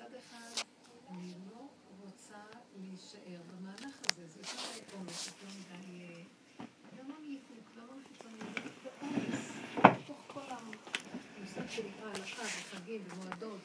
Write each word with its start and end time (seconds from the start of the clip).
מצד 0.00 0.14
אחד, 0.14 0.62
אני 1.10 1.32
לא 1.50 1.68
רוצה 2.00 2.38
להישאר 2.76 3.40
במהלך 3.50 3.94
הזה, 4.10 4.26
זה 4.28 4.40
יותר 4.40 4.56
מדי 4.72 4.96
עומס, 4.96 5.26
יותר 5.26 5.46
מדי... 5.58 6.24
גם 6.98 7.08
לא 7.08 7.14
מייחוד, 7.20 7.56
גם 7.76 7.86
לא 7.86 7.92
מחיצוניות, 8.00 8.56
ועומס, 8.84 9.52
בתוך 9.78 10.18
כל 10.26 10.40
המושג 10.48 11.70
שנקרא 11.70 12.08
הלכה 12.14 12.42
וחגים 12.42 13.04
ומועדות, 13.08 13.60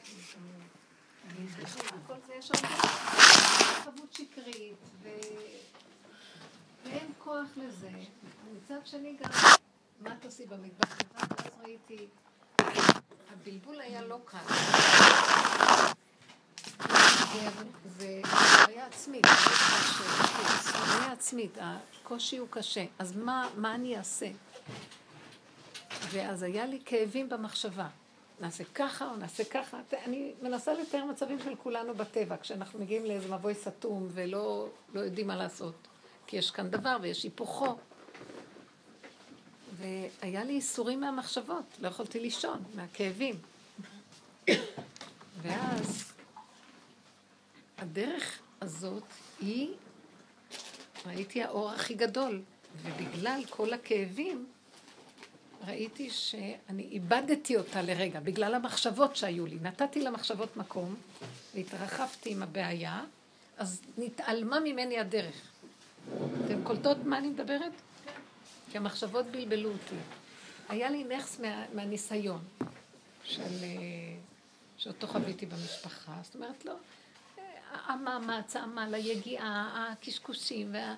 וכל 1.37 2.15
זה 2.27 2.33
יש 2.35 2.51
הרבה 2.51 2.67
חבות 3.83 4.13
שקרית, 4.13 4.77
ואין 6.83 7.11
כוח 7.17 7.47
לזה. 7.57 7.91
מצד 8.55 8.79
שני 8.85 9.17
גם, 9.19 9.29
מה 9.99 10.15
תעשי 10.19 10.45
במטבח? 10.45 10.97
ואז 11.13 11.51
ראיתי, 11.61 12.07
הבלבול 13.31 13.81
היה 13.81 14.01
לא 14.01 14.19
קל. 14.25 14.37
חוויה 18.25 18.85
עצמית, 18.85 19.25
חוויה 20.71 21.11
עצמית, 21.11 21.57
הקושי 21.61 22.37
הוא 22.37 22.47
קשה. 22.49 22.85
אז 22.99 23.15
מה, 23.15 23.49
מה 23.57 23.75
אני 23.75 23.97
אעשה? 23.97 24.27
ואז 26.11 26.43
היה 26.43 26.65
לי 26.65 26.79
כאבים 26.85 27.29
במחשבה. 27.29 27.87
נעשה 28.39 28.63
ככה 28.75 29.09
או 29.09 29.15
נעשה 29.15 29.43
ככה. 29.43 29.77
אני 30.05 30.33
מנסה 30.41 30.73
לתאר 30.73 31.05
מצבים 31.05 31.39
של 31.43 31.55
כולנו 31.55 31.93
בטבע, 31.93 32.35
כשאנחנו 32.37 32.79
מגיעים 32.79 33.05
לאיזה 33.05 33.35
מבוי 33.35 33.55
סתום 33.55 34.07
ולא 34.13 34.67
לא 34.93 34.99
יודעים 34.99 35.27
מה 35.27 35.35
לעשות. 35.35 35.87
כי 36.27 36.37
יש 36.37 36.51
כאן 36.51 36.69
דבר 36.69 36.97
ויש 37.01 37.23
היפוכו. 37.23 37.75
והיה 39.77 40.43
לי 40.43 40.53
איסורים 40.53 41.01
מהמחשבות, 41.01 41.65
לא 41.81 41.87
יכולתי 41.87 42.19
לישון, 42.19 42.63
מהכאבים. 42.75 43.35
ואז 45.41 46.14
הדרך 47.77 48.39
הזאת 48.61 49.03
היא, 49.39 49.73
ראיתי 51.05 51.43
האור 51.43 51.71
הכי 51.71 51.93
גדול, 51.93 52.41
ובגלל 52.81 53.41
כל 53.49 53.73
הכאבים, 53.73 54.45
ראיתי 55.67 56.09
שאני 56.09 56.83
איבדתי 56.83 57.57
אותה 57.57 57.81
לרגע, 57.81 58.19
בגלל 58.19 58.55
המחשבות 58.55 59.15
שהיו 59.15 59.45
לי. 59.45 59.57
נתתי 59.61 60.01
למחשבות 60.01 60.57
מקום, 60.57 60.95
והתרחבתי 61.55 62.31
עם 62.31 62.43
הבעיה, 62.43 63.03
אז 63.57 63.81
נתעלמה 63.97 64.59
ממני 64.59 64.99
הדרך. 64.99 65.35
אתן 66.45 66.63
קולטות 66.63 66.97
מה 67.03 67.17
אני 67.17 67.27
מדברת? 67.27 67.71
כי 68.71 68.77
המחשבות 68.77 69.25
בלבלו 69.25 69.69
אותי. 69.69 69.95
היה 70.69 70.89
לי 70.89 71.03
נכס 71.03 71.39
מה, 71.39 71.65
מהניסיון 71.73 72.39
של, 73.23 73.41
אה, 73.63 74.17
שאותו 74.77 75.07
חוויתי 75.07 75.45
במשפחה. 75.45 76.13
זאת 76.23 76.35
אומרת, 76.35 76.65
לא, 76.65 76.73
המאמץ, 77.85 78.55
העמל, 78.55 78.93
היגיעה, 78.93 79.87
הקשקושים, 79.91 80.73
וה... 80.73 80.95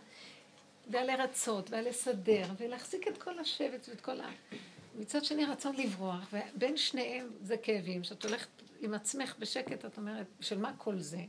והלרצות, 0.92 1.72
והלסדר, 1.72 2.46
ולהחזיק 2.60 3.08
את 3.08 3.18
כל 3.18 3.40
השבט 3.40 3.90
ואת 3.90 4.02
כל 4.02 4.22
ה... 4.22 4.30
מצד 4.96 5.24
שני 5.24 5.46
רצון 5.46 5.76
לברוח, 5.76 6.34
ובין 6.34 6.78
שניהם 6.78 7.30
זה 7.42 7.58
כאבים, 7.58 8.04
שאת 8.04 8.26
הולכת 8.26 8.50
עם 8.80 8.94
עצמך 8.94 9.36
בשקט, 9.40 9.86
את 9.86 9.98
אומרת, 9.98 10.28
של 10.42 10.58
מה 10.58 10.72
כל 10.78 11.00
זה? 11.00 11.22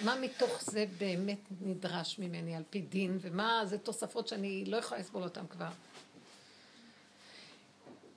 מה 0.00 0.20
מתוך 0.20 0.62
זה 0.62 0.84
באמת 0.98 1.38
נדרש 1.60 2.18
ממני 2.18 2.56
על 2.56 2.62
פי 2.70 2.80
דין, 2.80 3.18
ומה 3.20 3.62
זה 3.64 3.78
תוספות 3.78 4.28
שאני 4.28 4.64
לא 4.64 4.76
יכולה 4.76 5.00
לסבול 5.00 5.22
אותן 5.22 5.46
כבר. 5.46 5.70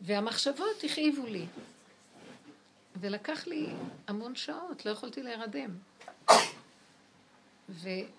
והמחשבות 0.02 0.84
הכאיבו 0.84 1.26
לי. 1.26 1.46
ולקח 3.00 3.48
לי 3.48 3.68
המון 4.08 4.36
שעות, 4.36 4.86
לא 4.86 4.92
יכולתי 4.92 5.24
להירדם. 5.24 5.70
ורק 7.82 8.10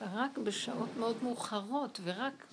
רק 0.00 0.38
בשעות 0.38 0.88
מאוד 0.98 1.22
מאוחרות, 1.22 2.00
ורק 2.04 2.46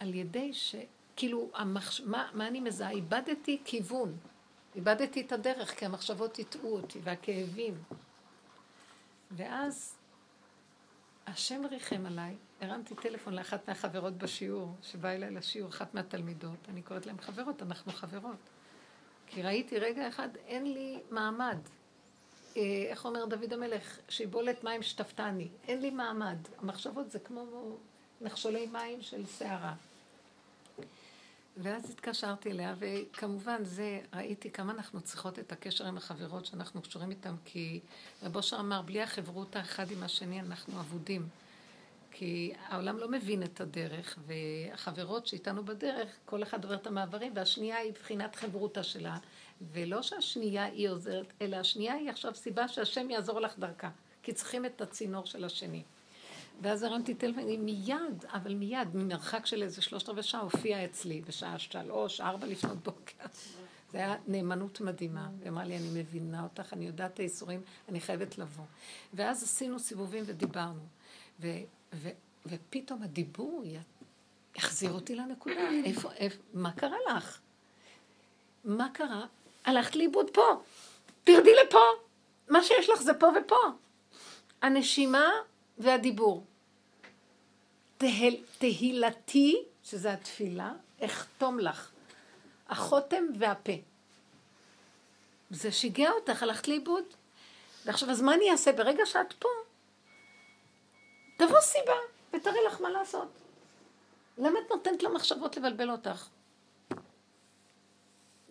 על 0.00 0.14
ידי 0.14 0.54
ש... 0.54 0.74
כאילו, 1.16 1.50
המחש... 1.54 2.00
מה, 2.00 2.30
מה 2.34 2.48
אני 2.48 2.60
מזהה? 2.60 2.90
איבדתי 2.90 3.60
כיוון. 3.64 4.16
איבדתי 4.74 5.20
את 5.20 5.32
הדרך, 5.32 5.78
כי 5.78 5.86
המחשבות 5.86 6.38
הטעו 6.38 6.76
אותי, 6.76 6.98
והכאבים. 7.02 7.74
ואז 9.30 9.94
השם 11.26 11.62
ריחם 11.70 12.06
עליי, 12.06 12.34
הרמתי 12.60 12.94
טלפון 12.94 13.34
לאחת 13.34 13.68
מהחברות 13.68 14.18
בשיעור, 14.18 14.76
שבאה 14.82 15.14
אליי 15.14 15.30
לשיעור, 15.30 15.70
אחת 15.70 15.94
מהתלמידות, 15.94 16.68
אני 16.68 16.82
קוראת 16.82 17.06
להן 17.06 17.20
חברות, 17.20 17.62
אנחנו 17.62 17.92
חברות. 17.92 18.53
כי 19.34 19.42
ראיתי 19.42 19.78
רגע 19.78 20.08
אחד, 20.08 20.28
אין 20.46 20.72
לי 20.72 20.98
מעמד. 21.10 21.58
אה, 22.56 22.62
איך 22.88 23.04
אומר 23.04 23.24
דוד 23.24 23.52
המלך? 23.52 23.98
שיבולת 24.08 24.64
מים 24.64 24.82
שטפתני. 24.82 25.48
אין 25.68 25.80
לי 25.80 25.90
מעמד. 25.90 26.36
המחשבות 26.58 27.10
זה 27.10 27.18
כמו 27.18 27.76
נחשולי 28.20 28.66
מים 28.66 29.02
של 29.02 29.26
סערה. 29.26 29.74
ואז 31.56 31.90
התקשרתי 31.90 32.50
אליה, 32.50 32.74
וכמובן 32.78 33.64
זה, 33.64 34.00
ראיתי 34.14 34.50
כמה 34.50 34.72
אנחנו 34.72 35.00
צריכות 35.00 35.38
את 35.38 35.52
הקשר 35.52 35.86
עם 35.86 35.96
החברות 35.96 36.46
שאנחנו 36.46 36.82
קשורים 36.82 37.10
איתן, 37.10 37.34
כי 37.44 37.80
רב 38.22 38.36
אושר 38.36 38.60
אמר, 38.60 38.82
בלי 38.82 39.02
החברות 39.02 39.56
האחד 39.56 39.90
עם 39.90 40.02
השני 40.02 40.40
אנחנו 40.40 40.80
אבודים. 40.80 41.28
כי 42.16 42.52
העולם 42.68 42.98
לא 42.98 43.08
מבין 43.08 43.42
את 43.42 43.60
הדרך, 43.60 44.18
והחברות 44.26 45.26
שאיתנו 45.26 45.64
בדרך, 45.64 46.08
כל 46.24 46.42
אחד 46.42 46.64
עובר 46.64 46.74
את 46.74 46.86
המעברים, 46.86 47.32
והשנייה 47.36 47.76
היא 47.76 47.92
בחינת 47.92 48.36
חברותה 48.36 48.82
שלה, 48.82 49.18
ולא 49.72 50.02
שהשנייה 50.02 50.64
היא 50.64 50.88
עוזרת, 50.88 51.32
אלא 51.42 51.56
השנייה 51.56 51.94
היא 51.94 52.10
עכשיו 52.10 52.34
סיבה 52.34 52.68
שהשם 52.68 53.10
יעזור 53.10 53.40
לך 53.40 53.58
דרכה, 53.58 53.90
כי 54.22 54.32
צריכים 54.32 54.66
את 54.66 54.80
הצינור 54.80 55.26
של 55.26 55.44
השני. 55.44 55.82
ואז 56.62 56.82
הרמתי 56.82 57.14
טלפון, 57.14 57.48
היא 57.48 57.58
מיד, 57.58 58.24
אבל 58.32 58.54
מיד, 58.54 58.88
ממרחק 58.94 59.46
של 59.46 59.62
איזה 59.62 59.82
שלושת 59.82 60.08
רבעי 60.08 60.22
שעה, 60.22 60.40
הופיעה 60.40 60.84
אצלי 60.84 61.22
בשעה 61.28 61.58
שלוש, 61.58 62.20
ארבע 62.20 62.46
לפנות 62.46 62.78
בוקר. 62.78 63.24
זה 63.92 63.98
היה 63.98 64.16
נאמנות 64.26 64.80
מדהימה. 64.80 65.28
היא 65.42 65.48
אמרה 65.48 65.64
לי, 65.64 65.76
אני 65.76 65.88
מבינה 66.00 66.42
אותך, 66.42 66.72
אני 66.72 66.86
יודעת 66.86 67.14
את 67.14 67.18
הייסורים, 67.18 67.60
אני 67.88 68.00
חייבת 68.00 68.38
לבוא. 68.38 68.64
ואז 69.14 69.42
עשינו 69.42 69.78
סיבובים 69.78 70.24
ודיברנו. 70.26 70.80
ו, 71.40 71.48
ו, 71.94 72.08
ופתאום 72.46 73.02
הדיבור 73.02 73.64
החזיר 74.56 74.92
אותי 74.92 75.14
לנקודה. 75.14 75.70
איפה, 75.84 76.12
איפה, 76.12 76.42
מה 76.54 76.72
קרה 76.72 76.96
לך? 77.08 77.38
מה 78.64 78.88
קרה? 78.92 79.26
הלכת 79.64 79.96
לאיבוד 79.96 80.30
פה. 80.30 80.62
תרדי 81.24 81.50
לפה. 81.66 81.78
מה 82.48 82.62
שיש 82.62 82.88
לך 82.88 83.02
זה 83.02 83.14
פה 83.14 83.26
ופה. 83.36 83.60
הנשימה 84.62 85.30
והדיבור. 85.78 86.44
תהל, 87.98 88.36
תהילתי, 88.58 89.62
שזה 89.84 90.12
התפילה, 90.12 90.72
אחתום 91.04 91.58
לך. 91.58 91.90
החותם 92.68 93.24
והפה. 93.38 93.72
זה 95.50 95.72
שיגע 95.72 96.10
אותך, 96.10 96.42
הלכת 96.42 96.68
לאיבוד. 96.68 97.04
ועכשיו, 97.84 98.10
אז 98.10 98.22
מה 98.22 98.34
אני 98.34 98.50
אעשה? 98.50 98.72
ברגע 98.72 99.06
שאת 99.06 99.32
פה, 99.32 99.48
תבוא 101.36 101.60
סיבה 101.60 101.92
ותראי 102.32 102.64
לך 102.66 102.80
מה 102.80 102.90
לעשות. 102.90 103.28
למה 104.38 104.58
את 104.66 104.70
נותנת 104.70 105.02
למחשבות 105.02 105.56
לבלבל 105.56 105.90
אותך? 105.90 106.28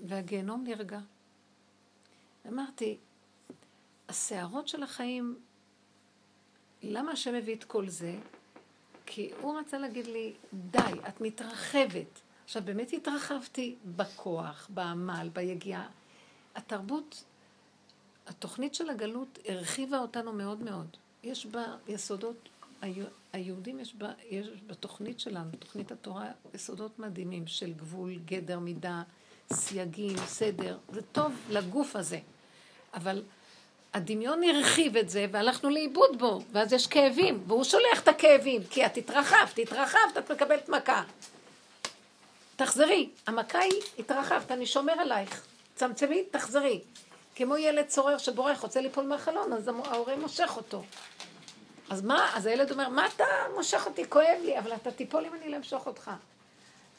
והגיהנום 0.07 0.63
נרגע. 0.63 0.99
אמרתי, 2.47 2.97
הסערות 4.09 4.67
של 4.67 4.83
החיים 4.83 5.39
למה 6.83 7.11
השם 7.11 7.35
הביא 7.35 7.55
את 7.55 7.63
כל 7.63 7.87
זה? 7.87 8.15
כי 9.05 9.31
הוא 9.41 9.59
רצה 9.59 9.77
להגיד 9.77 10.07
לי, 10.07 10.33
די, 10.53 10.79
את 11.07 11.21
מתרחבת. 11.21 12.21
עכשיו, 12.43 12.61
באמת 12.65 12.93
התרחבתי 12.93 13.75
בכוח, 13.85 14.67
בעמל, 14.73 15.29
ביגיעה. 15.33 15.89
התרבות, 16.55 17.23
התוכנית 18.27 18.75
של 18.75 18.89
הגלות 18.89 19.39
הרחיבה 19.47 19.99
אותנו 19.99 20.33
מאוד 20.33 20.63
מאוד. 20.63 20.97
יש 21.23 21.45
בה 21.45 21.63
יסודות, 21.87 22.49
היהודים 23.33 23.79
יש 23.79 23.95
בה, 23.95 24.11
יש 24.29 24.47
בתוכנית 24.67 25.19
שלנו, 25.19 25.49
תוכנית 25.59 25.91
התורה, 25.91 26.27
יסודות 26.53 26.99
מדהימים 26.99 27.47
של 27.47 27.73
גבול, 27.73 28.19
גדר, 28.25 28.59
מידה, 28.59 29.01
סייגים, 29.53 30.17
סדר. 30.17 30.77
זה 30.89 31.01
טוב 31.01 31.33
לגוף 31.49 31.95
הזה. 31.95 32.19
אבל 32.93 33.23
הדמיון 33.93 34.43
הרחיב 34.43 34.97
את 34.97 35.09
זה 35.09 35.25
והלכנו 35.31 35.69
לאיבוד 35.69 36.19
בו, 36.19 36.41
ואז 36.51 36.73
יש 36.73 36.87
כאבים, 36.87 37.43
והוא 37.47 37.63
שולח 37.63 37.99
את 38.03 38.07
הכאבים, 38.07 38.61
כי 38.69 38.85
את 38.85 38.97
התרחבת, 38.97 39.59
התרחבת, 39.59 40.17
את 40.17 40.31
מקבלת 40.31 40.69
מכה. 40.69 41.03
תחזרי, 42.55 43.09
המכה 43.27 43.59
היא 43.59 43.81
התרחבת, 43.99 44.51
אני 44.51 44.65
שומר 44.65 44.93
עלייך, 44.93 45.45
צמצמי, 45.75 46.23
תחזרי. 46.31 46.81
כמו 47.35 47.57
ילד 47.57 47.85
צורר 47.87 48.17
שבורח, 48.17 48.61
רוצה 48.61 48.81
ליפול 48.81 49.05
מהחלון, 49.05 49.53
אז 49.53 49.67
ההורה 49.67 50.15
מושך 50.15 50.53
אותו. 50.57 50.83
אז 51.93 52.01
מה, 52.01 52.29
אז 52.35 52.45
הילד 52.45 52.71
אומר, 52.71 52.89
מה 52.89 53.07
אתה 53.07 53.23
מושך 53.55 53.83
אותי, 53.85 54.09
כואב 54.09 54.37
לי, 54.43 54.59
אבל 54.59 54.75
אתה 54.75 54.91
תיפול 54.91 55.25
אם 55.25 55.33
אני 55.33 55.49
לא 55.49 55.57
אמשוך 55.57 55.87
אותך. 55.87 56.11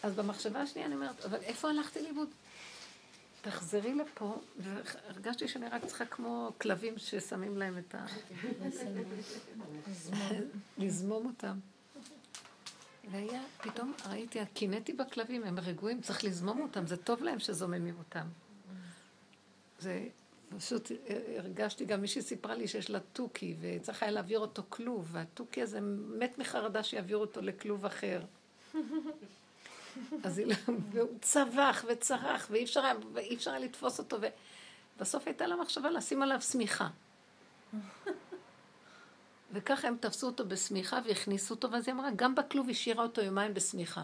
אז 0.02 0.14
במחשבה 0.14 0.60
השנייה 0.60 0.86
אני 0.86 0.94
אומרת, 0.94 1.24
אבל 1.24 1.38
איפה 1.42 1.70
הלכתי 1.70 2.02
לאיבוד? 2.02 2.28
תחזרי 3.42 3.94
לפה, 3.94 4.36
והרגשתי 4.56 5.48
שאני 5.48 5.68
רק 5.68 5.84
צריכה 5.84 6.04
כמו 6.04 6.52
כלבים 6.60 6.98
ששמים 6.98 7.58
להם 7.58 7.78
את 7.78 7.94
ה... 7.94 8.06
לזמום 10.78 11.26
אותם. 11.26 11.58
והיה, 13.10 13.42
פתאום 13.62 13.92
ראיתי, 14.08 14.38
קינאתי 14.54 14.92
בכלבים, 14.92 15.44
הם 15.44 15.58
רגועים, 15.58 16.00
צריך 16.00 16.24
לזמום 16.24 16.60
אותם, 16.60 16.86
זה 16.86 16.96
טוב 16.96 17.22
להם 17.22 17.38
שזוממים 17.38 17.94
אותם. 17.98 18.26
זה 19.78 20.06
פשוט 20.58 20.90
הרגשתי, 21.38 21.84
גם 21.84 22.00
מישהי 22.00 22.22
סיפרה 22.22 22.54
לי 22.54 22.68
שיש 22.68 22.90
לה 22.90 22.98
תוכי, 23.12 23.54
וצריך 23.60 24.02
היה 24.02 24.12
להעביר 24.12 24.38
אותו 24.38 24.62
כלוב, 24.68 25.08
והתוכי 25.12 25.62
הזה 25.62 25.80
מת 26.18 26.38
מחרדה 26.38 26.82
שיעבירו 26.82 27.20
אותו 27.20 27.40
לכלוב 27.40 27.86
אחר. 27.86 28.22
אז 30.24 30.38
היא, 30.38 30.46
לא, 30.46 30.54
והוא 30.92 31.18
צווח 31.22 31.84
וצרח, 31.88 32.46
ואי 32.50 32.64
אפשר, 32.64 32.82
אפשר 33.34 33.50
היה 33.50 33.60
לתפוס 33.60 33.98
אותו, 33.98 34.16
ובסוף 34.96 35.26
הייתה 35.26 35.46
לה 35.46 35.56
מחשבה 35.56 35.90
לשים 35.90 36.22
עליו 36.22 36.40
שמיכה. 36.40 36.88
וככה 39.52 39.88
הם 39.88 39.96
תפסו 40.00 40.26
אותו 40.26 40.48
בשמיכה 40.48 41.00
והכניסו 41.06 41.54
אותו, 41.54 41.70
ואז 41.70 41.88
היא 41.88 41.94
אמרה, 41.94 42.08
גם 42.16 42.34
בכלוב 42.34 42.70
השאירה 42.70 43.02
אותו 43.02 43.20
יומיים 43.20 43.54
בשמיכה. 43.54 44.02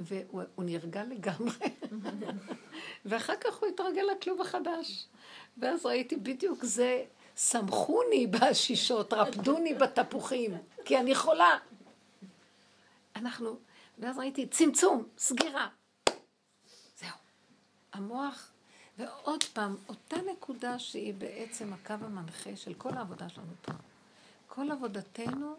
והוא 0.00 0.42
נרגע 0.58 1.04
לגמרי. 1.04 1.52
ואחר 3.06 3.36
כך 3.40 3.56
הוא 3.56 3.68
התרגל 3.68 4.02
לכלוב 4.02 4.40
החדש. 4.40 5.06
ואז 5.58 5.86
ראיתי 5.86 6.16
בדיוק 6.16 6.64
זה, 6.64 7.04
שמחוני 7.36 8.26
בשישות, 8.26 9.12
רפדוני 9.12 9.74
בתפוחים, 9.74 10.54
כי 10.84 10.98
אני 10.98 11.14
חולה. 11.14 11.58
אנחנו, 13.16 13.58
ואז 13.98 14.18
ראיתי 14.18 14.46
צמצום, 14.46 15.08
סגירה. 15.18 15.68
זהו. 16.98 17.16
המוח, 17.92 18.52
ועוד 18.98 19.44
פעם, 19.44 19.76
אותה 19.88 20.16
נקודה 20.32 20.78
שהיא 20.78 21.14
בעצם 21.14 21.72
הקו 21.72 21.92
המנחה 21.92 22.56
של 22.56 22.74
כל 22.74 22.94
העבודה 22.94 23.28
שלנו 23.28 23.52
פה. 23.62 23.72
כל 24.48 24.70
עבודתנו, 24.70 25.54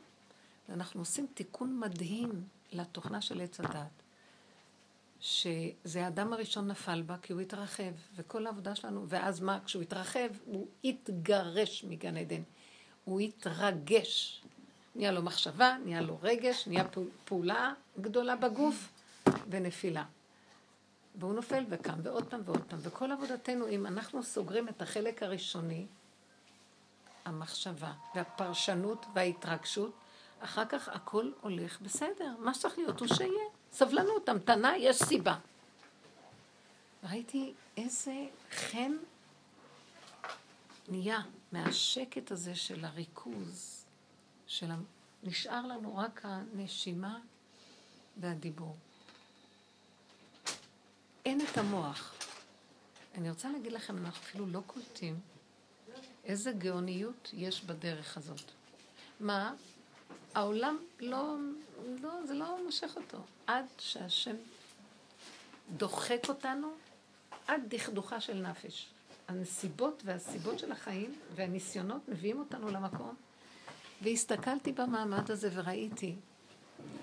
אנחנו 0.69 1.01
עושים 1.01 1.27
תיקון 1.33 1.79
מדהים 1.79 2.43
לתוכנה 2.71 3.21
של 3.21 3.41
עץ 3.41 3.59
הדת. 3.59 4.02
שזה 5.23 6.05
האדם 6.05 6.33
הראשון 6.33 6.67
נפל 6.67 7.01
בה 7.01 7.17
כי 7.21 7.33
הוא 7.33 7.41
התרחב, 7.41 7.91
וכל 8.15 8.45
העבודה 8.45 8.75
שלנו, 8.75 9.05
ואז 9.07 9.39
מה? 9.39 9.59
כשהוא 9.65 9.81
התרחב, 9.81 10.27
הוא 10.45 10.67
התגרש 10.83 11.83
מגן 11.83 12.17
עדן. 12.17 12.41
הוא 13.03 13.19
התרגש. 13.19 14.41
נהיה 14.95 15.11
לו 15.11 15.21
מחשבה, 15.21 15.77
נהיה 15.85 16.01
לו 16.01 16.19
רגש, 16.21 16.67
נהיה 16.67 16.83
פעולה 17.25 17.73
גדולה 18.01 18.35
בגוף 18.35 18.89
ונפילה. 19.49 20.03
והוא 21.15 21.33
נופל 21.33 21.65
וקם, 21.69 21.99
ועוד 22.03 22.27
פעם 22.27 22.41
ועוד 22.45 22.63
פעם. 22.63 22.79
וכל 22.81 23.11
עבודתנו, 23.11 23.67
אם 23.67 23.85
אנחנו 23.85 24.23
סוגרים 24.23 24.69
את 24.69 24.81
החלק 24.81 25.23
הראשוני, 25.23 25.85
המחשבה 27.25 27.93
והפרשנות 28.15 29.05
וההתרגשות, 29.13 29.93
אחר 30.39 30.65
כך 30.65 30.89
הכל 30.89 31.31
הולך 31.41 31.81
בסדר. 31.81 32.35
מה 32.39 32.53
שצריך 32.53 32.77
להיות 32.77 32.99
הוא 32.99 33.07
שיהיה. 33.07 33.62
סבלנות, 33.73 34.29
המתנה, 34.29 34.77
יש 34.77 35.03
סיבה. 35.03 35.35
ראיתי 37.03 37.53
איזה 37.77 38.25
חן 38.51 38.91
נהיה 40.87 41.19
מהשקט 41.51 42.31
הזה 42.31 42.55
של 42.55 42.85
הריכוז, 42.85 43.85
של. 44.47 44.69
נשאר 45.23 45.67
לנו 45.67 45.97
רק 45.97 46.21
הנשימה 46.23 47.19
והדיבור. 48.17 48.75
אין 51.25 51.41
את 51.41 51.57
המוח. 51.57 52.13
אני 53.15 53.29
רוצה 53.29 53.49
להגיד 53.49 53.71
לכם, 53.71 53.97
אנחנו 53.97 54.19
אפילו 54.19 54.45
לא 54.45 54.61
קולטים 54.67 55.19
איזה 56.23 56.51
גאוניות 56.51 57.29
יש 57.33 57.63
בדרך 57.63 58.17
הזאת. 58.17 58.51
מה? 59.19 59.53
העולם 60.35 60.77
לא, 60.99 61.35
לא, 62.01 62.25
זה 62.25 62.33
לא 62.33 62.63
מושך 62.65 62.93
אותו. 62.95 63.17
עד 63.47 63.65
שהשם 63.79 64.35
דוחק 65.77 66.29
אותנו 66.29 66.71
עד 67.47 67.61
דכדוכה 67.67 68.21
של 68.21 68.33
נפש. 68.33 68.87
הנסיבות 69.27 70.01
והסיבות 70.05 70.59
של 70.59 70.71
החיים 70.71 71.15
והניסיונות 71.35 72.09
מביאים 72.09 72.39
אותנו 72.39 72.71
למקום. 72.71 73.15
והסתכלתי 74.01 74.71
במעמד 74.71 75.31
הזה 75.31 75.49
וראיתי, 75.53 76.15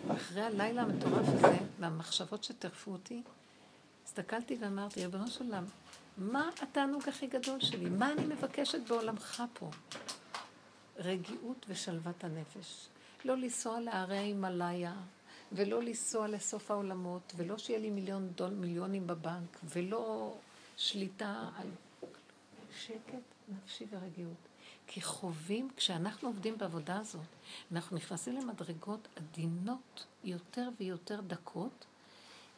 אחרי 0.08 0.42
הלילה 0.42 0.82
המטורף 0.82 1.28
הזה, 1.28 1.58
והמחשבות 1.80 2.44
שטרפו 2.44 2.90
אותי, 2.92 3.22
הסתכלתי 4.04 4.56
ואמרתי, 4.60 5.04
ריבונו 5.04 5.28
של 5.28 5.44
עולם, 5.44 5.64
מה 6.18 6.50
התענוג 6.62 7.08
הכי 7.08 7.26
גדול 7.26 7.60
שלי? 7.60 7.88
מה 7.88 8.12
אני 8.12 8.26
מבקשת 8.26 8.88
בעולמך 8.88 9.42
פה? 9.52 9.70
רגיעות 10.96 11.66
ושלוות 11.68 12.24
הנפש. 12.24 12.88
לא 13.24 13.36
לנסוע 13.36 13.80
להרי 13.80 14.18
ההימאליה, 14.18 14.94
ולא 15.52 15.82
לנסוע 15.82 16.28
לסוף 16.28 16.70
העולמות, 16.70 17.32
ולא 17.36 17.58
שיהיה 17.58 17.78
לי 17.78 17.90
מיליון 17.90 18.28
דול, 18.28 18.50
מיליונים 18.50 19.06
בבנק, 19.06 19.58
ולא 19.64 20.34
שליטה 20.76 21.48
על 21.56 21.66
שקט 22.78 23.22
נפשי 23.48 23.86
ורגיעות. 23.90 24.36
כי 24.86 25.02
חווים, 25.02 25.68
כשאנחנו 25.76 26.28
עובדים 26.28 26.58
בעבודה 26.58 26.98
הזאת, 26.98 27.26
אנחנו 27.72 27.96
נכנסים 27.96 28.36
למדרגות 28.36 29.08
עדינות 29.16 30.06
יותר 30.24 30.68
ויותר 30.78 31.20
דקות, 31.20 31.86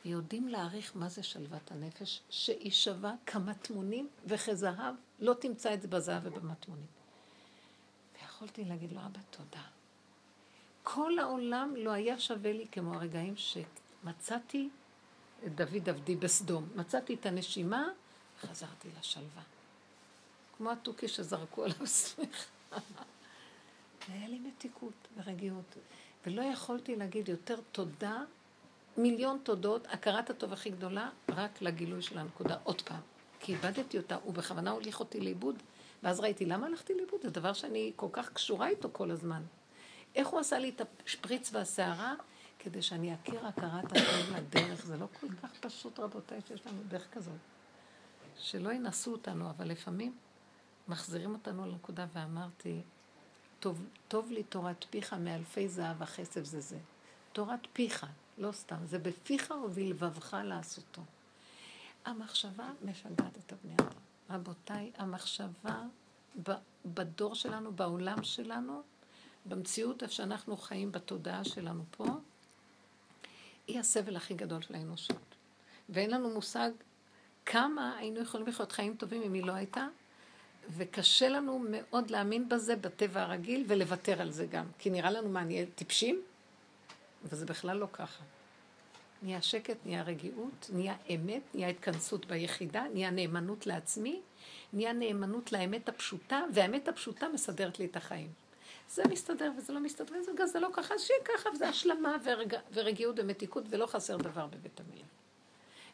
ויודעים 0.04 0.48
להעריך 0.48 0.96
מה 0.96 1.08
זה 1.08 1.22
שלוות 1.22 1.70
הנפש, 1.70 2.20
שהיא 2.30 2.70
שווה 2.70 3.14
כמטמונים 3.26 4.08
וכזהב, 4.26 4.94
לא 5.20 5.34
תמצא 5.34 5.74
את 5.74 5.82
זה 5.82 5.88
בזהב 5.88 6.22
ובמטמונים. 6.26 6.86
ויכולתי 8.14 8.64
להגיד 8.64 8.92
לו, 8.92 9.00
אבא, 9.00 9.20
תודה. 9.30 9.62
כל 10.82 11.18
העולם 11.18 11.74
לא 11.76 11.90
היה 11.90 12.18
שווה 12.18 12.52
לי 12.52 12.66
כמו 12.72 12.94
הרגעים 12.94 13.34
שמצאתי 13.36 14.68
את 15.46 15.54
דוד 15.54 15.88
עבדי 15.88 16.16
בסדום. 16.16 16.68
מצאתי 16.74 17.14
את 17.14 17.26
הנשימה, 17.26 17.88
וחזרתי 18.38 18.88
לשלווה. 19.00 19.42
כמו 20.56 20.70
התוכי 20.70 21.08
שזרקו 21.08 21.62
עליו 21.64 21.86
שמחה. 21.86 22.78
והיה 24.08 24.28
לי 24.28 24.38
מתיקות 24.38 25.08
ורגיעות. 25.16 25.76
ולא 26.26 26.42
יכולתי 26.42 26.96
להגיד 26.96 27.28
יותר 27.28 27.56
תודה, 27.72 28.24
מיליון 28.96 29.38
תודות, 29.42 29.86
הכרת 29.86 30.30
הטוב 30.30 30.52
הכי 30.52 30.70
גדולה, 30.70 31.10
רק 31.28 31.62
לגילוי 31.62 32.02
של 32.02 32.18
הנקודה. 32.18 32.56
עוד 32.64 32.82
פעם. 32.82 33.00
כי 33.40 33.52
איבדתי 33.52 33.98
אותה, 33.98 34.16
הוא 34.22 34.34
בכוונה 34.34 34.70
הוליך 34.70 35.00
אותי 35.00 35.20
לאיבוד, 35.20 35.56
ואז 36.02 36.20
ראיתי, 36.20 36.46
למה 36.46 36.66
הלכתי 36.66 36.94
לאיבוד? 36.94 37.22
זה 37.22 37.30
דבר 37.30 37.52
שאני 37.52 37.92
כל 37.96 38.08
כך 38.12 38.32
קשורה 38.32 38.68
איתו 38.68 38.88
כל 38.92 39.10
הזמן. 39.10 39.42
איך 40.14 40.28
הוא 40.28 40.40
עשה 40.40 40.58
לי 40.58 40.68
את 40.68 40.82
השפריץ 41.04 41.50
והסערה? 41.52 42.14
כדי 42.62 42.82
שאני 42.82 43.14
אכיר 43.14 43.46
הכרת 43.46 43.84
הטוב 43.84 44.36
לדרך. 44.36 44.84
זה 44.84 44.96
לא 44.96 45.06
כל 45.20 45.26
כך 45.42 45.50
פשוט, 45.60 45.98
רבותיי, 45.98 46.40
שיש 46.48 46.66
לנו 46.66 46.82
דרך 46.88 47.06
כזאת. 47.12 47.38
שלא 48.38 48.72
ינסו 48.72 49.12
אותנו, 49.12 49.50
אבל 49.50 49.68
לפעמים 49.68 50.16
מחזירים 50.88 51.32
אותנו 51.32 51.66
לנקודה, 51.66 52.06
ואמרתי, 52.12 52.80
טוב, 53.60 53.84
טוב 54.08 54.30
לי 54.30 54.42
תורת 54.42 54.84
פיך 54.90 55.12
מאלפי 55.12 55.68
זהב 55.68 56.02
וכסף 56.02 56.44
זה 56.44 56.60
זה. 56.60 56.78
תורת 57.32 57.66
פיך, 57.72 58.06
לא 58.38 58.52
סתם, 58.52 58.76
זה 58.84 58.98
בפיך 58.98 59.54
ובלבבך 59.64 60.36
לעשותו. 60.44 61.02
המחשבה 62.04 62.70
משגעת 62.84 63.38
את 63.46 63.52
הבני 63.52 63.74
אדם. 63.74 63.98
רבותיי, 64.30 64.90
המחשבה 64.96 65.82
בדור 66.84 67.34
שלנו, 67.34 67.72
בעולם 67.72 68.24
שלנו, 68.24 68.82
במציאות 69.46 70.02
איפה 70.02 70.14
שאנחנו 70.14 70.56
חיים 70.56 70.92
בתודעה 70.92 71.44
שלנו 71.44 71.84
פה, 71.90 72.06
היא 73.66 73.80
הסבל 73.80 74.16
הכי 74.16 74.34
גדול 74.34 74.62
של 74.62 74.74
האנושות. 74.74 75.34
ואין 75.88 76.10
לנו 76.10 76.30
מושג 76.30 76.70
כמה 77.46 77.96
היינו 77.96 78.20
יכולים 78.20 78.46
לחיות 78.46 78.72
חיים 78.72 78.96
טובים 78.96 79.22
אם 79.22 79.32
היא 79.32 79.44
לא 79.44 79.52
הייתה, 79.52 79.86
וקשה 80.76 81.28
לנו 81.28 81.64
מאוד 81.70 82.10
להאמין 82.10 82.48
בזה 82.48 82.76
בטבע 82.76 83.22
הרגיל 83.22 83.64
ולוותר 83.68 84.22
על 84.22 84.30
זה 84.30 84.46
גם. 84.46 84.66
כי 84.78 84.90
נראה 84.90 85.10
לנו 85.10 85.28
מה, 85.28 85.44
נהיה 85.44 85.66
טיפשים? 85.74 86.22
וזה 87.24 87.46
בכלל 87.46 87.76
לא 87.76 87.86
ככה. 87.92 88.24
נהיה 89.22 89.42
שקט, 89.42 89.76
נהיה 89.84 90.02
רגיעות, 90.02 90.70
נהיה 90.72 90.94
אמת, 91.10 91.42
נהיה 91.54 91.68
התכנסות 91.68 92.26
ביחידה, 92.26 92.84
נהיה 92.92 93.10
נאמנות 93.10 93.66
לעצמי, 93.66 94.20
נהיה 94.72 94.92
נאמנות 94.92 95.52
לאמת 95.52 95.88
הפשוטה, 95.88 96.40
והאמת 96.54 96.88
הפשוטה 96.88 97.28
מסדרת 97.28 97.78
לי 97.78 97.84
את 97.84 97.96
החיים. 97.96 98.30
זה 98.92 99.02
מסתדר 99.10 99.52
וזה 99.58 99.72
לא 99.72 99.80
מסתדר, 99.80 100.14
וזה 100.20 100.46
זה 100.46 100.60
לא 100.60 100.68
ככה, 100.72 100.98
שיהיה 100.98 101.20
ככה, 101.24 101.50
וזה 101.50 101.68
השלמה 101.68 102.16
ורג, 102.24 102.54
ורגיעות 102.72 103.18
ומתיקות, 103.18 103.64
ולא 103.70 103.86
חסר 103.86 104.16
דבר 104.16 104.46
בבית 104.46 104.80
המילה. 104.80 105.04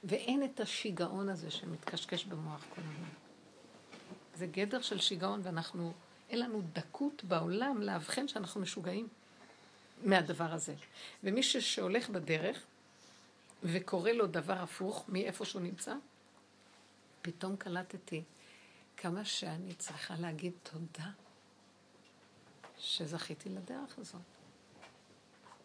ואין 0.04 0.44
את 0.44 0.60
השיגעון 0.60 1.28
הזה 1.28 1.50
שמתקשקש 1.50 2.24
במוח 2.24 2.64
כל 2.74 2.80
הזמן. 2.80 3.08
זה 4.34 4.46
גדר 4.46 4.80
של 4.80 5.00
שיגעון, 5.00 5.40
ואנחנו, 5.42 5.92
אין 6.30 6.40
לנו 6.40 6.62
דקות 6.72 7.24
בעולם 7.24 7.82
לאבחן 7.82 8.28
שאנחנו 8.28 8.60
משוגעים 8.60 9.08
מהדבר 10.04 10.52
הזה. 10.52 10.74
ומי 11.24 11.42
שהולך 11.42 12.10
בדרך 12.10 12.62
וקורה 13.62 14.12
לו 14.12 14.26
דבר 14.26 14.58
הפוך 14.58 15.04
מאיפה 15.08 15.44
שהוא 15.44 15.62
נמצא, 15.62 15.94
פתאום 17.22 17.56
קלטתי 17.56 18.22
כמה 18.96 19.24
שאני 19.24 19.74
צריכה 19.74 20.14
להגיד 20.18 20.52
תודה 20.62 21.10
שזכיתי 22.78 23.48
לדרך 23.48 23.98
הזאת. 23.98 24.20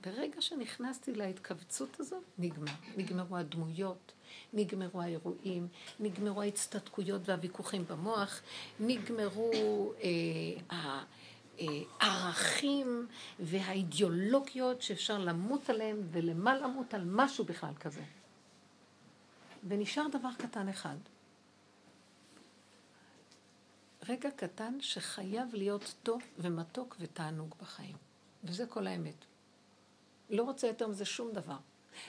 ברגע 0.05 0.41
שנכנסתי 0.41 1.13
להתכווצות 1.13 1.99
הזאת, 1.99 2.23
נגמר. 2.37 2.71
נגמרו 2.97 3.37
הדמויות, 3.37 4.11
נגמרו 4.53 5.01
האירועים, 5.01 5.67
נגמרו 5.99 6.41
ההצטדקויות 6.41 7.21
והוויכוחים 7.29 7.85
במוח, 7.87 8.41
נגמרו 8.79 9.93
אה, 10.03 11.03
הערכים 11.99 13.07
והאידיאולוגיות 13.39 14.81
שאפשר 14.81 15.17
למות 15.17 15.69
עליהם 15.69 16.01
ולמה 16.11 16.57
למות 16.57 16.93
על 16.93 17.03
משהו 17.05 17.45
בכלל 17.45 17.73
כזה. 17.79 18.03
ונשאר 19.67 20.07
דבר 20.07 20.29
קטן 20.37 20.69
אחד. 20.69 20.97
רגע 24.09 24.31
קטן 24.31 24.77
שחייב 24.81 25.55
להיות 25.55 25.93
טוב 26.03 26.21
ומתוק 26.37 26.95
ותענוג 26.99 27.55
בחיים. 27.61 27.95
וזה 28.43 28.65
כל 28.65 28.87
האמת. 28.87 29.25
לא 30.29 30.43
רוצה 30.43 30.67
יותר 30.67 30.87
מזה 30.87 31.05
שום 31.05 31.31
דבר. 31.31 31.57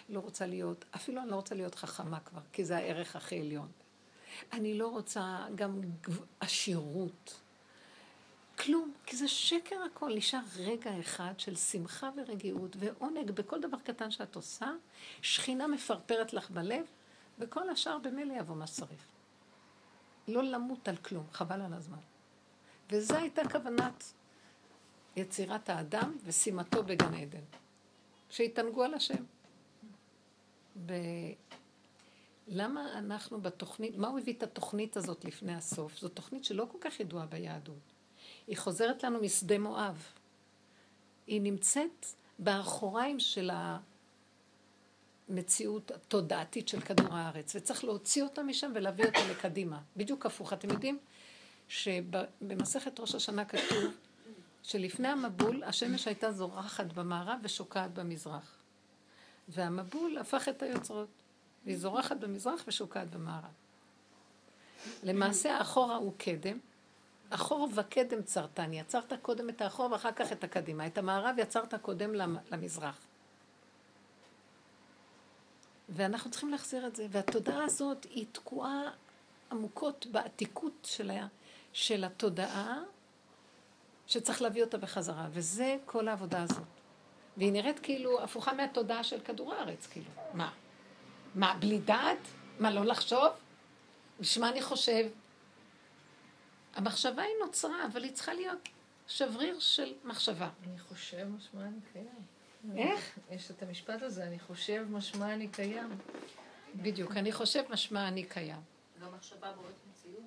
לא 0.09 0.21
רוצה 0.21 0.47
להיות, 0.47 0.85
אפילו 0.95 1.23
אני 1.23 1.31
לא 1.31 1.37
רוצה 1.37 1.55
להיות 1.55 1.75
חכמה 1.75 2.21
כבר, 2.21 2.41
כי 2.53 2.65
זה 2.65 2.77
הערך 2.77 3.17
הכי 3.17 3.41
עליון. 3.41 3.69
אני 4.53 4.79
לא 4.79 4.89
רוצה 4.89 5.47
גם 5.55 5.81
עשירות. 6.41 7.41
כלום, 8.59 8.93
כי 9.07 9.17
זה 9.17 9.29
שקר 9.29 9.77
הכל. 9.83 10.15
נשאר 10.15 10.41
רגע 10.57 11.01
אחד 11.01 11.33
של 11.39 11.57
שמחה 11.57 12.11
ורגיעות 12.17 12.77
ועונג 12.79 13.31
בכל 13.31 13.61
דבר 13.61 13.79
קטן 13.79 14.11
שאת 14.11 14.37
עושה, 14.37 14.73
שכינה 15.23 15.67
מפרפרת 15.67 16.33
לך 16.33 16.51
בלב, 16.51 16.87
וכל 17.39 17.71
השאר 17.71 17.99
במילא 17.99 18.35
יבוא 18.39 18.57
מה 18.57 18.67
שצריך. 18.67 19.14
לא 20.29 20.43
למות 20.43 20.89
על 20.89 20.97
כלום, 20.97 21.27
חבל 21.33 21.61
על 21.61 21.73
הזמן. 21.75 21.99
וזו 22.91 23.17
הייתה 23.17 23.49
כוונת 23.49 24.13
יצירת 25.17 25.69
האדם 25.69 26.17
ושימתו 26.25 26.83
בגן 26.83 27.15
עדן. 27.15 27.45
שיתענגו 28.31 28.83
על 28.83 28.95
השם. 28.95 29.25
ולמה 32.47 32.99
אנחנו 32.99 33.41
בתוכנית, 33.41 33.97
מה 33.97 34.09
הוא 34.09 34.19
הביא 34.19 34.35
את 34.35 34.43
התוכנית 34.43 34.97
הזאת 34.97 35.25
לפני 35.25 35.55
הסוף? 35.55 35.99
זו 35.99 36.09
תוכנית 36.09 36.45
שלא 36.45 36.67
כל 36.73 36.79
כך 36.81 37.01
ידועה 37.01 37.27
ביהדות. 37.27 37.93
היא 38.47 38.57
חוזרת 38.57 39.03
לנו 39.03 39.21
משדה 39.21 39.59
מואב. 39.59 40.07
היא 41.27 41.41
נמצאת 41.41 42.07
באחוריים 42.39 43.21
של 43.21 43.51
המציאות 45.29 45.91
התודעתית 45.91 46.69
של 46.69 46.81
כדור 46.81 47.15
הארץ, 47.15 47.57
וצריך 47.57 47.85
להוציא 47.85 48.23
אותה 48.23 48.43
משם 48.43 48.73
ולהביא 48.75 49.05
אותה 49.05 49.19
לקדימה. 49.31 49.81
בדיוק 49.97 50.27
הפוך. 50.27 50.53
אתם 50.53 50.71
יודעים 50.71 50.99
שבמסכת 51.69 53.01
ראש 53.01 53.15
השנה 53.15 53.45
כתוב 53.45 53.85
שלפני 54.63 55.09
המבול 55.09 55.65
השמש 55.65 56.07
הייתה 56.07 56.33
זורחת 56.33 56.93
במערב 56.93 57.39
ושוקעת 57.43 57.95
במזרח. 57.95 58.57
והמבול 59.49 60.19
הפך 60.19 60.49
את 60.49 60.63
היוצרות, 60.63 61.09
והיא 61.65 61.79
זורחת 61.79 62.17
במזרח 62.17 62.65
ושוקעת 62.69 63.11
במערב. 63.11 63.53
למעשה 65.03 65.57
האחורה 65.57 65.97
הוא 65.97 66.13
קדם, 66.19 66.59
אחור 67.31 67.69
וקדם 67.75 68.23
צרתן, 68.23 68.73
יצרת 68.73 69.13
קודם 69.23 69.49
את 69.49 69.61
האחור 69.61 69.93
ואחר 69.93 70.13
כך 70.13 70.33
את 70.33 70.45
הקדימה. 70.45 70.87
את 70.87 70.99
המערב 70.99 71.35
יצרת 71.39 71.75
קודם 71.75 72.15
למזרח. 72.51 73.04
ואנחנו 75.89 76.31
צריכים 76.31 76.51
להחזיר 76.51 76.87
את 76.87 76.97
זה. 76.97 77.07
והתודעה 77.11 77.65
הזאת 77.65 78.05
היא 78.05 78.27
תקועה 78.33 78.83
עמוקות 79.53 80.07
בעתיקות 80.07 80.73
של, 80.85 81.11
ה... 81.11 81.27
של 81.73 82.05
התודעה, 82.05 82.83
שצריך 84.07 84.43
להביא 84.43 84.65
אותה 84.65 84.79
בחזרה. 84.79 85.29
וזה 85.31 85.77
כל 85.87 86.09
העבודה 86.09 86.43
הזאת. 86.43 86.65
והיא 87.37 87.53
נראית 87.53 87.79
כאילו 87.79 88.23
הפוכה 88.23 88.53
מהתודעה 88.53 89.05
של 89.05 89.21
כדור 89.21 89.55
הארץ, 89.55 89.87
כאילו. 89.87 90.11
מה? 90.35 90.53
מה, 91.35 91.57
בלי 91.61 91.79
דעת? 91.79 92.19
מה, 92.59 92.71
לא 92.71 92.85
לחשוב? 92.85 93.29
בשביל 94.21 94.45
מה 94.45 94.51
אני 94.51 94.63
חושב? 94.63 95.07
המחשבה 96.75 97.23
היא 97.23 97.35
נוצרה, 97.45 97.87
אבל 97.87 98.05
היא 98.05 98.13
צריכה 98.13 98.35
להיות 98.35 98.69
שבריר 99.09 99.61
של 99.61 99.93
מחשבה. 100.05 100.49
אני 100.67 100.79
חושב 100.79 101.25
משמע 101.25 101.63
אני 101.63 101.79
קיים. 101.93 102.34
איך? 102.77 103.19
יש 103.31 103.51
את 103.51 103.63
המשפט 103.63 104.03
הזה, 104.03 104.25
אני 104.25 104.39
חושב 104.39 104.87
משמע 104.91 105.35
אני 105.35 105.49
קיים. 105.49 105.89
בדיוק, 106.77 107.17
אני 107.17 107.33
חושב 107.33 107.63
משמע 107.71 108.09
אני 108.09 108.25
קיים. 108.25 108.61
גם 109.03 109.09
מחשבה 109.17 109.53
בוראת 109.53 109.75
מציאות? 109.91 110.21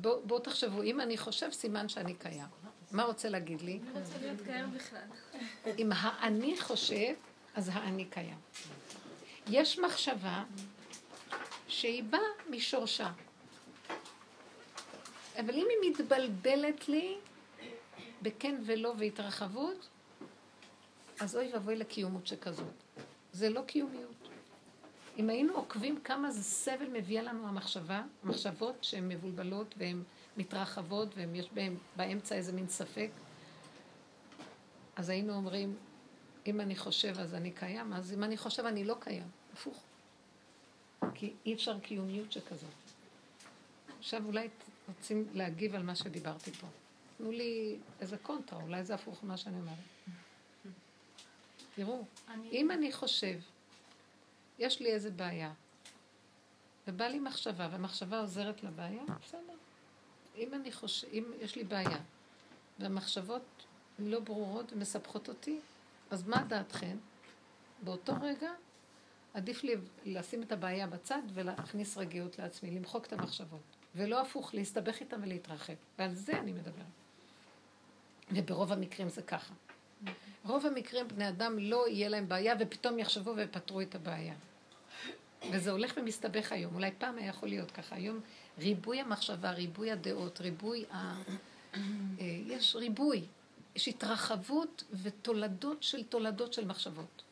בואו 0.00 0.26
בוא 0.26 0.40
תחשבו, 0.40 0.82
אם 0.82 1.00
אני 1.00 1.18
חושב, 1.18 1.50
סימן 1.52 1.88
שאני 1.88 2.14
קיים. 2.14 2.46
מה 2.92 3.02
רוצה 3.02 3.28
להגיד 3.28 3.60
לי? 3.60 3.80
אני 3.92 4.00
רוצה 4.00 4.18
להיות 4.20 4.40
קיים 4.40 4.72
בכלל. 4.72 5.06
אם 5.78 5.90
האני 5.94 6.60
חושב, 6.60 7.14
אז 7.54 7.70
האני 7.72 8.04
קיים. 8.04 8.38
יש 9.50 9.78
מחשבה 9.78 10.44
שהיא 11.68 12.04
באה 12.04 12.20
משורשה. 12.50 13.12
אבל 15.40 15.54
אם 15.54 15.66
היא 15.70 15.90
מתבלבלת 15.90 16.88
לי 16.88 17.16
בכן 18.22 18.56
ולא 18.66 18.94
והתרחבות, 18.98 19.88
אז 21.20 21.36
אוי 21.36 21.52
ואבוי 21.52 21.76
לקיומות 21.76 22.26
שכזאת. 22.26 22.74
זה 23.32 23.50
לא 23.50 23.62
קיומיות. 23.66 24.28
אם 25.18 25.30
היינו 25.30 25.54
עוקבים 25.54 26.00
כמה 26.04 26.30
זה 26.30 26.42
סבל 26.42 26.88
מביאה 26.92 27.22
לנו 27.22 27.48
המחשבה, 27.48 28.02
המחשבות 28.22 28.84
שהן 28.84 29.08
מבולבלות 29.08 29.74
והן 29.78 30.02
מתרחבות 30.36 31.08
ויש 31.14 31.50
בהן 31.52 31.76
באמצע 31.96 32.34
איזה 32.34 32.52
מין 32.52 32.68
ספק, 32.68 33.10
אז 34.96 35.08
היינו 35.08 35.34
אומרים, 35.34 35.76
אם 36.46 36.60
אני 36.60 36.76
חושב 36.76 37.18
אז 37.18 37.34
אני 37.34 37.50
קיים, 37.50 37.92
אז 37.92 38.12
אם 38.12 38.24
אני 38.24 38.36
חושב 38.36 38.64
אני 38.64 38.84
לא 38.84 38.96
קיים. 39.00 39.28
הפוך. 39.52 39.82
כי 41.14 41.32
אי 41.46 41.54
אפשר 41.54 41.80
קיומיות 41.80 42.32
שכזאת. 42.32 42.70
עכשיו 43.98 44.26
אולי 44.26 44.48
רוצים 44.88 45.28
להגיב 45.32 45.74
על 45.74 45.82
מה 45.82 45.94
שדיברתי 45.94 46.52
פה. 46.52 46.66
תנו 47.18 47.30
לי 47.30 47.76
איזה 48.00 48.16
קונטרה, 48.18 48.62
אולי 48.62 48.84
זה 48.84 48.94
הפוך 48.94 49.24
ממה 49.24 49.36
שאני 49.36 49.60
אומרת. 49.60 49.78
תראו, 51.74 52.04
אני... 52.28 52.50
אם 52.50 52.70
אני 52.70 52.92
חושב, 52.92 53.38
יש 54.58 54.80
לי 54.80 54.92
איזה 54.92 55.10
בעיה, 55.10 55.52
ובא 56.88 57.04
לי 57.04 57.18
מחשבה, 57.18 57.68
והמחשבה 57.70 58.20
עוזרת 58.20 58.62
לבעיה, 58.62 59.02
בסדר. 59.26 59.54
אם 60.36 60.54
אני 60.54 60.72
חושב, 60.72 61.08
אם 61.12 61.24
יש 61.40 61.56
לי 61.56 61.64
בעיה, 61.64 61.98
והמחשבות 62.78 63.42
לא 63.98 64.20
ברורות 64.20 64.72
ומסבכות 64.72 65.28
אותי, 65.28 65.60
אז 66.10 66.28
מה 66.28 66.44
דעתכן? 66.48 66.96
באותו 67.82 68.12
רגע 68.22 68.50
עדיף 69.34 69.64
לי 69.64 69.74
לשים 70.04 70.42
את 70.42 70.52
הבעיה 70.52 70.86
בצד 70.86 71.22
ולהכניס 71.34 71.96
רגיעות 71.96 72.38
לעצמי, 72.38 72.70
למחוק 72.70 73.06
את 73.06 73.12
המחשבות. 73.12 73.60
ולא 73.94 74.20
הפוך, 74.20 74.54
להסתבך 74.54 75.00
איתם 75.00 75.20
ולהתרחב. 75.22 75.72
ועל 75.98 76.14
זה 76.14 76.38
אני 76.38 76.52
מדברת. 76.52 76.86
וברוב 78.30 78.72
המקרים 78.72 79.08
זה 79.08 79.22
ככה. 79.22 79.54
רוב 80.44 80.66
המקרים 80.66 81.08
בני 81.08 81.28
אדם 81.28 81.58
לא 81.58 81.88
יהיה 81.88 82.08
להם 82.08 82.28
בעיה 82.28 82.54
ופתאום 82.60 82.98
יחשבו 82.98 83.36
ויפתרו 83.36 83.80
את 83.80 83.94
הבעיה. 83.94 84.34
וזה 85.52 85.70
הולך 85.70 85.92
ומסתבך 85.96 86.52
היום. 86.52 86.74
אולי 86.74 86.90
פעם 86.98 87.18
היה 87.18 87.28
יכול 87.28 87.48
להיות 87.48 87.70
ככה. 87.70 87.96
היום 87.96 88.20
ריבוי 88.58 89.00
המחשבה, 89.00 89.50
ריבוי 89.50 89.90
הדעות, 89.90 90.40
ריבוי 90.40 90.84
ה... 90.90 91.22
אה, 91.74 91.80
יש 92.46 92.76
ריבוי. 92.76 93.24
יש 93.74 93.88
התרחבות 93.88 94.84
ותולדות 95.02 95.82
של 95.82 96.04
תולדות 96.04 96.52
של 96.52 96.64
מחשבות. 96.64 97.22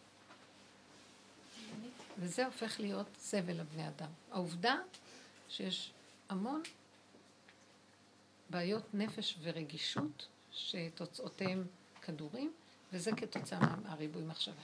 וזה 2.18 2.46
הופך 2.46 2.80
להיות 2.80 3.06
סבל 3.18 3.60
לבני 3.60 3.88
אדם. 3.88 4.10
העובדה 4.32 4.76
שיש 5.48 5.92
המון 6.28 6.62
בעיות 8.50 8.94
נפש 8.94 9.36
ורגישות 9.42 10.26
שתוצאותיהם 10.52 11.64
כדורים, 12.02 12.52
וזה 12.92 13.10
כתוצאה 13.16 13.76
מהריבוי 13.84 14.22
מחשבה. 14.22 14.62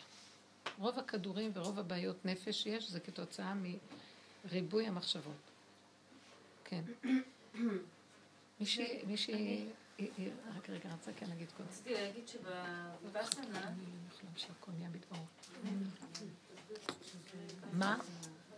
רוב 0.78 0.98
הכדורים 0.98 1.50
ורוב 1.54 1.78
הבעיות 1.78 2.24
נפש 2.24 2.62
שיש 2.62 2.90
זה 2.90 3.00
כתוצאה 3.00 3.54
מריבוי 4.44 4.86
המחשבות. 4.86 5.50
כן. 6.64 6.84
מישהי, 8.60 9.02
מישהי, 9.06 9.68
רק 10.56 10.70
רגע, 10.70 10.90
רצה 10.94 11.12
כן 11.16 11.26
להגיד 11.28 11.48
קודם. 11.56 11.68
רציתי 11.68 11.94
להגיד 11.94 12.28
שבבאסנה... 12.28 13.72
מה? 17.72 17.98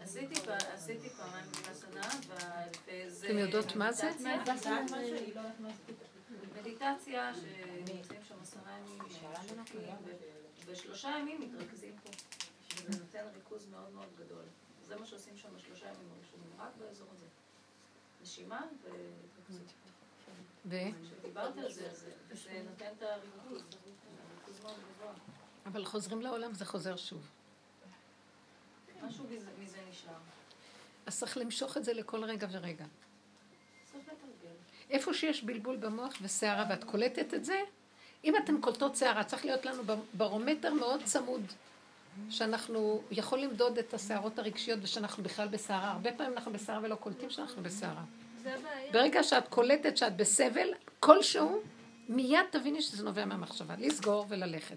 עשיתי 0.01 0.41
פעמיים 1.11 1.47
וזה... 2.87 3.27
אתם 3.27 3.39
יודעות 3.39 3.77
מה 3.77 3.93
זה? 3.93 4.11
מדיטציה, 6.61 7.33
שנמצאים 7.35 8.21
שם 8.29 8.35
עשרה 8.43 8.79
ימים, 8.79 8.99
ושלושה 10.67 11.09
ימים 11.21 11.41
מתרכזים 11.41 11.97
פה. 12.05 12.11
וזה 12.77 13.01
נותן 13.01 13.27
ריכוז 13.35 13.67
מאוד 13.67 13.93
מאוד 13.93 14.09
גדול. 14.19 14.45
זה 14.83 14.97
מה 14.97 15.07
שעושים 15.07 15.37
שם 15.37 15.49
בשלושה 15.57 15.87
ימים 15.87 16.09
הראשונים, 16.17 16.51
רק 16.59 16.71
באזור 16.79 17.09
הזה. 17.13 17.27
נשימה 18.23 18.67
ו? 18.83 18.89
כשדיברת 20.69 21.59
על 21.59 21.73
זה, 21.73 21.95
זה 22.33 22.63
נותן 22.71 22.93
את 22.99 23.03
הריכוז, 23.03 23.63
הריכוז 24.35 24.61
מאוד 24.63 24.77
גבוה. 24.97 25.13
אבל 25.67 25.85
חוזרים 25.85 26.23
לעולם, 26.23 26.55
זה 26.55 26.65
חוזר 26.65 26.97
שוב. 26.97 27.31
משהו 29.03 29.25
מזה 29.59 29.81
נשאר. 29.91 30.13
אז 31.07 31.19
צריך 31.19 31.37
למשוך 31.37 31.77
את 31.77 31.85
זה 31.85 31.93
לכל 31.93 32.25
רגע 32.25 32.47
ורגע. 32.51 32.85
צריך. 33.93 34.11
איפה 34.91 35.15
שיש 35.15 35.45
בלבול 35.45 35.77
במוח 35.77 36.15
וסערה 36.23 36.65
ואת 36.71 36.85
קולטת 36.85 37.35
את 37.35 37.45
זה, 37.45 37.61
אם 38.25 38.37
אתן 38.37 38.61
קולטות 38.61 38.97
סערה, 38.97 39.25
צריך 39.25 39.45
להיות 39.45 39.67
לנו 39.67 39.83
ברומטר 40.15 40.75
מאוד 40.75 41.01
צמוד, 41.05 41.43
שאנחנו 42.31 43.03
יכול 43.11 43.39
למדוד 43.39 43.79
את 43.79 43.95
הסערות 43.95 44.39
הרגשיות 44.39 44.79
ושאנחנו 44.83 45.23
בכלל 45.23 45.49
בסערה. 45.49 45.91
הרבה 45.91 46.13
פעמים 46.13 46.33
אנחנו 46.33 46.53
בסערה 46.53 46.81
ולא 46.83 46.95
קולטים 46.95 47.31
שאנחנו 47.31 47.63
בסערה. 47.63 48.03
ברגע 48.93 49.23
שאת 49.23 49.49
קולטת 49.49 49.97
שאת 49.97 50.17
בסבל 50.17 50.69
כלשהו, 51.01 51.61
מיד 52.09 52.41
תביני 52.51 52.83
שזה 52.83 53.05
נובע 53.05 53.25
מהמחשבה. 53.25 53.75
לסגור 53.79 54.27
וללכת. 54.29 54.77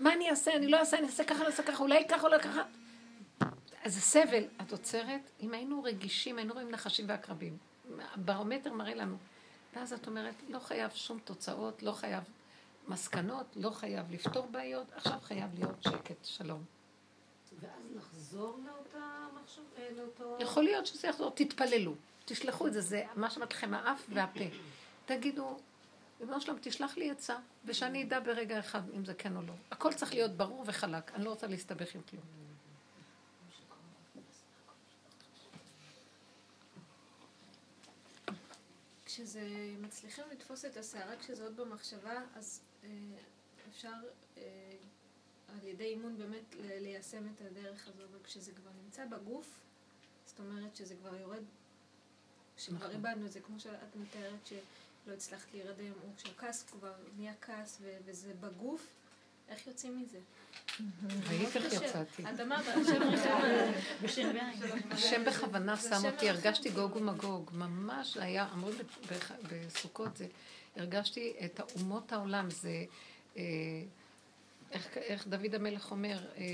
מה 0.00 0.12
אני 0.12 0.30
אעשה? 0.30 0.56
אני 0.56 0.66
לא 0.68 0.76
אעשה, 0.76 0.98
אני 0.98 1.06
אעשה 1.06 1.24
ככה, 1.24 1.38
אני 1.38 1.46
אעשה 1.46 1.62
ככה, 1.62 1.82
אולי 1.82 2.08
ככה, 2.08 2.26
אולי 2.26 2.40
ככה. 2.40 2.62
אז 3.84 3.94
זה 3.94 4.00
סבל. 4.00 4.44
את 4.62 4.72
עוצרת, 4.72 5.30
אם 5.40 5.54
היינו 5.54 5.82
רגישים, 5.82 6.38
היינו 6.38 6.54
רואים 6.54 6.70
נחשים 6.70 7.08
ועקרבים. 7.08 7.56
ברומטר 8.16 8.72
מראה 8.72 8.94
לנו. 8.94 9.16
ואז 9.76 9.92
את 9.92 10.06
אומרת, 10.06 10.34
לא 10.48 10.58
חייב 10.58 10.90
שום 10.90 11.18
תוצאות, 11.24 11.82
לא 11.82 11.92
חייב 11.92 12.24
מסקנות, 12.88 13.46
לא 13.56 13.70
חייב 13.70 14.10
לפתור 14.10 14.46
בעיות, 14.50 14.92
עכשיו 14.92 15.18
חייב 15.22 15.50
להיות 15.54 15.82
שקט, 15.82 16.24
שלום. 16.24 16.64
ואז 17.60 17.82
לחזור 17.96 18.58
לאותה 18.66 19.26
מחשב, 19.42 19.62
אה, 19.78 19.88
לאותו... 19.96 20.36
יכול 20.40 20.64
להיות 20.64 20.86
שזה 20.86 21.08
יחזור, 21.08 21.30
תתפללו, 21.30 21.94
תשלחו 22.24 22.66
את 22.66 22.72
זה, 22.72 22.80
זה 22.80 23.04
מה 23.16 23.30
שאומרת 23.30 23.52
לכם, 23.52 23.74
האף 23.74 24.06
והפה. 24.08 24.44
תגידו, 25.06 25.58
ריבונו 26.20 26.40
שלום, 26.40 26.58
תשלח 26.60 26.96
לי 26.96 27.10
עצה, 27.10 27.36
ושאני 27.64 28.02
אדע 28.02 28.20
ברגע 28.20 28.58
אחד 28.58 28.80
אם 28.96 29.04
זה 29.04 29.14
כן 29.14 29.36
או 29.36 29.42
לא. 29.42 29.52
הכל 29.70 29.92
צריך 29.92 30.14
להיות 30.14 30.30
ברור 30.30 30.64
וחלק, 30.66 31.14
אני 31.14 31.24
לא 31.24 31.30
רוצה 31.30 31.46
להסתבך 31.46 31.94
עם 31.94 32.00
כלום. 32.10 32.45
כשזה 39.16 39.74
מצליחים 39.80 40.24
לתפוס 40.32 40.64
את 40.64 40.76
הסערה 40.76 41.16
כשזה 41.16 41.44
עוד 41.44 41.56
במחשבה, 41.56 42.22
אז 42.34 42.60
אה, 42.84 42.88
אפשר 43.70 43.92
אה, 44.36 44.42
על 45.48 45.68
ידי 45.68 45.84
אימון 45.84 46.18
באמת 46.18 46.54
ליישם 46.58 47.26
את 47.34 47.40
הדרך 47.40 47.88
הזו, 47.88 48.02
אבל 48.10 48.18
כשזה 48.24 48.52
כבר 48.52 48.70
נמצא 48.84 49.06
בגוף, 49.06 49.60
זאת 50.26 50.38
אומרת 50.38 50.76
שזה 50.76 50.94
כבר 50.94 51.16
יורד, 51.16 51.42
כשכבר 52.56 52.76
נכון. 52.76 52.90
איבדנו 52.90 53.26
את 53.26 53.32
זה, 53.32 53.40
כמו 53.40 53.60
שאת 53.60 53.96
מתארת 53.96 54.46
שלא 54.46 55.12
הצלחת 55.14 55.52
להירדם, 55.52 55.92
או 55.92 56.08
כשהכעס 56.16 56.62
כבר 56.62 56.94
נהיה 57.16 57.34
כעס 57.40 57.78
וזה 58.04 58.34
בגוף, 58.40 58.86
איך 59.48 59.66
יוצאים 59.66 60.02
מזה? 60.02 60.18
ראית 61.28 61.56
איך 61.56 61.72
יצאתי. 61.72 62.22
את 62.34 62.40
אמרת, 62.40 62.64
השם 62.68 64.32
השם 64.90 65.24
בכוונה 65.24 65.76
שם 65.76 66.06
אותי, 66.06 66.28
הרגשתי 66.30 66.70
גוג 66.70 66.96
ומגוג. 66.96 67.50
ממש 67.54 68.16
היה, 68.16 68.48
אמרו 68.52 68.70
בסוכות, 69.50 70.16
זה, 70.16 70.26
הרגשתי 70.76 71.32
את 71.44 71.60
אומות 71.76 72.12
העולם, 72.12 72.50
זה... 72.50 72.84
אה, 73.36 73.42
איך, 74.70 74.96
איך 74.96 75.26
דוד 75.26 75.54
המלך 75.54 75.90
אומר, 75.90 76.18
אה, 76.36 76.44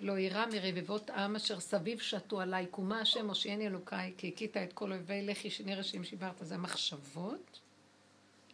לא 0.00 0.18
יירא 0.18 0.46
מרבבות 0.46 1.10
העם 1.10 1.36
אשר 1.36 1.60
סביב 1.60 2.00
שתו 2.00 2.40
עליי, 2.40 2.66
קומה 2.66 3.00
השם 3.00 3.28
הושיעני 3.28 3.66
אלוקיי, 3.66 4.14
כי 4.18 4.28
הכית 4.28 4.56
את 4.56 4.72
כל 4.72 4.92
אויבי 4.92 5.22
לחי 5.22 5.50
שני 5.50 5.74
רשעים 5.74 6.04
שיברת. 6.04 6.34
זה 6.40 6.54
המחשבות, 6.54 7.60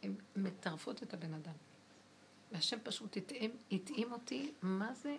הן 0.02 0.14
מטרפות 0.36 1.02
את 1.02 1.14
הבן 1.14 1.34
אדם. 1.34 1.67
והשם 2.52 2.78
פשוט 2.82 3.16
התאים, 3.16 3.50
התאים 3.72 4.12
אותי, 4.12 4.52
מה 4.62 4.94
זה 4.94 5.16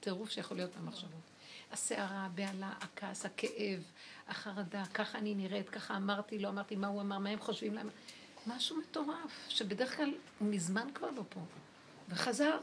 הטירוף 0.00 0.30
שיכול 0.30 0.56
להיות 0.56 0.76
במחשבות. 0.76 1.10
הסערה, 1.72 2.24
הבהלה, 2.24 2.72
הכעס, 2.80 3.26
הכאב, 3.26 3.82
החרדה, 4.28 4.84
ככה 4.94 5.18
אני 5.18 5.34
נראית, 5.34 5.68
ככה 5.68 5.96
אמרתי, 5.96 6.38
לא 6.38 6.48
אמרתי, 6.48 6.76
מה 6.76 6.86
הוא 6.86 7.00
אמר, 7.00 7.18
מה 7.18 7.30
הם 7.30 7.38
חושבים 7.38 7.74
להם. 7.74 7.88
משהו 8.46 8.76
מטורף, 8.76 9.46
שבדרך 9.48 9.96
כלל 9.96 10.14
הוא 10.38 10.48
מזמן 10.48 10.88
כבר 10.94 11.10
לא 11.10 11.22
פה. 11.28 11.40
וחזר, 12.08 12.58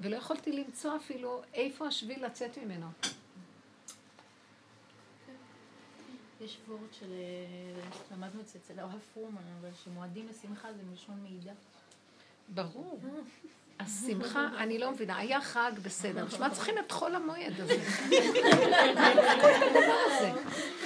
ולא 0.00 0.16
יכולתי 0.16 0.52
למצוא 0.52 0.96
אפילו 0.96 1.42
איפה 1.54 1.86
השביל 1.86 2.24
לצאת 2.24 2.58
ממנו. 2.58 2.86
יש 6.40 6.58
וורד 6.68 6.94
של, 6.94 7.12
למדנו 8.12 8.40
את 8.40 8.48
זה 8.48 8.58
אצל 8.58 8.78
הרב 8.78 9.00
פרומן, 9.14 9.42
אבל 9.60 9.68
שמועדים 9.84 10.28
לשמחה 10.28 10.72
זה 10.72 10.82
מלשון 10.82 11.22
מעידה. 11.22 11.52
ברור. 12.48 13.00
השמחה, 13.80 14.48
אני 14.58 14.78
לא 14.78 14.90
מבינה, 14.90 15.18
היה 15.18 15.40
חג 15.40 15.72
בסדר, 15.82 16.24
בשביל 16.24 16.40
מה 16.40 16.50
צריכים 16.50 16.74
את 16.78 16.92
חול 16.92 17.14
המועד 17.14 17.60
הזה? 17.60 17.76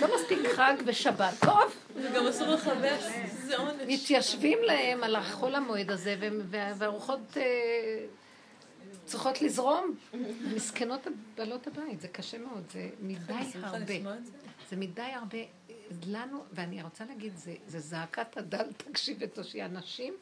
לא 0.00 0.14
מספיק 0.16 0.38
חג 0.54 0.74
ושבת, 0.84 1.34
טוב. 1.40 1.74
וגם 1.96 2.26
אסור 2.26 2.48
לכבש, 2.48 3.04
זה 3.44 3.56
עונש. 3.56 3.82
מתיישבים 3.86 4.58
להם 4.62 5.04
על 5.04 5.16
החול 5.16 5.54
המועד 5.54 5.90
הזה, 5.90 6.16
והרוחות 6.50 7.36
אה, 7.36 7.42
צריכות 9.04 9.42
לזרום. 9.42 9.94
מסכנות 10.54 11.06
בעלות 11.36 11.66
הבית, 11.66 12.00
זה 12.00 12.08
קשה 12.08 12.38
מאוד, 12.38 12.62
זה 12.72 12.88
מדי 13.00 13.34
הרבה. 13.62 13.94
זה 14.70 14.76
מדי 14.76 15.02
הרבה. 15.02 15.38
לנו, 16.06 16.44
ואני 16.52 16.82
רוצה 16.82 17.04
להגיד, 17.04 17.32
זה 17.66 17.80
זעקת 17.80 18.36
הדל, 18.36 18.66
תקשיב 18.76 19.16
ותושיע 19.20 19.68
נשים. 19.68 20.14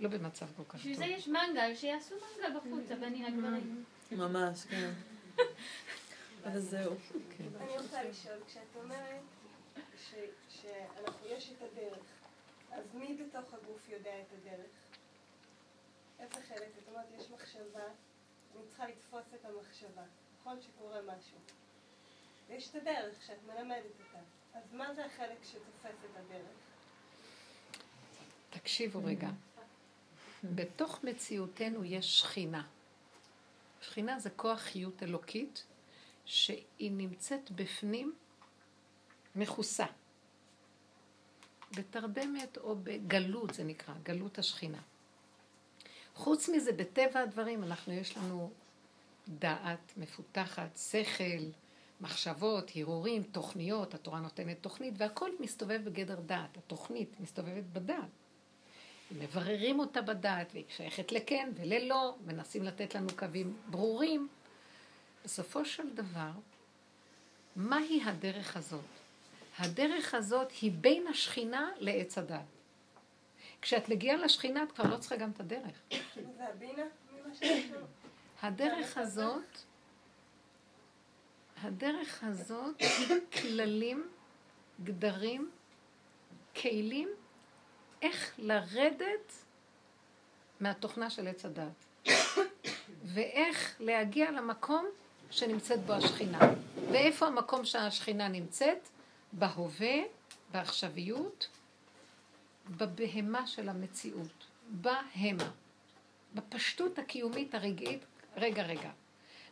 לא 0.00 0.08
במצב 0.08 0.46
כל 0.56 0.64
כך 0.64 0.70
טוב. 0.72 0.80
בשביל 0.80 0.96
זה 0.96 1.04
יש 1.04 1.28
מנגל, 1.28 1.74
שיעשו 1.74 2.14
מנגל 2.14 2.58
בחוץ, 2.58 2.90
הבנים 2.90 3.24
הגברים. 3.24 3.84
ממש, 4.12 4.64
כן. 4.64 4.90
אז 6.44 6.64
זהו. 6.70 6.94
כן. 7.36 7.44
אני 7.60 7.78
רוצה 7.78 8.02
לשאול, 8.02 8.36
כשאת 8.46 8.76
אומרת 8.76 9.22
שאנחנו, 10.48 11.26
יש 11.26 11.52
את 11.52 11.62
הדרך, 11.62 12.04
אז 12.72 12.94
מי 12.94 13.16
בתוך 13.16 13.54
הגוף 13.54 13.88
יודע 13.88 14.20
את 14.20 14.32
הדרך? 14.32 14.70
איזה 16.18 16.34
חלק? 16.48 16.68
זאת 16.78 16.88
אומרת, 16.88 17.06
יש 17.18 17.30
מחשבה, 17.30 17.84
אני 18.56 18.66
צריכה 18.68 18.88
לתפוס 18.88 19.24
את 19.34 19.44
המחשבה, 19.44 20.02
נכון 20.40 20.58
שקורה 20.62 21.00
משהו. 21.02 21.38
ויש 22.48 22.70
את 22.70 22.74
הדרך 22.74 23.22
שאת 23.26 23.38
מלמדת 23.46 24.00
אותה. 24.00 24.18
אז 24.54 24.72
מה 24.72 24.94
זה 24.94 25.06
החלק 25.06 25.38
שתופס 25.44 26.04
את 26.04 26.16
הדרך? 26.16 26.56
תקשיבו 28.50 29.04
רגע. 29.04 29.28
בתוך 30.44 31.04
מציאותנו 31.04 31.84
יש 31.84 32.20
שכינה. 32.20 32.66
שכינה 33.80 34.18
זה 34.18 34.30
כוח 34.30 34.58
חיות 34.60 35.02
אלוקית 35.02 35.64
שהיא 36.24 36.92
נמצאת 36.92 37.50
בפנים 37.50 38.14
מכוסה. 39.36 39.86
בתרדמת 41.76 42.58
או 42.58 42.76
בגלות 42.82 43.54
זה 43.54 43.64
נקרא, 43.64 43.94
גלות 44.02 44.38
השכינה. 44.38 44.80
חוץ 46.14 46.48
מזה, 46.48 46.72
בטבע 46.72 47.20
הדברים 47.20 47.64
אנחנו, 47.64 47.92
יש 47.92 48.16
לנו 48.16 48.50
דעת 49.28 49.92
מפותחת, 49.96 50.76
שכל, 50.76 51.44
מחשבות, 52.00 52.70
הרהורים, 52.74 53.22
תוכניות, 53.22 53.94
התורה 53.94 54.20
נותנת 54.20 54.62
תוכנית, 54.62 54.94
והכל 54.96 55.30
מסתובב 55.40 55.80
בגדר 55.84 56.20
דעת. 56.20 56.56
התוכנית 56.56 57.20
מסתובבת 57.20 57.64
בדעת. 57.72 58.27
מבררים 59.10 59.78
אותה 59.78 60.02
בדעת, 60.02 60.52
והיא 60.52 60.64
שייכת 60.68 61.12
לכן 61.12 61.50
וללא, 61.54 62.16
מנסים 62.26 62.62
לתת 62.62 62.94
לנו 62.94 63.08
קווים 63.16 63.56
ברורים. 63.66 64.28
בסופו 65.24 65.64
של 65.64 65.94
דבר, 65.94 66.30
מהי 67.56 68.02
הדרך 68.04 68.56
הזאת? 68.56 68.84
הדרך 69.58 70.14
הזאת 70.14 70.50
היא 70.60 70.72
בין 70.80 71.06
השכינה 71.06 71.70
לעץ 71.78 72.18
הדת. 72.18 72.40
כשאת 73.62 73.88
מגיעה 73.88 74.16
לשכינה, 74.16 74.62
את 74.62 74.72
כבר 74.72 74.90
לא 74.90 74.96
צריכה 74.96 75.16
גם 75.16 75.30
את 75.30 75.40
הדרך. 75.40 75.82
הדרך 78.42 78.98
הזאת, 78.98 79.58
הדרך 81.62 82.24
הזאת, 82.24 82.82
כללים, 83.32 84.08
גדרים, 84.84 85.50
כלים 86.56 87.08
איך 88.02 88.34
לרדת 88.38 89.32
מהתוכנה 90.60 91.10
של 91.10 91.28
עץ 91.28 91.44
הדת. 91.44 92.06
ואיך 93.04 93.76
להגיע 93.80 94.30
למקום 94.30 94.86
שנמצאת 95.30 95.80
בו 95.80 95.92
השכינה. 95.92 96.38
ואיפה 96.90 97.26
המקום 97.26 97.64
שהשכינה 97.64 98.28
נמצאת? 98.28 98.88
בהווה, 99.32 99.96
בעכשוויות, 100.52 101.48
בבהמה 102.70 103.46
של 103.46 103.68
המציאות. 103.68 104.46
בהמה. 104.68 105.50
בפשטות 106.34 106.98
הקיומית 106.98 107.54
הרגעית, 107.54 108.04
רגע 108.36 108.62
רגע. 108.62 108.90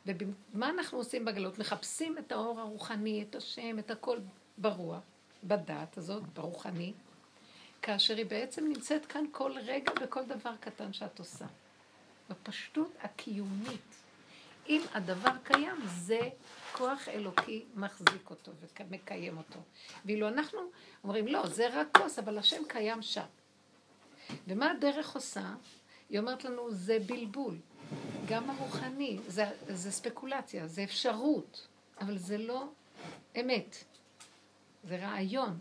ומה 0.07 0.71
אנחנו 0.71 0.99
עושים 0.99 1.25
בגלות? 1.25 1.59
מחפשים 1.59 2.19
את 2.19 2.33
האור 2.33 2.61
הרוחני, 2.61 3.23
את 3.23 3.35
השם, 3.35 3.79
את 3.79 3.91
הכל 3.91 4.19
ברוח, 4.59 5.03
בדעת 5.45 5.99
הזאת, 5.99 6.23
ברוחני, 6.35 6.93
כאשר 7.83 8.17
היא 8.17 8.27
בעצם 8.27 8.65
נמצאת 8.69 9.07
כאן 9.07 9.25
כל 9.33 9.53
רגע 9.65 9.93
בכל 10.03 10.25
דבר 10.25 10.53
קטן 10.61 10.93
שאת 10.93 11.19
עושה. 11.19 11.47
בפשטות 12.31 12.93
הקיומית. 13.03 13.95
אם 14.69 14.83
הדבר 14.95 15.31
קיים, 15.45 15.77
זה 15.87 16.21
כוח 16.73 17.09
אלוקי 17.09 17.65
מחזיק 17.75 18.31
אותו 18.31 18.53
ומקיים 18.81 19.39
אותו. 19.39 19.59
ואילו 20.05 20.29
אנחנו 20.29 20.61
אומרים, 21.05 21.27
לא, 21.27 21.47
זה 21.47 21.81
רק 21.81 21.87
כוס, 21.99 22.19
אבל 22.19 22.39
השם 22.39 22.63
קיים 22.69 23.03
שם. 23.03 23.25
ומה 24.49 24.71
הדרך 24.71 25.15
עושה? 25.15 25.55
היא 26.11 26.19
אומרת 26.19 26.45
לנו, 26.45 26.71
זה 26.71 26.99
בלבול. 27.07 27.57
גם 28.27 28.51
הרוחני, 28.51 29.19
זה, 29.27 29.45
זה 29.69 29.93
ספקולציה, 29.93 30.67
זה 30.67 30.85
אפשרות, 30.85 31.67
אבל 32.01 32.19
זה 32.19 32.39
לא 32.39 32.69
אמת. 33.41 33.85
זה 34.85 34.97
רעיון. 34.97 35.59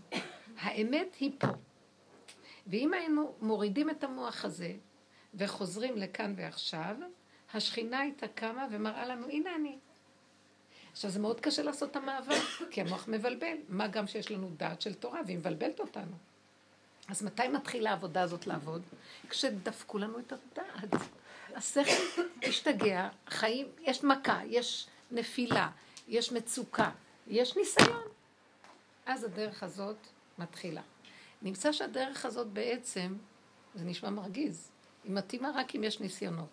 האמת 0.58 1.16
היא 1.20 1.32
פה. 1.40 1.48
ואם 2.68 2.94
היינו 2.94 3.36
מורידים 3.42 3.90
את 3.90 4.04
המוח 4.04 4.46
הזה 4.46 4.74
וחוזרים 5.34 5.98
לכאן 5.98 6.34
ועכשיו, 6.38 6.96
השכינה 7.54 8.00
הייתה 8.00 8.28
קמה 8.28 8.68
ומראה 8.72 9.06
לנו, 9.06 9.28
הנה 9.28 9.56
אני. 9.56 9.78
עכשיו 10.92 11.12
זה 11.12 11.20
מאוד 11.20 11.40
קשה 11.40 11.64
לעשות 11.64 11.92
את 11.92 11.96
המעבר, 11.96 12.40
כי 12.72 12.82
המוח 12.82 13.08
מבלבל, 13.08 13.58
מה 13.70 13.88
גם 13.88 14.08
שיש 14.08 14.32
לנו 14.32 14.50
דעת 14.58 14.82
של 14.82 14.94
תורה 14.94 15.22
והיא 15.26 15.38
מבלבלת 15.38 15.80
אותנו. 15.80 16.16
אז 17.08 17.24
מתי 17.24 17.48
מתחילה 17.48 17.90
העבודה 17.90 18.22
הזאת 18.22 18.48
לעבוד? 18.48 18.82
כשדפקו 19.30 19.98
לנו 19.98 20.20
את 20.20 20.34
הדעת. 20.34 21.02
השכל 21.56 22.22
משתגע, 22.50 23.10
חיים, 23.28 23.68
יש 23.82 24.04
מכה, 24.04 24.40
יש 24.46 24.88
נפילה, 25.12 25.70
יש 26.08 26.32
מצוקה, 26.32 26.92
יש 27.28 27.58
ניסיון. 27.58 28.04
אז 29.06 29.24
הדרך 29.24 29.64
הזאת 29.64 29.98
מתחילה. 30.38 30.82
נמצא 31.42 31.72
שהדרך 31.72 32.26
הזאת 32.26 32.48
בעצם, 32.48 33.16
זה 33.76 33.86
נשמע 33.86 34.10
מרגיז, 34.10 34.72
היא 35.04 35.12
מתאימה 35.12 35.52
רק 35.56 35.76
אם 35.76 35.84
יש 35.84 36.00
ניסיונות. 36.00 36.50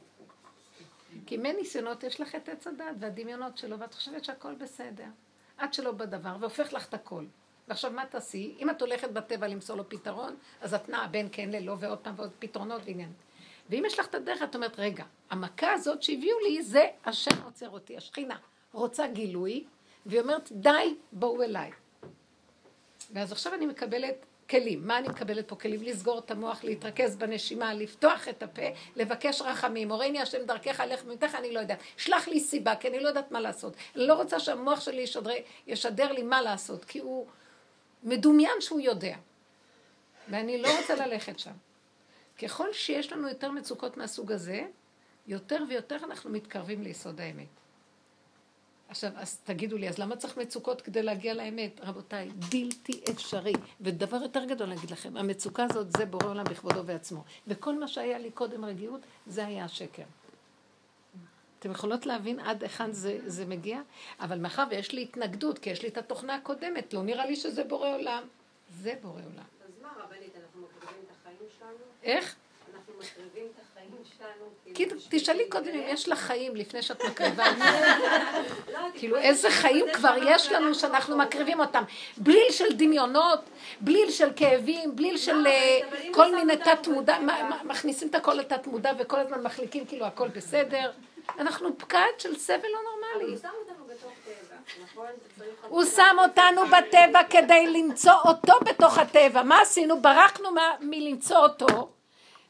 כי 1.26 1.36
אם 1.36 1.46
אין 1.46 1.56
ניסיונות, 1.56 2.04
יש 2.04 2.20
לך 2.20 2.34
את 2.34 2.48
עץ 2.48 2.66
הדת 2.66 2.96
והדמיונות 3.00 3.58
שלו, 3.58 3.78
ואת 3.78 3.94
חושבת 3.94 4.24
שהכל 4.24 4.54
בסדר. 4.54 5.06
עד 5.56 5.74
שלא 5.74 5.92
בדבר, 5.92 6.36
והופך 6.40 6.72
לך 6.72 6.88
את 6.88 6.94
הכל. 6.94 7.24
ועכשיו 7.68 7.90
מה 7.90 8.06
תעשי? 8.06 8.54
אם 8.58 8.70
את 8.70 8.80
הולכת 8.80 9.10
בטבע 9.10 9.48
למצוא 9.48 9.76
לו 9.76 9.88
פתרון, 9.88 10.36
אז 10.60 10.74
את 10.74 10.88
נעה 10.88 11.08
בין 11.08 11.28
כן 11.32 11.50
ללא 11.50 11.76
ועוד 11.78 11.98
פעם 11.98 12.14
ועוד 12.16 12.30
פתרונות 12.38 12.82
ועניין. 12.84 13.12
ואם 13.70 13.82
יש 13.86 13.98
לך 13.98 14.06
את 14.06 14.14
הדרך, 14.14 14.42
את 14.42 14.54
אומרת, 14.54 14.78
רגע, 14.78 15.04
המכה 15.30 15.72
הזאת 15.72 16.02
שהביאו 16.02 16.40
לי, 16.40 16.62
זה 16.62 16.86
השם 17.04 17.42
עוצר 17.44 17.70
אותי, 17.70 17.96
השכינה 17.96 18.36
רוצה 18.72 19.06
גילוי, 19.06 19.64
והיא 20.06 20.20
אומרת, 20.20 20.52
די, 20.52 20.96
בואו 21.12 21.42
אליי. 21.42 21.70
ואז 23.12 23.32
עכשיו 23.32 23.54
אני 23.54 23.66
מקבלת 23.66 24.26
כלים. 24.52 24.86
מה 24.86 24.98
אני 24.98 25.08
מקבלת 25.08 25.48
פה? 25.48 25.56
כלים 25.56 25.82
לסגור 25.82 26.18
את 26.18 26.30
המוח, 26.30 26.64
להתרכז 26.64 27.16
בנשימה, 27.16 27.74
לפתוח 27.74 28.28
את 28.28 28.42
הפה, 28.42 28.62
לבקש 28.96 29.42
רחמים. 29.42 29.90
הורני 29.92 30.20
השם 30.20 30.46
דרכך, 30.46 30.82
לך 30.88 31.04
ממתך, 31.04 31.34
אני 31.34 31.52
לא 31.52 31.60
יודעת. 31.60 31.78
שלח 31.96 32.28
לי 32.28 32.40
סיבה, 32.40 32.76
כי 32.76 32.88
אני 32.88 33.00
לא 33.00 33.08
יודעת 33.08 33.32
מה 33.32 33.40
לעשות. 33.40 33.76
אני 33.96 34.06
לא 34.06 34.14
רוצה 34.14 34.40
שהמוח 34.40 34.80
שלי 34.80 35.02
ישדר, 35.02 35.30
ישדר 35.66 36.12
לי 36.12 36.22
מה 36.22 36.42
לעשות, 36.42 36.84
כי 36.84 36.98
הוא 36.98 37.26
מדומיין 38.02 38.60
שהוא 38.60 38.80
יודע. 38.80 39.16
ואני 40.28 40.62
לא 40.62 40.68
רוצה 40.80 41.06
ללכת 41.06 41.38
שם. 41.38 41.52
ככל 42.42 42.72
שיש 42.72 43.12
לנו 43.12 43.28
יותר 43.28 43.50
מצוקות 43.50 43.96
מהסוג 43.96 44.32
הזה, 44.32 44.62
יותר 45.26 45.64
ויותר 45.68 45.96
אנחנו 46.04 46.30
מתקרבים 46.30 46.82
ליסוד 46.82 47.20
האמת. 47.20 47.61
עכשיו, 48.92 49.10
אז 49.16 49.38
תגידו 49.44 49.78
לי, 49.78 49.88
אז 49.88 49.98
למה 49.98 50.16
צריך 50.16 50.36
מצוקות 50.36 50.80
כדי 50.80 51.02
להגיע 51.02 51.34
לאמת? 51.34 51.80
רבותיי, 51.82 52.28
בלתי 52.28 53.00
אפשרי. 53.10 53.52
ודבר 53.80 54.16
יותר 54.22 54.44
גדול 54.44 54.68
להגיד 54.68 54.90
לכם, 54.90 55.16
המצוקה 55.16 55.66
הזאת 55.70 55.96
זה 55.96 56.06
בורא 56.06 56.26
עולם 56.26 56.44
בכבודו 56.44 56.86
ועצמו. 56.86 57.24
וכל 57.46 57.78
מה 57.78 57.88
שהיה 57.88 58.18
לי 58.18 58.30
קודם 58.30 58.64
רגיעות, 58.64 59.00
זה 59.26 59.46
היה 59.46 59.64
השקר. 59.64 60.02
אתם 61.58 61.70
יכולות 61.70 62.06
להבין 62.06 62.40
עד 62.40 62.62
היכן 62.62 62.92
זה, 62.92 63.18
זה 63.26 63.46
מגיע? 63.46 63.80
אבל 64.20 64.38
מאחר 64.38 64.64
ויש 64.70 64.92
לי 64.92 65.02
התנגדות, 65.02 65.58
כי 65.58 65.70
יש 65.70 65.82
לי 65.82 65.88
את 65.88 65.96
התוכנה 65.96 66.34
הקודמת, 66.34 66.94
לא 66.94 67.02
נראה 67.02 67.26
לי 67.26 67.36
שזה 67.36 67.64
בורא 67.64 67.88
עולם. 67.88 68.22
זה 68.70 68.94
בורא 69.02 69.20
עולם. 69.20 69.44
אז 69.64 69.70
מה, 69.82 69.88
רבנית, 70.04 70.32
אנחנו 70.42 70.60
מקריבים 70.60 71.02
את 71.06 71.10
החיים 71.20 71.48
שלנו? 71.58 71.76
איך? 72.02 72.36
אנחנו 72.74 72.92
מקריבים 72.98 73.46
את 73.54 73.60
החיים 73.60 73.71
כאילו, 74.74 74.96
תשאלי 75.08 75.48
קודם 75.48 75.68
אם 75.68 75.82
יש 75.86 76.08
לך 76.08 76.18
חיים 76.18 76.56
לפני 76.56 76.82
שאת 76.82 77.04
מקריבה. 77.10 77.44
כאילו 78.94 79.16
איזה 79.16 79.50
חיים 79.50 79.86
כבר 79.92 80.14
יש 80.26 80.52
לנו 80.52 80.74
שאנחנו 80.74 81.18
מקריבים 81.18 81.60
אותם. 81.60 81.82
בליל 82.16 82.50
של 82.50 82.72
דמיונות, 82.72 83.40
בליל 83.80 84.10
של 84.10 84.28
כאבים, 84.36 84.96
בליל 84.96 85.16
של 85.16 85.46
אה, 85.46 85.80
כל 86.12 86.34
מיני 86.34 86.56
תת 86.56 86.88
מודע, 86.88 87.18
מכניסים 87.64 88.08
את 88.08 88.14
הכל 88.14 88.34
לתת 88.34 88.66
מודע 88.66 88.92
וכל 88.98 89.18
הזמן 89.18 89.42
מחליקים 89.42 89.86
כאילו 89.86 90.06
הכל 90.06 90.28
בסדר. 90.28 90.90
אנחנו 91.38 91.78
פקד 91.78 92.12
של 92.18 92.38
סבל 92.38 92.68
לא 92.72 92.78
נורמלי. 92.90 93.36
הוא 95.68 95.84
שם 95.84 96.16
אותנו 96.18 96.64
נכון? 96.64 96.78
אותנו 96.78 96.86
בטבע 96.88 97.22
כדי 97.30 97.66
למצוא 97.66 98.12
אותו 98.24 98.52
בתוך 98.64 98.98
הטבע. 98.98 99.42
מה 99.42 99.60
עשינו? 99.60 100.02
ברחנו 100.02 100.48
מלמצוא 100.80 101.36
אותו 101.36 101.88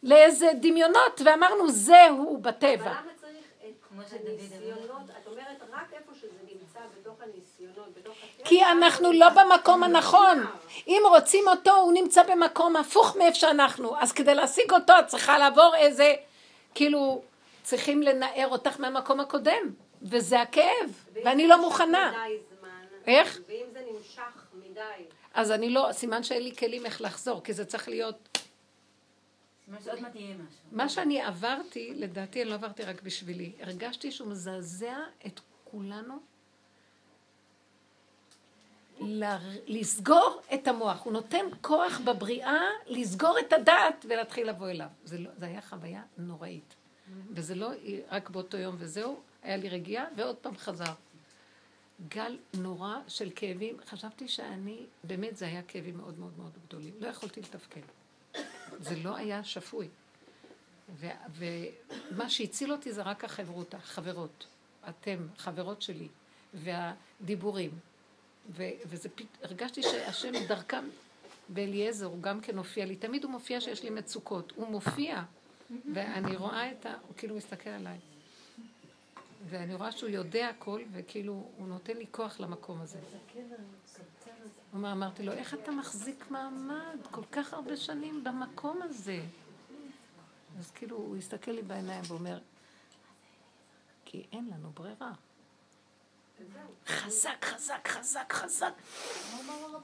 לאיזה 0.02 0.50
דמיונות 0.60 1.20
ואמרנו 1.24 1.68
זהו 1.68 2.38
בטבע. 2.42 2.74
אבל 2.74 2.90
למה 2.90 3.12
צריך 3.20 3.46
את 3.58 3.74
כמו 3.88 4.02
שדוד 4.10 4.20
הניסיונות? 4.28 5.10
את 5.22 5.26
אומרת 5.26 5.62
רק 5.72 5.92
איפה 5.92 6.14
שזה 6.14 6.38
נמצא 6.52 6.80
בתוך 7.00 7.16
הניסיונות, 7.22 7.94
בתוך 7.98 8.16
הטבע. 8.16 8.48
כי 8.48 8.64
אנחנו 8.64 9.12
לא 9.12 9.28
במקום 9.28 9.82
הנכון. 9.82 10.46
אם 10.86 11.02
רוצים 11.08 11.48
אותו, 11.48 11.76
הוא 11.76 11.92
נמצא 11.92 12.22
במקום 12.22 12.76
הפוך 12.76 13.16
מאיפה 13.16 13.38
שאנחנו. 13.38 14.00
אז 14.00 14.12
כדי 14.12 14.34
להשיג 14.34 14.72
אותו, 14.72 14.92
את 14.98 15.06
צריכה 15.06 15.38
לעבור 15.38 15.74
איזה, 15.76 16.14
כאילו, 16.74 17.22
צריכים 17.62 18.02
לנער 18.02 18.48
אותך 18.48 18.80
מהמקום 18.80 19.20
הקודם. 19.20 19.72
וזה 20.02 20.40
הכאב, 20.40 21.04
ואני 21.24 21.46
לא 21.46 21.60
מוכנה. 21.60 22.12
איך? 23.06 23.40
ואם 23.48 23.66
זה 23.72 23.80
נמשך 23.92 24.46
מדי, 24.54 24.80
אז 25.34 25.50
אני 25.50 25.70
לא, 25.70 25.88
סימן 25.92 26.22
שאין 26.22 26.42
לי 26.42 26.56
כלים 26.56 26.86
איך 26.86 27.00
לחזור, 27.00 27.42
כי 27.42 27.52
זה 27.52 27.64
צריך 27.64 27.88
להיות... 27.88 28.16
סימן 28.24 28.30
שעוד 28.32 28.48
מעט 28.48 29.61
יהיה 29.61 29.61
משהו. 29.61 29.61
מה 30.72 30.88
שאני 30.88 31.20
עברתי, 31.20 31.94
לדעתי 31.94 32.42
אני 32.42 32.50
לא 32.50 32.54
עברתי 32.54 32.82
רק 32.82 33.02
בשבילי. 33.02 33.52
הרגשתי 33.60 34.12
שהוא 34.12 34.28
מזעזע 34.28 34.96
את 35.26 35.40
כולנו 35.64 36.18
לסגור 39.66 40.40
את 40.54 40.68
המוח. 40.68 41.04
הוא 41.04 41.12
נותן 41.12 41.46
כוח 41.60 42.00
בבריאה 42.04 42.60
לסגור 42.86 43.38
את 43.38 43.52
הדעת 43.52 44.06
ולהתחיל 44.08 44.48
לבוא 44.48 44.70
אליו. 44.70 44.88
זה, 45.04 45.18
לא, 45.18 45.30
זה 45.36 45.46
היה 45.46 45.62
חוויה 45.62 46.02
נוראית. 46.18 46.74
וזה 47.30 47.54
לא 47.54 47.70
רק 48.10 48.30
באותו 48.30 48.56
יום 48.56 48.76
וזהו, 48.78 49.20
היה 49.42 49.56
לי 49.56 49.68
רגיעה 49.68 50.04
ועוד 50.16 50.36
פעם 50.36 50.56
חזר. 50.56 50.92
גל 52.08 52.38
נורא 52.54 52.96
של 53.08 53.30
כאבים. 53.34 53.76
חשבתי 53.86 54.28
שאני, 54.28 54.86
באמת 55.04 55.36
זה 55.36 55.46
היה 55.46 55.62
כאבים 55.62 55.96
מאוד 55.96 56.18
מאוד 56.18 56.32
מאוד 56.38 56.52
גדולים. 56.66 56.94
לא 57.00 57.06
יכולתי 57.08 57.40
לתפקד. 57.40 57.80
זה 58.78 58.96
לא 58.96 59.16
היה 59.16 59.44
שפוי. 59.44 59.88
ומה 61.30 62.30
שהציל 62.30 62.72
אותי 62.72 62.92
זה 62.92 63.02
רק 63.02 63.24
החברותה, 63.24 63.78
חברות. 63.78 64.46
אתם, 64.88 65.26
חברות 65.36 65.82
שלי, 65.82 66.08
והדיבורים. 66.54 67.70
ו- 68.50 68.62
וזה. 68.86 69.08
הרגשתי 69.42 69.82
שהשם 69.82 70.32
דרכם 70.48 70.84
באליעזר, 71.48 72.06
הוא 72.06 72.22
גם 72.22 72.40
כן 72.40 72.58
הופיע 72.58 72.84
לי. 72.84 72.96
תמיד 72.96 73.24
הוא 73.24 73.32
מופיע 73.32 73.60
שיש 73.60 73.82
לי 73.82 73.90
מצוקות. 73.90 74.52
הוא 74.56 74.68
מופיע, 74.68 75.22
ואני 75.94 76.36
רואה 76.36 76.72
את 76.72 76.86
ה... 76.86 76.94
הוא 77.06 77.16
כאילו 77.16 77.36
מסתכל 77.36 77.70
עליי. 77.70 77.98
ואני 79.48 79.74
רואה 79.74 79.92
שהוא 79.92 80.10
יודע 80.10 80.48
הכל, 80.48 80.82
וכאילו, 80.92 81.32
הוא 81.56 81.68
נותן 81.68 81.96
לי 81.96 82.06
כוח 82.10 82.40
למקום 82.40 82.80
הזה. 82.80 82.98
הוא 84.42 84.78
אומר, 84.78 84.92
אמרתי 84.92 85.22
לו, 85.22 85.32
איך 85.32 85.54
אתה 85.54 85.70
מחזיק 85.70 86.30
מעמד 86.30 86.98
כל 87.10 87.24
כך 87.32 87.54
הרבה 87.54 87.76
שנים 87.76 88.24
במקום 88.24 88.82
הזה? 88.82 89.20
אז 90.58 90.70
כאילו, 90.70 90.96
הוא 90.96 91.16
הסתכל 91.16 91.50
לי 91.50 91.62
בעיניים 91.62 92.02
ואומר, 92.08 92.38
כי 94.04 94.26
אין 94.32 94.50
לנו 94.54 94.70
ברירה. 94.74 95.12
חזק, 96.86 97.44
חזק, 97.44 97.88
חזק, 97.88 98.32
חזק. 98.32 98.72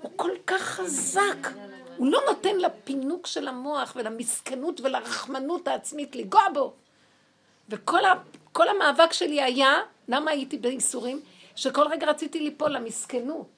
הוא 0.02 0.12
כל 0.16 0.30
כך 0.46 0.62
חזק. 0.62 1.48
הוא 1.96 2.06
לא 2.06 2.20
נותן 2.26 2.56
לפינוק 2.56 3.26
של 3.26 3.48
המוח 3.48 3.92
ולמסכנות 3.96 4.80
ולרחמנות 4.80 5.68
העצמית 5.68 6.16
לנגוע 6.16 6.42
בו. 6.54 6.74
וכל 7.68 8.68
המאבק 8.68 9.12
שלי 9.12 9.42
היה, 9.42 9.74
למה 10.08 10.30
הייתי 10.30 10.58
בייסורים? 10.58 11.20
שכל 11.56 11.86
רגע 11.90 12.10
רציתי 12.10 12.40
ליפול 12.40 12.70
למסכנות 12.70 13.57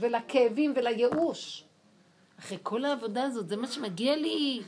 ולכאבים 0.00 0.72
ולייאוש. 0.76 1.64
אחרי 2.38 2.58
כל 2.62 2.84
העבודה 2.84 3.22
הזאת, 3.22 3.48
זה 3.48 3.56
מה 3.56 3.66
שמגיע 3.66 4.16
לי. 4.16 4.62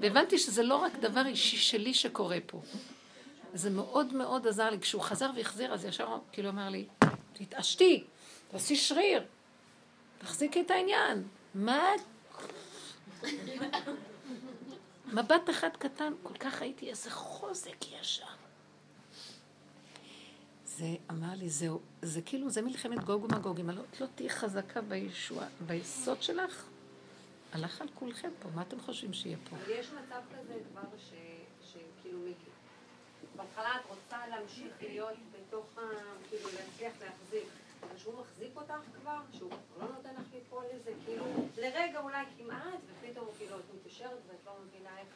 והבנתי 0.00 0.38
שזה 0.38 0.62
לא 0.62 0.76
רק 0.76 0.92
דבר 0.98 1.26
אישי 1.26 1.56
שלי 1.56 1.94
שקורה 1.94 2.38
פה. 2.46 2.60
זה 3.54 3.70
מאוד 3.70 4.14
מאוד 4.14 4.46
עזר 4.46 4.70
לי. 4.70 4.78
כשהוא 4.80 5.02
חזר 5.02 5.30
והחזיר, 5.36 5.74
אז 5.74 5.84
ישר 5.84 6.18
כאילו 6.32 6.48
אמר 6.48 6.68
לי, 6.68 6.86
תתעשתי. 7.32 8.04
תעשי 8.48 8.76
שריר, 8.76 9.24
תחזיקי 10.18 10.60
את 10.60 10.70
העניין. 10.70 11.22
מה? 11.54 11.88
מבט 15.12 15.50
אחד 15.50 15.68
קטן, 15.78 16.12
כל 16.22 16.34
כך 16.34 16.62
הייתי, 16.62 16.90
איזה 16.90 17.10
חוזק 17.10 17.92
יש 18.00 18.16
שם. 18.16 18.41
זה 20.76 20.96
אמר 21.10 21.34
לי, 21.34 21.48
זהו, 21.48 21.80
זה 22.02 22.22
כאילו, 22.22 22.50
זה 22.50 22.62
מלחמת 22.62 23.04
גוג 23.04 23.24
ומגוג. 23.24 23.60
אם 23.60 23.70
לא, 23.70 23.82
לא 24.00 24.06
תהיי 24.14 24.30
חזקה 24.30 24.80
בישוע, 24.80 25.44
ביסוד 25.66 26.22
שלך, 26.22 26.66
הלך 27.52 27.80
על 27.80 27.88
כולכם 27.94 28.30
פה, 28.42 28.48
מה 28.54 28.62
אתם 28.62 28.80
חושבים 28.80 29.12
שיהיה 29.12 29.36
פה? 29.50 29.56
אבל 29.56 29.70
יש 29.70 29.86
מצב 29.86 30.20
כזה 30.30 30.54
כבר 30.70 30.88
ש, 30.98 31.12
שכאילו 31.62 32.18
מגיע. 32.18 32.52
בהתחלה 33.36 33.76
את 33.76 33.80
רוצה 33.88 34.26
להמשיך 34.26 34.72
להיות 34.80 35.14
בתוך 35.32 35.78
ה... 35.78 35.80
כאילו 36.28 36.48
להצליח 36.48 36.92
להחזיק. 37.00 37.48
אבל 37.82 37.98
שהוא 37.98 38.14
מחזיק 38.20 38.56
אותך 38.56 38.74
כבר, 39.00 39.18
שהוא 39.32 39.50
לא 39.80 39.86
נותן 39.96 40.14
לך 40.14 40.26
ליפול 40.34 40.64
לזה, 40.74 40.92
כאילו 41.04 41.24
לרגע 41.58 42.00
אולי 42.00 42.24
כמעט, 42.38 42.78
ופתאום 42.86 43.26
כאילו 43.38 43.58
את 43.58 43.64
מתיישרת 43.74 44.18
ואת 44.28 44.46
לא 44.46 44.52
מבינה 44.66 44.98
איך, 44.98 45.08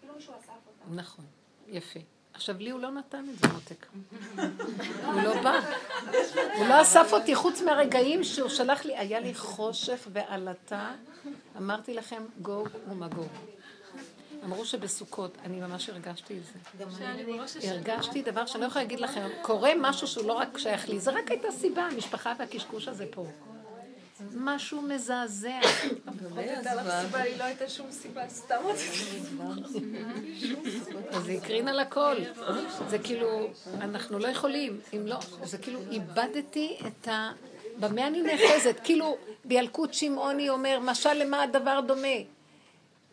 כאילו 0.00 0.14
מישהו 0.14 0.34
אסף 0.34 0.52
אותך. 0.66 0.90
נכון, 0.90 1.24
יפה. 1.68 2.00
עכשיו, 2.34 2.56
לי 2.58 2.70
הוא 2.70 2.80
לא 2.80 2.90
נתן 2.90 3.24
את 3.34 3.38
זה, 3.38 3.48
מותק. 3.48 3.86
הוא 5.06 5.22
לא 5.22 5.42
בא. 5.42 5.60
הוא 6.56 6.66
לא 6.66 6.82
אסף 6.82 7.12
אותי, 7.12 7.34
חוץ 7.34 7.60
מהרגעים 7.62 8.24
שהוא 8.24 8.48
שלח 8.48 8.84
לי, 8.84 8.96
היה 8.98 9.20
לי 9.20 9.34
חושך 9.34 10.08
ועלטה. 10.12 10.90
אמרתי 11.56 11.94
לכם, 11.94 12.22
גוג 12.42 12.68
ומגוג. 12.88 13.28
אמרו 14.44 14.64
שבסוכות, 14.64 15.38
אני 15.44 15.60
ממש 15.60 15.88
הרגשתי 15.88 16.38
את 16.38 16.42
זה. 16.44 16.84
הרגשתי 17.70 18.22
דבר 18.22 18.46
שאני 18.46 18.62
לא 18.62 18.66
יכולה 18.66 18.84
להגיד 18.84 19.00
לכם, 19.00 19.28
קורה 19.42 19.70
משהו 19.80 20.06
שהוא 20.06 20.28
לא 20.28 20.32
רק 20.32 20.58
שייך 20.58 20.88
לי, 20.88 21.00
זה 21.00 21.10
רק 21.10 21.30
הייתה 21.30 21.48
סיבה, 21.50 21.82
המשפחה 21.82 22.32
והקשקוש 22.38 22.88
הזה 22.88 23.06
פה. 23.10 23.26
משהו 24.34 24.82
מזעזע. 24.82 25.60
הייתה 26.36 26.74
לך 26.74 26.92
סיבה, 27.06 27.22
היא 27.22 27.38
לא 27.38 27.44
הייתה 27.44 27.68
שום 27.68 27.90
סיבה, 27.90 28.28
סתם 28.28 28.54
אז 31.10 31.24
זה 31.24 31.32
הקרין 31.32 31.68
על 31.68 31.80
הכל. 31.80 32.16
זה 32.88 32.98
כאילו, 32.98 33.48
אנחנו 33.80 34.18
לא 34.18 34.28
יכולים, 34.28 34.80
אם 34.94 35.06
לא, 35.06 35.16
זה 35.44 35.58
כאילו 35.58 35.80
איבדתי 35.90 36.76
את 36.86 37.08
ה... 37.08 37.32
במה 37.80 38.06
אני 38.06 38.22
נאחזת? 38.22 38.80
כאילו, 38.84 39.16
בילקוט 39.44 39.94
שמעוני 39.94 40.48
אומר, 40.48 40.78
משל 40.82 41.12
למה 41.14 41.42
הדבר 41.42 41.80
דומה? 41.80 42.08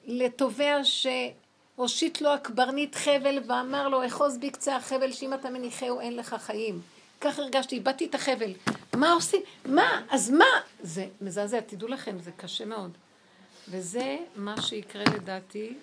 לתובע 0.06 0.78
שהושיט 0.84 2.22
לו 2.22 2.34
הקברניט 2.34 2.96
חבל 2.96 3.40
ואמר 3.48 3.88
לו, 3.88 4.08
אחוז 4.08 4.38
בקצה 4.38 4.76
החבל 4.76 5.12
שאם 5.12 5.34
אתה 5.34 5.50
מניחהו 5.50 6.00
אין 6.00 6.16
לך 6.16 6.36
חיים. 6.40 6.82
כך 7.22 7.40
הרגשתי, 7.40 7.76
איבדתי 7.76 8.06
את 8.06 8.16
החבל. 8.16 8.54
מה 8.96 9.12
עושים? 9.12 9.42
מה? 9.66 10.02
אז 10.10 10.30
מה? 10.30 10.46
זה 10.82 11.08
מזעזע, 11.22 11.60
תדעו 11.60 11.88
לכם, 11.88 12.20
זה 12.20 12.32
קשה 12.32 12.66
מאוד. 12.66 12.92
וזה 13.70 14.18
מה 14.36 14.62
שיקרה 14.62 15.04
לדעתי, 15.04 15.74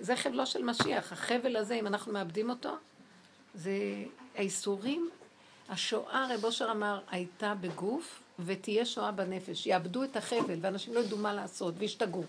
זה 0.00 0.16
חבלו 0.16 0.46
של 0.46 0.64
משיח. 0.64 1.12
החבל 1.12 1.56
הזה, 1.56 1.74
אם 1.74 1.86
אנחנו 1.86 2.12
מאבדים 2.12 2.50
אותו, 2.50 2.70
זה 3.54 3.72
האיסורים. 4.36 5.10
השואה, 5.68 6.26
רב 6.30 6.44
אושר 6.44 6.70
אמר, 6.70 7.00
הייתה 7.10 7.54
בגוף 7.60 8.22
ותהיה 8.38 8.84
שואה 8.84 9.10
בנפש. 9.10 9.66
יאבדו 9.66 10.04
את 10.04 10.16
החבל 10.16 10.58
ואנשים 10.60 10.94
לא 10.94 11.00
ידעו 11.00 11.18
מה 11.18 11.34
לעשות 11.34 11.74
וישתגעו. 11.78 12.24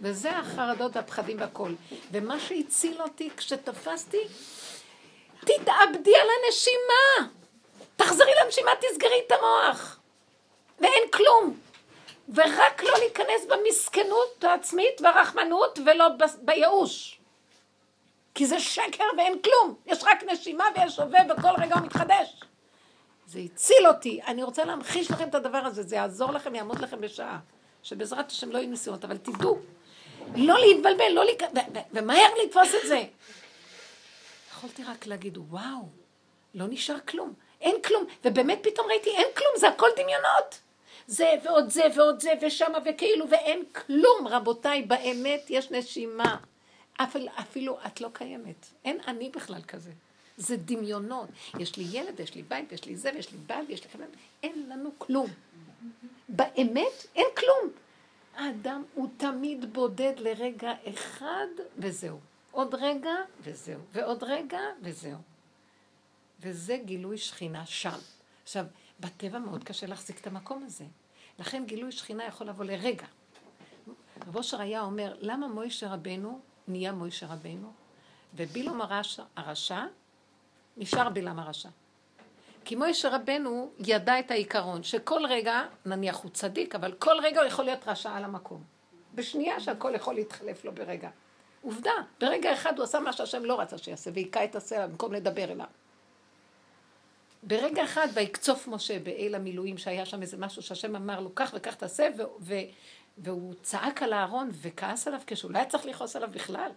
וזה 0.00 0.38
החרדות 0.38 0.96
והפחדים 0.96 1.40
והכל. 1.40 1.72
ומה 2.12 2.40
שהציל 2.40 3.02
אותי 3.02 3.30
כשתפסתי, 3.36 4.22
תתאבדי 5.40 6.14
על 6.16 6.28
הנשימה. 6.44 7.39
תחזרי 8.00 8.30
לנשימה, 8.44 8.70
תסגרי 8.80 9.22
את 9.26 9.32
המוח. 9.32 9.98
ואין 10.78 11.10
כלום. 11.12 11.58
ורק 12.34 12.82
לא 12.82 12.92
להיכנס 12.98 13.46
במסכנות 13.48 14.44
העצמית 14.44 15.00
והרחמנות 15.00 15.78
ולא 15.86 16.06
בייאוש. 16.42 17.20
כי 18.34 18.46
זה 18.46 18.60
שקר 18.60 19.04
ואין 19.18 19.38
כלום. 19.42 19.74
יש 19.86 19.98
רק 20.02 20.22
נשימה 20.22 20.64
ויש 20.74 20.98
הווה 20.98 21.20
וכל 21.28 21.62
רגע 21.62 21.74
הוא 21.74 21.86
מתחדש. 21.86 22.40
זה 23.26 23.38
הציל 23.38 23.86
אותי. 23.88 24.20
אני 24.26 24.42
רוצה 24.42 24.64
להמחיש 24.64 25.10
לכם 25.10 25.28
את 25.28 25.34
הדבר 25.34 25.58
הזה. 25.58 25.82
זה 25.82 25.96
יעזור 25.96 26.32
לכם, 26.32 26.54
יעמוד 26.54 26.78
לכם 26.78 27.00
בשעה. 27.00 27.38
שבעזרת 27.82 28.30
השם 28.30 28.50
לא 28.50 28.58
יהיו 28.58 28.70
ניסיונות, 28.70 29.04
אבל 29.04 29.16
תדעו. 29.16 29.58
לא 30.36 30.58
להתבלבל, 30.58 31.12
לא 31.12 31.24
להיכנס, 31.24 31.64
ומהר 31.92 32.28
לתפוס 32.44 32.74
את 32.82 32.88
זה. 32.88 33.02
יכולתי 34.50 34.84
רק 34.84 35.06
להגיד, 35.06 35.38
וואו, 35.38 35.88
לא 36.54 36.64
נשאר 36.68 37.00
כלום. 37.08 37.34
אין 37.60 37.82
כלום. 37.82 38.04
ובאמת 38.24 38.58
פתאום 38.62 38.86
ראיתי, 38.86 39.10
אין 39.10 39.26
כלום, 39.36 39.50
זה 39.56 39.68
הכל 39.68 39.88
דמיונות. 39.96 40.60
זה 41.06 41.34
ועוד 41.44 41.70
זה 41.70 41.82
ועוד 41.96 42.20
זה 42.20 42.32
ושמה 42.42 42.78
וכאילו, 42.84 43.30
ואין 43.30 43.64
כלום, 43.72 44.28
רבותיי, 44.28 44.82
באמת 44.82 45.46
יש 45.48 45.70
נשימה. 45.70 46.36
אפילו, 46.96 47.26
אפילו 47.40 47.78
את 47.86 48.00
לא 48.00 48.08
קיימת. 48.12 48.66
אין 48.84 48.98
אני 49.06 49.30
בכלל 49.30 49.62
כזה. 49.68 49.90
זה 50.36 50.56
דמיונות. 50.56 51.28
יש 51.58 51.76
לי 51.76 51.84
ילד, 51.90 52.20
יש 52.20 52.34
לי 52.34 52.42
בית, 52.42 52.72
יש 52.72 52.84
לי 52.84 52.96
זה, 52.96 53.10
ויש 53.14 53.32
לי 53.32 53.38
בעל, 53.46 53.64
ויש 53.68 53.84
לי 53.84 53.90
חבר. 53.90 54.04
אין 54.42 54.68
לנו 54.68 54.90
כלום. 54.98 55.26
באמת 56.28 57.06
אין 57.16 57.26
כלום. 57.36 57.70
האדם 58.36 58.82
הוא 58.94 59.08
תמיד 59.16 59.72
בודד 59.72 60.12
לרגע 60.18 60.72
אחד 60.88 61.46
וזהו. 61.78 62.18
עוד 62.50 62.74
רגע 62.74 63.14
וזהו. 63.42 63.80
ועוד 63.92 64.22
רגע 64.22 64.60
וזהו. 64.82 65.18
וזה 66.40 66.76
גילוי 66.84 67.18
שכינה 67.18 67.66
שם. 67.66 67.98
עכשיו, 68.42 68.64
בטבע 69.00 69.38
מאוד 69.38 69.64
קשה 69.64 69.86
להחזיק 69.86 70.20
את 70.20 70.26
המקום 70.26 70.62
הזה. 70.66 70.84
לכן 71.38 71.64
גילוי 71.66 71.92
שכינה 71.92 72.24
יכול 72.24 72.46
לבוא 72.46 72.64
לרגע. 72.64 73.06
רב 74.26 74.36
אושר 74.36 74.60
היה 74.60 74.80
אומר, 74.80 75.16
למה 75.20 75.48
מוישה 75.48 75.88
רבנו 75.88 76.40
נהיה 76.68 76.92
מוישה 76.92 77.26
רבנו? 77.26 77.72
ובילום 78.34 78.80
הרשע, 78.80 79.22
הרשע 79.36 79.84
נשאר 80.76 81.08
בלעם 81.08 81.38
הרשע. 81.38 81.68
כי 82.64 82.76
מוישה 82.76 83.08
רבנו 83.16 83.70
ידע 83.78 84.18
את 84.18 84.30
העיקרון, 84.30 84.82
שכל 84.82 85.20
רגע, 85.28 85.62
נניח 85.86 86.16
הוא 86.16 86.30
צדיק, 86.30 86.74
אבל 86.74 86.92
כל 86.92 87.16
רגע 87.22 87.40
הוא 87.40 87.48
יכול 87.48 87.64
להיות 87.64 87.88
רשע 87.88 88.10
על 88.10 88.24
המקום. 88.24 88.62
בשנייה 89.14 89.60
שהכל 89.60 89.92
יכול 89.94 90.14
להתחלף 90.14 90.64
לו 90.64 90.74
ברגע. 90.74 91.10
עובדה, 91.62 91.92
ברגע 92.20 92.52
אחד 92.52 92.76
הוא 92.76 92.84
עשה 92.84 93.00
מה 93.00 93.12
שהשם 93.12 93.44
לא 93.44 93.60
רצה 93.60 93.78
שיעשה, 93.78 94.10
והיכה 94.14 94.44
את 94.44 94.56
הסלע 94.56 94.86
במקום 94.86 95.12
לדבר 95.12 95.52
אליו. 95.52 95.66
ברגע 97.42 97.84
אחד 97.84 98.08
ויקצוף 98.14 98.68
משה 98.68 98.98
באל 98.98 99.34
המילואים 99.34 99.78
שהיה 99.78 100.06
שם 100.06 100.22
איזה 100.22 100.36
משהו 100.36 100.62
שהשם 100.62 100.96
אמר 100.96 101.20
לו 101.20 101.34
כך 101.34 101.54
וכך 101.56 101.74
תעשה 101.74 102.08
ו- 102.18 102.22
ו- 102.40 102.54
והוא 103.18 103.54
צעק 103.62 104.02
על 104.02 104.12
הארון 104.12 104.50
וכעס 104.52 105.08
עליו 105.08 105.20
כשהוא 105.26 105.50
לא 105.52 105.58
היה 105.58 105.66
צריך 105.66 105.86
לכעוס 105.86 106.16
עליו 106.16 106.28
בכלל. 106.32 106.70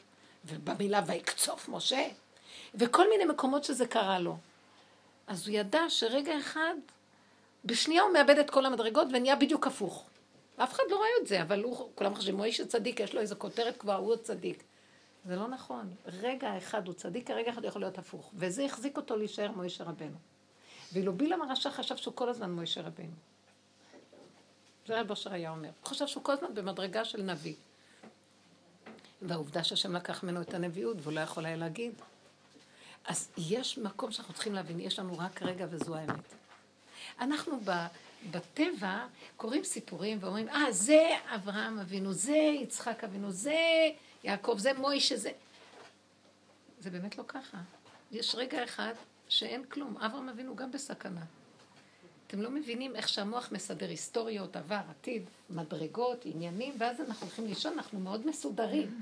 ובמילה 0.46 1.02
ויקצוף 1.06 1.70
משה 1.70 2.08
וכל 2.76 3.10
מיני 3.10 3.26
מקומות 3.26 3.64
שזה 3.64 3.86
קרה 3.86 4.20
לו. 4.20 4.38
אז 5.28 5.48
הוא 5.48 5.56
ידע 5.56 5.82
שרגע 5.90 6.40
אחד 6.40 6.74
בשנייה 7.66 8.04
הוא 8.04 8.14
מאבד 8.14 8.38
את 8.38 8.50
כל 8.50 8.66
המדרגות 8.66 9.08
ונהיה 9.14 9.36
בדיוק 9.36 9.68
הפוך. 9.68 10.06
אף 10.58 10.74
אחד 10.74 10.84
לא 10.90 10.96
רואה 10.96 11.10
את 11.22 11.28
זה 11.28 11.42
אבל 11.42 11.64
הוא, 11.64 11.90
כולם 11.96 12.16
חושבים 12.16 12.38
הוא 12.38 12.46
איש 12.46 12.60
הצדיק 12.60 13.00
יש 13.00 13.14
לו 13.16 13.22
איזה 13.22 13.36
כותרת 13.36 13.78
כבר 13.78 13.96
הוא 13.96 14.14
הצדיק 14.14 14.64
זה 15.26 15.36
לא 15.36 15.48
נכון. 15.48 15.94
רגע 16.06 16.58
אחד 16.58 16.88
הוא 16.88 16.94
צדיק 16.94 17.30
רגע 17.30 17.52
אחד 17.52 17.62
הוא 17.62 17.68
יכול 17.68 17.82
להיות 17.82 17.98
הפוך. 17.98 18.32
וזה 18.34 18.66
החזיק 18.66 18.98
אותו 18.98 19.18
להישאר 19.18 19.52
מוישה 19.52 19.84
רבנו 19.84 20.33
ואילו 20.94 21.14
בילעם 21.14 21.42
הרשע 21.42 21.72
חשב 21.72 21.98
שהוא 21.98 22.14
כל 22.14 22.30
הזמן 22.30 22.52
מוישה 22.52 22.82
רבינו. 22.82 23.14
זה 24.88 25.00
רב 25.00 25.12
אשר 25.12 25.34
היה 25.34 25.50
אומר. 25.50 25.70
הוא 25.82 25.90
חשב 25.90 26.08
שהוא 26.08 26.24
כל 26.24 26.32
הזמן 26.32 26.56
במדרגה 26.56 27.06
של 27.06 27.22
נביא. 27.22 27.56
והעובדה 29.22 29.64
שהשם 29.64 29.96
לקח 29.96 30.24
ממנו 30.24 30.42
את 30.42 30.54
הנביאות 30.54 30.98
והוא 31.02 31.14
לא 31.14 31.20
יכול 31.20 31.46
היה 31.46 31.56
להגיד. 31.56 31.94
אז 33.06 33.32
יש 33.38 33.78
מקום 33.78 34.12
שאנחנו 34.12 34.34
צריכים 34.34 34.54
להבין, 34.54 34.80
יש 34.80 35.00
לנו 35.00 35.18
רק 35.18 35.42
רגע 35.42 35.66
וזו 35.70 35.96
האמת. 35.96 36.34
אנחנו 37.20 37.60
בטבע 38.32 39.06
קוראים 39.38 39.64
סיפורים 39.64 40.18
ואומרים, 40.22 40.50
אה, 40.50 40.72
זה 40.72 41.10
אברהם 41.36 41.80
אבינו, 41.80 42.14
זה 42.14 42.36
יצחק 42.36 43.04
אבינו, 43.04 43.32
זה 43.32 43.90
יעקב, 44.24 44.56
זה 44.58 44.74
מוישה, 44.74 45.18
זה... 45.18 45.32
זה 46.80 46.90
באמת 46.90 47.18
לא 47.18 47.24
ככה. 47.28 47.58
יש 48.12 48.36
רגע 48.36 48.64
אחד 48.64 48.94
שאין 49.30 49.64
כלום. 49.64 49.98
אברהם 49.98 50.30
אבינו 50.30 50.56
גם 50.56 50.72
בסכנה. 50.72 51.26
אתם 52.28 52.42
לא 52.42 52.52
מבינים 52.52 52.96
איך 52.96 53.10
שהמוח 53.10 53.52
מסדר 53.52 53.90
היסטוריות, 53.90 54.56
עבר, 54.56 54.82
עתיד, 54.90 55.24
מדרגות, 55.50 56.26
עניינים, 56.26 56.74
ואז 56.78 57.02
אנחנו 57.02 57.28
הולכים 57.28 57.46
לישון, 57.46 57.74
אנחנו 57.74 58.00
מאוד 58.00 58.28
מסודרים. 58.28 59.02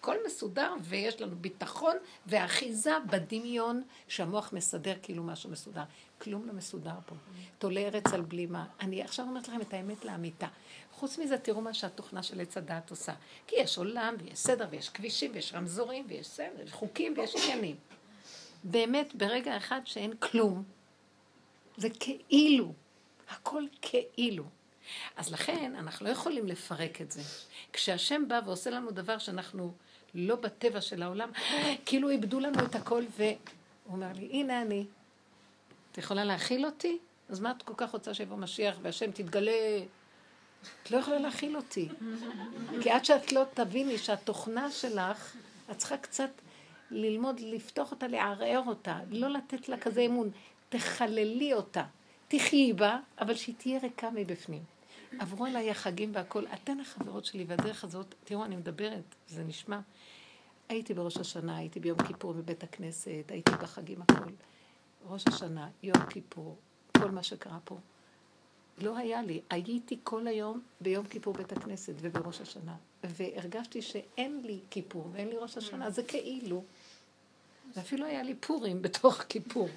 הכל 0.00 0.16
מסודר, 0.26 0.74
ויש 0.82 1.20
לנו 1.20 1.36
ביטחון 1.36 1.96
ואחיזה 2.26 2.92
בדמיון 3.10 3.82
שהמוח 4.08 4.52
מסדר 4.52 4.94
כאילו 5.02 5.22
משהו 5.22 5.50
מסודר. 5.50 5.82
כלום 6.20 6.46
לא 6.46 6.52
מסודר 6.52 6.94
פה. 7.06 7.14
תולה 7.58 7.80
ארץ 7.80 8.06
על 8.12 8.20
בלימה. 8.20 8.66
אני 8.80 9.02
עכשיו 9.02 9.26
אומרת 9.26 9.48
לכם 9.48 9.60
את 9.60 9.74
האמת 9.74 10.04
לאמיתה. 10.04 10.46
חוץ 10.92 11.18
מזה, 11.18 11.38
תראו 11.38 11.60
מה 11.60 11.74
שהתוכנה 11.74 12.22
של 12.22 12.40
עץ 12.40 12.56
הדעת 12.56 12.90
עושה. 12.90 13.12
כי 13.46 13.56
יש 13.58 13.78
עולם, 13.78 14.14
ויש 14.18 14.38
סדר, 14.38 14.66
ויש 14.70 14.88
כבישים, 14.88 15.30
ויש 15.34 15.54
רמזורים, 15.54 16.04
ויש 16.08 16.26
סדר, 16.26 16.50
ויש 16.58 16.72
חוקים, 16.72 17.14
ויש 17.16 17.36
עניינים. 17.36 17.76
באמת, 18.64 19.14
ברגע 19.14 19.56
אחד 19.56 19.80
שאין 19.84 20.12
כלום, 20.16 20.62
זה 21.76 21.88
כאילו. 22.00 22.72
הכל 23.28 23.62
כאילו. 23.82 24.44
אז 25.16 25.32
לכן, 25.32 25.72
אנחנו 25.78 26.06
לא 26.06 26.10
יכולים 26.10 26.46
לפרק 26.46 27.00
את 27.00 27.12
זה. 27.12 27.22
כשהשם 27.72 28.28
בא 28.28 28.40
ועושה 28.44 28.70
לנו 28.70 28.90
דבר 28.90 29.18
שאנחנו 29.18 29.72
לא 30.14 30.36
בטבע 30.36 30.80
של 30.80 31.02
העולם, 31.02 31.30
כאילו 31.86 32.10
איבדו 32.10 32.40
לנו 32.40 32.64
את 32.64 32.74
הכל, 32.74 33.04
והוא 33.16 33.36
אומר 33.88 34.12
לי, 34.14 34.28
הנה 34.32 34.62
אני. 34.62 34.86
את 35.92 35.98
יכולה 35.98 36.24
להכיל 36.24 36.66
אותי? 36.66 36.98
אז 37.28 37.40
מה 37.40 37.50
את 37.50 37.62
כל 37.62 37.74
כך 37.76 37.90
רוצה 37.90 38.14
שיבוא 38.14 38.36
משיח 38.36 38.76
והשם 38.82 39.10
תתגלה? 39.10 39.82
את 40.82 40.90
לא 40.90 40.96
יכולה 40.96 41.18
להכיל 41.18 41.56
אותי. 41.56 41.88
כי 42.80 42.90
עד 42.90 43.04
שאת 43.04 43.32
לא 43.32 43.44
תביני 43.54 43.98
שהתוכנה 43.98 44.70
שלך, 44.70 45.36
את 45.70 45.78
צריכה 45.78 45.96
קצת 45.96 46.30
ללמוד 46.90 47.40
לפתוח 47.40 47.90
אותה, 47.90 48.06
לערער 48.08 48.62
אותה, 48.66 49.00
לא 49.10 49.28
לתת 49.28 49.68
לה 49.68 49.78
כזה 49.78 50.00
אמון. 50.00 50.30
תחללי 50.68 51.54
אותה. 51.54 51.84
תחיי 52.28 52.72
בה, 52.72 52.98
אבל 53.20 53.34
שהיא 53.34 53.54
תהיה 53.58 53.78
ריקה 53.82 54.10
מבפנים. 54.10 54.62
עברו 55.18 55.46
עליי 55.46 55.70
החגים 55.70 56.10
והכל. 56.14 56.44
אתן 56.54 56.80
החברות 56.80 57.24
שלי, 57.24 57.44
והדרך 57.48 57.84
הזאת, 57.84 58.14
תראו, 58.24 58.44
אני 58.44 58.56
מדברת, 58.56 59.14
זה 59.28 59.44
נשמע. 59.44 59.80
הייתי 60.68 60.94
בראש 60.94 61.16
השנה, 61.16 61.56
הייתי 61.56 61.80
ביום 61.80 62.02
כיפור 62.02 62.32
בבית 62.32 62.62
הכנסת, 62.62 63.24
הייתי 63.28 63.52
בחגים 63.62 64.02
הכל. 64.02 64.30
ראש 65.06 65.24
השנה, 65.28 65.68
יום 65.82 66.06
כיפור, 66.10 66.56
כל 66.98 67.10
מה 67.10 67.22
שקרה 67.22 67.58
פה. 67.64 67.78
לא 68.78 68.96
היה 68.96 69.22
לי. 69.22 69.40
הייתי 69.50 69.98
כל 70.04 70.26
היום 70.26 70.60
ביום 70.80 71.06
כיפור 71.06 71.34
בית 71.34 71.52
הכנסת 71.52 71.94
ובראש 72.00 72.40
השנה, 72.40 72.76
והרגשתי 73.04 73.82
שאין 73.82 74.40
לי 74.44 74.58
כיפור 74.70 75.08
ואין 75.12 75.28
לי 75.28 75.36
ראש 75.36 75.56
השנה, 75.56 75.90
זה 75.90 76.02
כאילו. 76.02 76.64
ואפילו 77.74 78.06
היה 78.06 78.22
לי 78.22 78.34
פורים 78.34 78.82
בתוך 78.82 79.22
כיפור. 79.28 79.68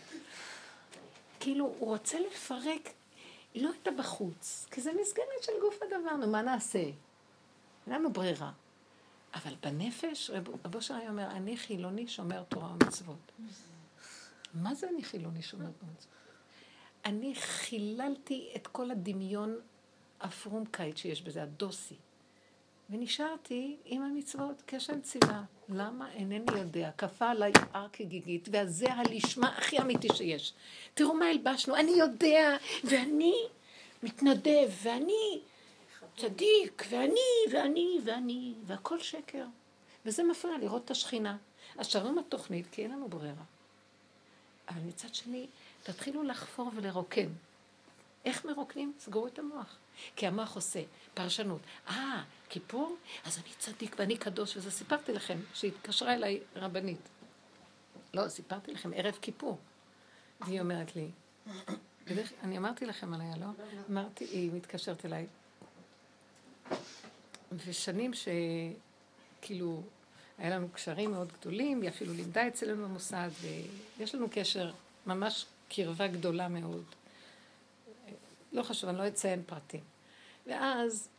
כאילו, 1.39 1.65
הוא 1.80 1.88
רוצה 1.88 2.19
לפרק, 2.19 2.89
לא 3.56 3.69
את 3.82 3.88
הבחוץ, 3.88 4.67
כי 4.71 4.82
זה 4.82 4.91
מסגרת 5.01 5.43
של 5.43 5.51
גוף 5.62 5.80
הדבר, 5.82 6.15
נו, 6.15 6.27
מה 6.27 6.41
נעשה? 6.41 6.80
אין 6.80 6.93
לנו 7.88 8.13
ברירה. 8.13 8.51
אבל 9.34 9.56
בנפש, 9.62 10.30
רב 10.30 10.75
אושר 10.75 10.93
היה 10.93 11.10
אומר, 11.10 11.32
אני 11.32 11.58
חילוני 11.58 12.08
שומר 12.08 12.43
תורה 12.43 12.73
ומצוות. 12.73 13.32
מה 14.54 14.75
זה 14.75 14.89
אני 14.89 15.04
חילוני 15.04 15.41
שומר 15.41 15.65
תורה 15.65 15.91
ומצוות? 15.91 16.15
אני 17.06 17.36
חיללתי 17.36 18.51
את 18.56 18.67
כל 18.67 18.91
הדמיון 18.91 19.60
הפרומקאית 20.21 20.97
שיש 20.97 21.21
בזה, 21.21 21.43
הדוסי. 21.43 21.95
ונשארתי 22.91 23.75
עם 23.86 24.01
המצוות 24.01 24.63
כשם 24.67 25.01
ציווה. 25.01 25.43
למה? 25.69 26.12
אינני 26.12 26.60
יודע. 26.60 26.91
כפה 26.97 27.30
עליי 27.30 27.51
הר 27.73 27.88
כגיגית, 27.93 28.49
וזה 28.51 28.93
הלשמה 28.93 29.58
הכי 29.58 29.80
אמיתי 29.80 30.08
שיש. 30.15 30.54
תראו 30.93 31.13
מה 31.13 31.25
הלבשנו, 31.25 31.75
אני 31.75 31.91
יודע, 31.91 32.58
ואני 32.84 33.36
מתנדב, 34.04 34.69
ואני 34.84 35.39
צדיק, 36.17 36.84
ואני, 36.89 37.19
ואני, 37.51 37.99
ואני, 38.04 38.54
והכל 38.65 38.99
שקר. 38.99 39.45
וזה 40.06 40.23
מפריע 40.23 40.58
לראות 40.58 40.86
את 40.86 40.91
השכינה. 40.91 41.38
אז 41.77 41.88
שרים 41.88 42.17
התוכנית, 42.17 42.65
כי 42.71 42.84
אין 42.84 42.91
לנו 42.91 43.08
ברירה. 43.08 43.43
אבל 44.69 44.82
מצד 44.88 45.15
שני, 45.15 45.47
תתחילו 45.84 46.23
לחפור 46.23 46.71
ולרוקן. 46.75 47.30
איך 48.25 48.45
מרוקנים? 48.45 48.93
סגרו 48.99 49.27
את 49.27 49.39
המוח. 49.39 49.77
כי 50.15 50.27
המוח 50.27 50.56
עושה 50.56 50.80
פרשנות. 51.13 51.62
אה, 51.88 52.23
כיפור? 52.51 52.95
אז 53.25 53.37
אני 53.37 53.53
צדיק 53.59 53.95
ואני 53.99 54.17
קדוש, 54.17 54.57
וזה 54.57 54.71
סיפרתי 54.71 55.13
לכם, 55.13 55.37
שהתקשרה 55.53 56.13
אליי 56.13 56.39
רבנית. 56.55 57.09
לא, 58.13 58.29
סיפרתי 58.29 58.71
לכם, 58.71 58.91
ערב 58.95 59.17
כיפור. 59.21 59.57
והיא 60.41 60.61
אומרת 60.61 60.95
לי, 60.95 61.09
אני 62.43 62.57
אמרתי 62.57 62.85
לכם 62.85 63.13
עליה, 63.13 63.37
לא? 63.37 63.45
אמרתי, 63.89 64.25
היא 64.25 64.51
מתקשרת 64.53 65.05
אליי. 65.05 65.27
ושנים 67.65 68.11
שכאילו, 68.13 69.83
היה 70.37 70.55
לנו 70.55 70.69
קשרים 70.69 71.11
מאוד 71.11 71.31
גדולים, 71.39 71.81
היא 71.81 71.89
אפילו 71.89 72.13
לימדה 72.13 72.47
אצלנו 72.47 72.87
במוסד, 72.87 73.29
ויש 73.97 74.15
לנו 74.15 74.27
קשר, 74.31 74.71
ממש 75.05 75.45
קרבה 75.69 76.07
גדולה 76.07 76.47
מאוד. 76.47 76.85
לא 78.51 78.63
חשוב, 78.63 78.89
אני 78.89 78.97
לא 78.97 79.07
אציין 79.07 79.43
פרטים. 79.45 79.83
ואז, 80.47 81.09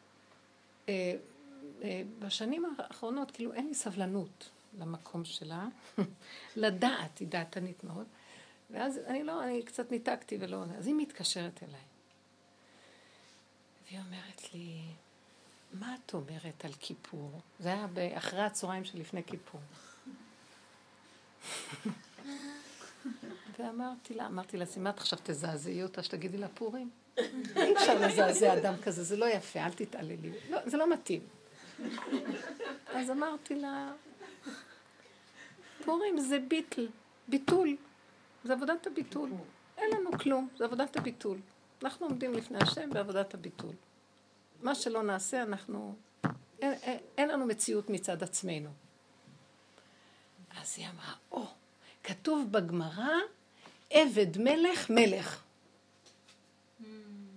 בשנים 2.19 2.65
האחרונות, 2.79 3.31
כאילו 3.31 3.53
אין 3.53 3.67
לי 3.67 3.75
סבלנות 3.75 4.51
למקום 4.79 5.25
שלה, 5.25 5.67
לדעת, 6.57 7.19
היא 7.19 7.29
דעתנית 7.29 7.85
מאוד. 7.85 8.07
ואז 8.71 8.99
אני 9.07 9.25
לא, 9.25 9.45
אני 9.45 9.63
קצת 9.63 9.91
ניתקתי 9.91 10.37
ולא, 10.41 10.65
אז 10.79 10.87
היא 10.87 10.95
מתקשרת 10.95 11.63
אליי. 11.63 11.81
והיא 13.87 14.01
אומרת 14.07 14.55
לי, 14.55 14.83
מה 15.73 15.95
את 15.95 16.15
אומרת 16.15 16.65
על 16.65 16.73
כיפור? 16.73 17.41
זה 17.61 17.69
היה 17.69 18.19
אחרי 18.19 18.41
הצהריים 18.41 18.85
שלפני 18.85 19.25
כיפור. 19.25 19.61
ואמרתי 23.59 24.15
לה, 24.15 24.27
אמרתי 24.27 24.57
לה, 24.57 24.67
סימת 24.67 24.99
עכשיו 24.99 25.19
תזעזעי 25.23 25.83
אותה 25.83 26.03
שתגידי 26.03 26.39
לה 26.39 26.49
פורים. 26.49 26.91
אי 27.19 27.73
אפשר 27.77 27.99
לזעזע 27.99 28.59
אדם 28.59 28.75
כזה, 28.83 29.03
זה 29.03 29.17
לא 29.17 29.27
יפה, 29.27 29.61
אל 29.61 29.73
תתעללי. 29.73 30.33
לא, 30.51 30.59
זה 30.67 30.77
לא 30.77 30.91
מתאים. 30.91 31.21
אז 32.95 33.11
אמרתי 33.11 33.55
לה, 33.55 33.93
פורים 35.85 36.19
זה 36.19 36.39
ביטל, 36.49 36.89
ביטול. 37.29 37.77
זה 38.45 38.53
עבודת 38.53 38.87
הביטול. 38.87 39.31
אין 39.79 39.91
לנו 39.91 40.19
כלום, 40.19 40.49
זה 40.59 40.65
עבודת 40.65 40.97
הביטול. 40.97 41.39
אנחנו 41.83 42.07
עומדים 42.07 42.33
לפני 42.33 42.59
השם 42.61 42.91
בעבודת 42.91 43.35
הביטול. 43.35 43.75
מה 44.63 44.75
שלא 44.75 45.03
נעשה, 45.03 45.43
אנחנו... 45.43 45.95
אין, 46.63 46.73
אין, 46.83 46.99
אין 47.19 47.29
לנו 47.29 47.47
מציאות 47.47 47.91
מצד 47.91 48.23
עצמנו. 48.23 48.71
אז 50.61 50.75
היא 50.77 50.87
אמרה, 50.89 51.15
או, 51.33 51.43
oh, 51.43 51.47
כתוב 52.05 52.53
בגמרא, 52.53 53.15
עבד 53.91 54.39
מלך 54.39 54.91
מלך. 54.91 55.42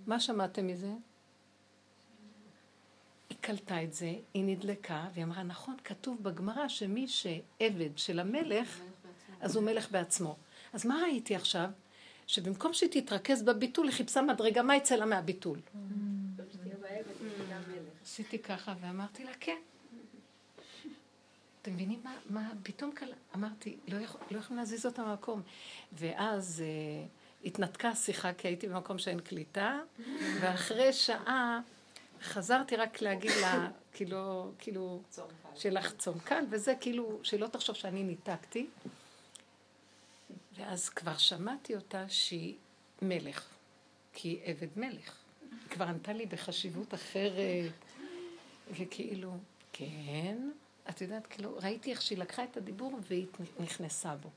מה 0.06 0.20
שמעתם 0.20 0.66
מזה? 0.66 0.92
היא 3.30 3.38
קלטה 3.40 3.82
את 3.82 3.92
זה, 3.94 4.14
היא 4.34 4.44
נדלקה, 4.44 5.08
והיא 5.14 5.24
אמרה, 5.24 5.42
נכון, 5.42 5.76
כתוב 5.84 6.22
בגמרא 6.22 6.68
שמי 6.68 7.08
שעבד 7.08 7.98
של 7.98 8.20
המלך, 8.20 8.80
אז 9.40 9.56
הוא 9.56 9.64
מלך 9.64 9.90
בעצמו. 9.90 10.36
אז 10.72 10.86
מה 10.86 11.00
ראיתי 11.02 11.36
עכשיו? 11.36 11.70
שבמקום 12.26 12.72
שהיא 12.72 12.90
תתרכז 12.90 13.42
בביטול, 13.42 13.86
היא 13.86 13.94
חיפשה 13.94 14.22
מדרגה, 14.22 14.62
מה 14.62 14.76
יצא 14.76 14.96
לה 14.96 15.06
מהביטול? 15.06 15.60
עשיתי 18.02 18.38
ככה 18.38 18.74
ואמרתי 18.80 19.24
לה, 19.24 19.32
כן. 19.40 19.58
אתם 21.62 21.74
מבינים 21.74 22.00
מה, 22.04 22.14
מה 22.30 22.50
פתאום 22.62 22.92
קל... 22.92 23.12
אמרתי, 23.34 23.76
לא, 23.88 23.98
לא 24.30 24.38
יכולים 24.38 24.58
להזיז 24.58 24.86
אותה 24.86 25.04
מהמקום. 25.04 25.42
ואז 25.92 26.62
אה, 26.66 27.06
התנתקה 27.46 27.88
השיחה, 27.88 28.32
כי 28.32 28.48
הייתי 28.48 28.68
במקום 28.68 28.98
שאין 28.98 29.20
קליטה, 29.20 29.78
ואחרי 30.40 30.92
שעה 30.92 31.60
חזרתי 32.22 32.76
רק 32.76 33.00
להגיד 33.00 33.30
לה, 33.40 33.68
כאילו, 33.92 34.52
כאילו, 34.58 35.02
שלך 35.54 35.92
צום 35.98 36.18
כאן, 36.18 36.44
וזה 36.50 36.74
כאילו, 36.80 37.18
שלא 37.22 37.46
תחשוב 37.46 37.76
שאני 37.76 38.02
ניתקתי. 38.02 38.66
ואז 40.56 40.88
כבר 40.88 41.16
שמעתי 41.16 41.74
אותה 41.74 42.04
שהיא 42.08 42.54
מלך, 43.02 43.48
כי 44.12 44.28
היא 44.28 44.40
עבד 44.44 44.68
מלך. 44.76 45.16
היא 45.40 45.70
כבר 45.70 45.84
ענתה 45.84 46.12
לי 46.12 46.26
בחשיבות 46.26 46.94
אחרת, 46.94 47.72
וכאילו, 48.70 49.32
כן, 49.72 50.50
את 50.90 51.00
יודעת, 51.00 51.26
כאילו, 51.26 51.58
ראיתי 51.62 51.90
איך 51.90 52.02
שהיא 52.02 52.18
לקחה 52.18 52.44
את 52.44 52.56
הדיבור 52.56 52.98
והיא 53.08 53.26
נכנסה 53.60 54.16
בו. 54.16 54.30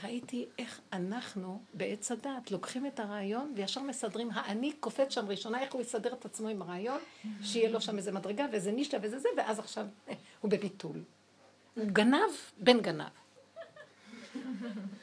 וראיתי 0.00 0.46
איך 0.58 0.80
אנחנו 0.92 1.62
בעץ 1.74 2.12
הדעת 2.12 2.50
לוקחים 2.50 2.86
את 2.86 3.00
הרעיון 3.00 3.52
וישר 3.56 3.82
מסדרים, 3.82 4.28
האני 4.32 4.72
קופץ 4.72 5.14
שם 5.14 5.28
ראשונה, 5.28 5.60
איך 5.60 5.72
הוא 5.74 5.82
יסדר 5.82 6.12
את 6.12 6.24
עצמו 6.24 6.48
עם 6.48 6.62
הרעיון, 6.62 7.00
שיהיה 7.42 7.70
לו 7.70 7.80
שם 7.80 7.96
איזה 7.96 8.12
מדרגה 8.12 8.46
ואיזה 8.52 8.72
נישה 8.72 8.96
ואיזה 9.00 9.18
זה, 9.18 9.28
ואז 9.36 9.58
עכשיו 9.58 9.86
אה, 10.08 10.14
הוא 10.40 10.50
בביטול. 10.50 11.02
הוא 11.74 11.84
גנב, 11.86 12.30
בן 12.58 12.80
גנב. 12.80 13.04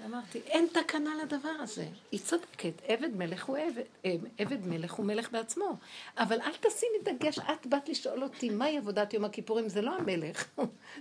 אמרתי, 0.06 0.40
אין 0.46 0.68
תקנה 0.74 1.10
לדבר 1.24 1.50
הזה. 1.60 1.88
היא 2.12 2.20
צודקת, 2.20 2.82
עבד 2.88 3.16
מלך 3.16 3.46
הוא 3.46 3.58
עבד, 3.58 3.84
אה, 4.06 4.16
עבד 4.38 4.68
מלך 4.68 4.94
הוא 4.94 5.06
מלך 5.06 5.32
בעצמו. 5.32 5.78
אבל 6.18 6.42
אל 6.42 6.52
תשימי 6.54 6.98
דגש, 7.04 7.40
את 7.40 7.68
באת 7.68 7.90
לשאול 7.90 8.24
אותי, 8.24 8.50
מהי 8.50 8.78
עבודת 8.78 9.14
יום 9.14 9.26
הכיפורים? 9.26 9.70
זה 9.70 9.82
לא 9.82 9.96
המלך, 9.96 10.48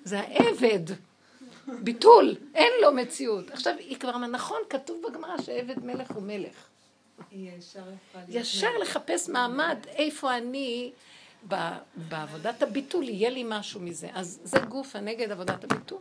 זה 0.05 0.21
העבד. 0.21 0.95
ביטול, 1.83 2.37
אין 2.55 2.73
לו 2.83 2.93
מציאות. 2.93 3.51
עכשיו, 3.51 3.75
היא 3.79 3.99
כבר 3.99 4.15
אמרה, 4.15 4.27
נכון, 4.27 4.59
כתוב 4.71 5.03
בגמרא 5.09 5.43
שעבד 5.43 5.85
מלך 5.85 6.11
הוא 6.11 6.23
מלך. 6.23 6.69
ישר 8.29 8.79
לחפש 8.79 9.29
מעמד, 9.29 9.79
איפה 9.89 10.37
אני, 10.37 10.93
בעבודת 11.97 12.63
הביטול, 12.63 13.09
יהיה 13.09 13.31
לי 13.31 13.45
משהו 13.47 13.81
מזה. 13.81 14.09
אז 14.15 14.41
זה 14.45 14.59
גוף 14.59 14.97
הנגד 14.97 15.31
עבודת 15.31 15.65
הביטול. 15.65 15.99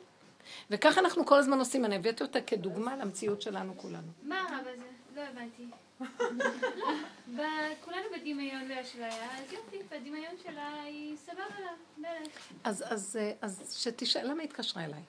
וככה 0.70 1.00
אנחנו 1.00 1.26
כל 1.26 1.40
הזמן 1.40 1.60
עושים, 1.60 1.86
אני 1.86 1.96
הבאתי 1.96 2.24
אותה 2.24 2.42
כדוגמה 2.42 2.98
למציאות 2.98 3.42
שלנו 3.42 3.74
כולנו. 3.78 4.08
מה 4.24 4.42
הרב 4.42 4.68
הזה? 4.74 4.86
לא 5.16 5.22
הבנתי. 5.22 5.64
כולנו 7.86 8.06
בדמיון 8.18 8.68
לאשליה, 8.68 9.38
אז 9.38 9.54
יופי, 9.54 9.78
בדמיון 9.92 10.36
שלה 10.44 10.82
היא 10.82 11.18
סבבה 11.18 11.60
לה, 11.60 11.72
מלך. 11.98 12.52
אז, 12.64 12.84
אז, 12.88 13.20
אז 13.42 13.76
שתשאל, 13.84 14.32
למה 14.32 14.42
היא 14.42 14.50
התקשרה 14.50 14.86
אליי? 14.86 15.02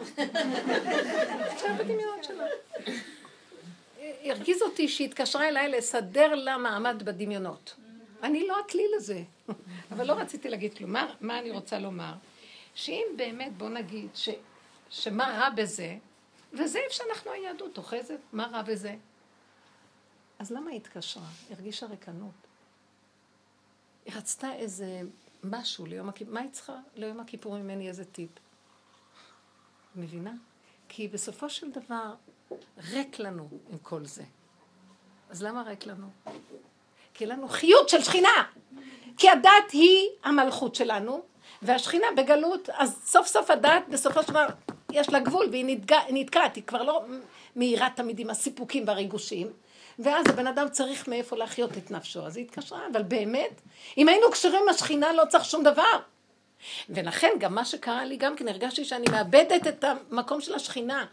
עכשיו 0.00 1.76
בדמיון 1.78 2.22
שלה. 2.22 2.46
הרגיז 4.24 4.62
אותי 4.62 4.88
שהיא 4.88 5.08
התקשרה 5.08 5.48
אליי 5.48 5.68
לסדר 5.68 6.34
לה 6.34 6.58
מעמד 6.58 7.02
בדמיונות. 7.02 7.74
אני 8.22 8.46
לא 8.46 8.60
הכלי 8.60 8.84
לזה. 8.96 9.22
אבל 9.92 10.06
לא 10.06 10.12
רציתי 10.12 10.48
להגיד 10.48 10.74
כלום. 10.74 10.94
מה, 11.20 11.38
אני 11.38 11.50
רוצה 11.50 11.78
לומר? 11.78 12.12
שאם 12.74 13.06
באמת, 13.16 13.56
בוא 13.56 13.68
נגיד, 13.68 14.08
ש, 14.14 14.28
שמה 14.90 15.38
רע 15.38 15.50
בזה, 15.50 15.96
וזה 16.52 16.78
איפה 16.78 16.94
שאנחנו 16.94 17.30
היהדות 17.30 17.78
אוחזת, 17.78 18.18
מה 18.32 18.46
רע 18.46 18.62
בזה? 18.62 18.94
אז 20.38 20.50
למה 20.50 20.70
היא 20.70 20.76
התקשרה? 20.76 21.22
הרגישה 21.50 21.86
ריקנות. 21.86 22.46
היא 24.04 24.14
רצתה 24.16 24.54
איזה 24.54 25.00
משהו 25.44 25.86
ליום 25.86 26.08
הכיפורים. 26.08 26.34
מה 26.34 26.40
היא 26.40 26.50
צריכה 26.50 26.76
ליום 26.96 27.20
הכיפורים 27.20 27.64
ממני 27.64 27.88
איזה 27.88 28.04
טיפ? 28.04 28.30
מבינה? 29.96 30.32
כי 30.88 31.08
בסופו 31.08 31.50
של 31.50 31.70
דבר 31.70 32.14
ריק 32.90 33.18
לנו 33.18 33.48
עם 33.70 33.78
כל 33.78 34.04
זה. 34.04 34.22
אז 35.30 35.42
למה 35.42 35.62
ריק 35.62 35.86
לנו? 35.86 36.06
כי 37.14 37.26
לנו 37.26 37.48
חיות 37.48 37.88
של 37.88 38.02
שכינה. 38.02 38.44
כי 39.16 39.30
הדת 39.30 39.70
היא 39.72 40.08
המלכות 40.24 40.74
שלנו, 40.74 41.22
והשכינה 41.62 42.06
בגלות, 42.16 42.68
אז 42.70 43.00
סוף 43.04 43.26
סוף 43.26 43.50
הדת 43.50 43.82
בסופו 43.88 44.22
של 44.22 44.28
דבר 44.28 44.46
יש 44.92 45.08
לה 45.08 45.20
גבול 45.20 45.46
והיא 45.50 45.64
נתגע, 45.66 45.98
נתקעת, 46.08 46.56
היא 46.56 46.64
כבר 46.64 46.82
לא 46.82 47.04
מהירה 47.56 47.88
תמיד 47.96 48.18
עם 48.18 48.30
הסיפוקים 48.30 48.84
והריגושים, 48.86 49.52
ואז 49.98 50.26
הבן 50.28 50.46
אדם 50.46 50.68
צריך 50.68 51.08
מאיפה 51.08 51.36
להחיות 51.36 51.78
את 51.78 51.90
נפשו, 51.90 52.26
אז 52.26 52.36
היא 52.36 52.44
התקשרה, 52.44 52.80
אבל 52.92 53.02
באמת, 53.02 53.60
אם 53.98 54.08
היינו 54.08 54.30
קשרים 54.30 54.62
לשכינה 54.70 55.12
לא 55.12 55.22
צריך 55.28 55.44
שום 55.44 55.62
דבר. 55.62 55.98
ולכן 56.88 57.30
גם 57.38 57.54
מה 57.54 57.64
שקרה 57.64 58.04
לי 58.04 58.16
גם 58.16 58.36
כן, 58.36 58.48
הרגשתי 58.48 58.84
שאני 58.84 59.04
מאבדת 59.10 59.66
את 59.66 59.84
המקום 59.84 60.40
של 60.40 60.54
השכינה. 60.54 61.06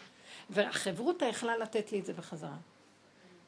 והחברותה 0.49 1.25
יכלה 1.25 1.57
לתת 1.57 1.91
לי 1.91 1.99
את 1.99 2.05
זה 2.05 2.13
בחזרה. 2.13 2.57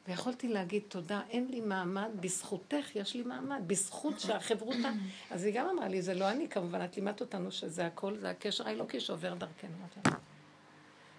ויכולתי 0.08 0.48
להגיד 0.48 0.82
תודה, 0.88 1.20
אין 1.30 1.46
לי 1.50 1.60
מעמד, 1.60 2.08
בזכותך 2.20 2.96
יש 2.96 3.14
לי 3.14 3.22
מעמד, 3.22 3.62
בזכות 3.66 4.20
שהחברותה... 4.20 4.90
אז 5.30 5.44
היא 5.44 5.54
גם 5.54 5.68
אמרה 5.68 5.88
לי, 5.88 6.02
זה 6.02 6.14
לא 6.14 6.30
אני 6.30 6.48
כמובן, 6.48 6.84
את 6.84 6.96
לימדת 6.96 7.20
אותנו 7.20 7.52
שזה 7.52 7.86
הכל, 7.86 8.16
זה 8.16 8.30
הקשר 8.30 8.68
האלוקי 8.68 9.00
שעובר 9.00 9.34
דרכנו. 9.34 9.76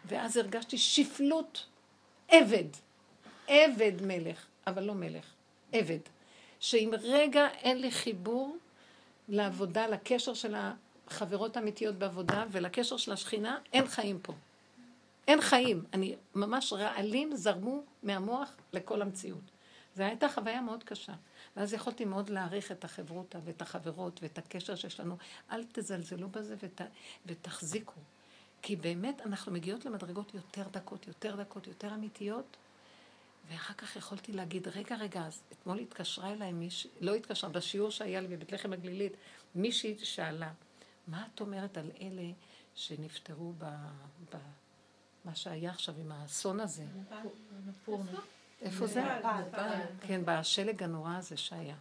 ואז 0.06 0.38
הרגשתי 0.38 0.78
שפלות, 0.78 1.66
עבד, 2.28 2.64
עבד 3.48 4.02
מלך, 4.02 4.46
אבל 4.68 4.84
לא 4.84 4.94
מלך, 4.94 5.26
עבד. 5.72 6.00
שאם 6.60 6.92
רגע 7.02 7.48
אין 7.48 7.82
לי 7.82 7.92
חיבור 7.92 8.58
לעבודה, 9.28 9.88
לקשר 9.88 10.34
של 10.34 10.56
החברות 11.08 11.58
האמיתיות 11.58 11.96
בעבודה 11.96 12.46
ולקשר 12.52 12.98
של 12.98 13.12
השכינה, 13.12 13.58
אין 13.74 13.88
חיים 13.88 14.20
פה. 14.20 14.34
אין 15.28 15.42
חיים. 15.42 15.84
אני, 15.94 16.16
ממש 16.36 16.74
רעלים 16.74 17.36
זרמו 17.36 17.84
מהמוח 18.04 18.56
לכל 18.74 19.02
המציאות. 19.02 19.52
זו 19.96 20.04
הייתה 20.04 20.30
חוויה 20.30 20.62
מאוד 20.62 20.84
קשה. 20.84 21.14
ואז 21.56 21.74
יכולתי 21.74 22.06
מאוד 22.06 22.30
להעריך 22.30 22.72
את 22.72 22.84
החברותה 22.84 23.40
ואת 23.44 23.62
החברות 23.62 24.20
ואת 24.24 24.38
הקשר 24.38 24.76
שיש 24.76 25.00
לנו. 25.00 25.18
אל 25.52 25.64
תזלזלו 25.72 26.30
בזה 26.30 26.56
ות, 26.64 26.82
ותחזיקו. 27.26 28.00
כי 28.62 28.76
באמת 28.76 29.22
אנחנו 29.26 29.52
מגיעות 29.52 29.86
למדרגות 29.86 30.34
יותר 30.34 30.64
דקות, 30.72 31.08
יותר 31.08 31.36
דקות, 31.36 31.68
יותר 31.68 31.94
אמיתיות. 31.94 32.58
ואחר 33.50 33.74
כך 33.74 33.96
יכולתי 33.96 34.32
להגיד, 34.32 34.68
רגע, 34.68 34.96
רגע, 34.96 35.26
אז 35.26 35.42
אתמול 35.52 35.80
התקשרה 35.80 36.34
אליי 36.34 36.54
מישהי, 36.54 36.90
לא 37.02 37.16
התקשרה, 37.16 37.50
בשיעור 37.50 37.90
שהיה 37.90 38.22
לי 38.22 38.28
בבית 38.28 38.52
לחם 38.52 38.74
הגלילית, 38.74 39.14
מישהי 39.56 39.98
שאלה, 40.04 40.52
מה 41.08 41.28
את 41.34 41.42
אומרת 41.42 41.78
על 41.78 41.92
אלה 42.02 42.32
שנפטרו 42.76 43.54
ב... 43.58 43.66
ב 44.34 44.38
מה 45.26 45.36
שהיה 45.36 45.72
עכשיו 45.72 45.96
עם 46.00 46.12
האסון 46.12 46.60
הזה. 46.60 46.86
איפה 48.62 48.88
זה? 48.88 49.04
כן, 50.02 50.22
בשלג 50.26 50.84
הנורא 50.84 51.16
הזה 51.16 51.38
שהיה. 51.38 51.76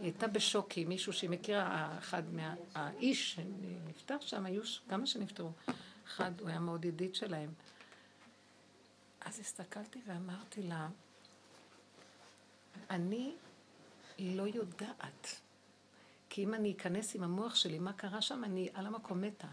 היא 0.00 0.02
הייתה 0.02 0.26
בשוק, 0.26 0.70
כי 0.70 0.84
מישהו 0.84 1.12
שהיא 1.12 1.30
מכירה, 1.30 1.98
אחד 1.98 2.22
מה... 2.34 2.54
האיש 2.74 3.34
שנפטר 3.34 4.16
שם, 4.20 4.46
היו 4.46 4.62
כמה 4.88 5.06
שנפטרו. 5.06 5.50
אחד, 6.06 6.40
הוא 6.40 6.48
היה 6.48 6.58
מאוד 6.58 6.84
ידיד 6.84 7.14
שלהם. 7.14 7.50
אז 9.28 9.38
הסתכלתי 9.40 10.00
ואמרתי 10.06 10.62
לה, 10.62 10.88
אני 12.90 13.32
לא 14.18 14.42
יודעת. 14.42 15.40
כי 16.30 16.44
אם 16.44 16.54
אני 16.54 16.72
אכנס 16.72 17.14
עם 17.14 17.22
המוח 17.22 17.54
שלי, 17.54 17.78
מה 17.78 17.92
קרה 17.92 18.22
שם, 18.22 18.44
אני 18.44 18.68
על 18.74 18.86
המקום 18.86 19.20
מתה. 19.20 19.46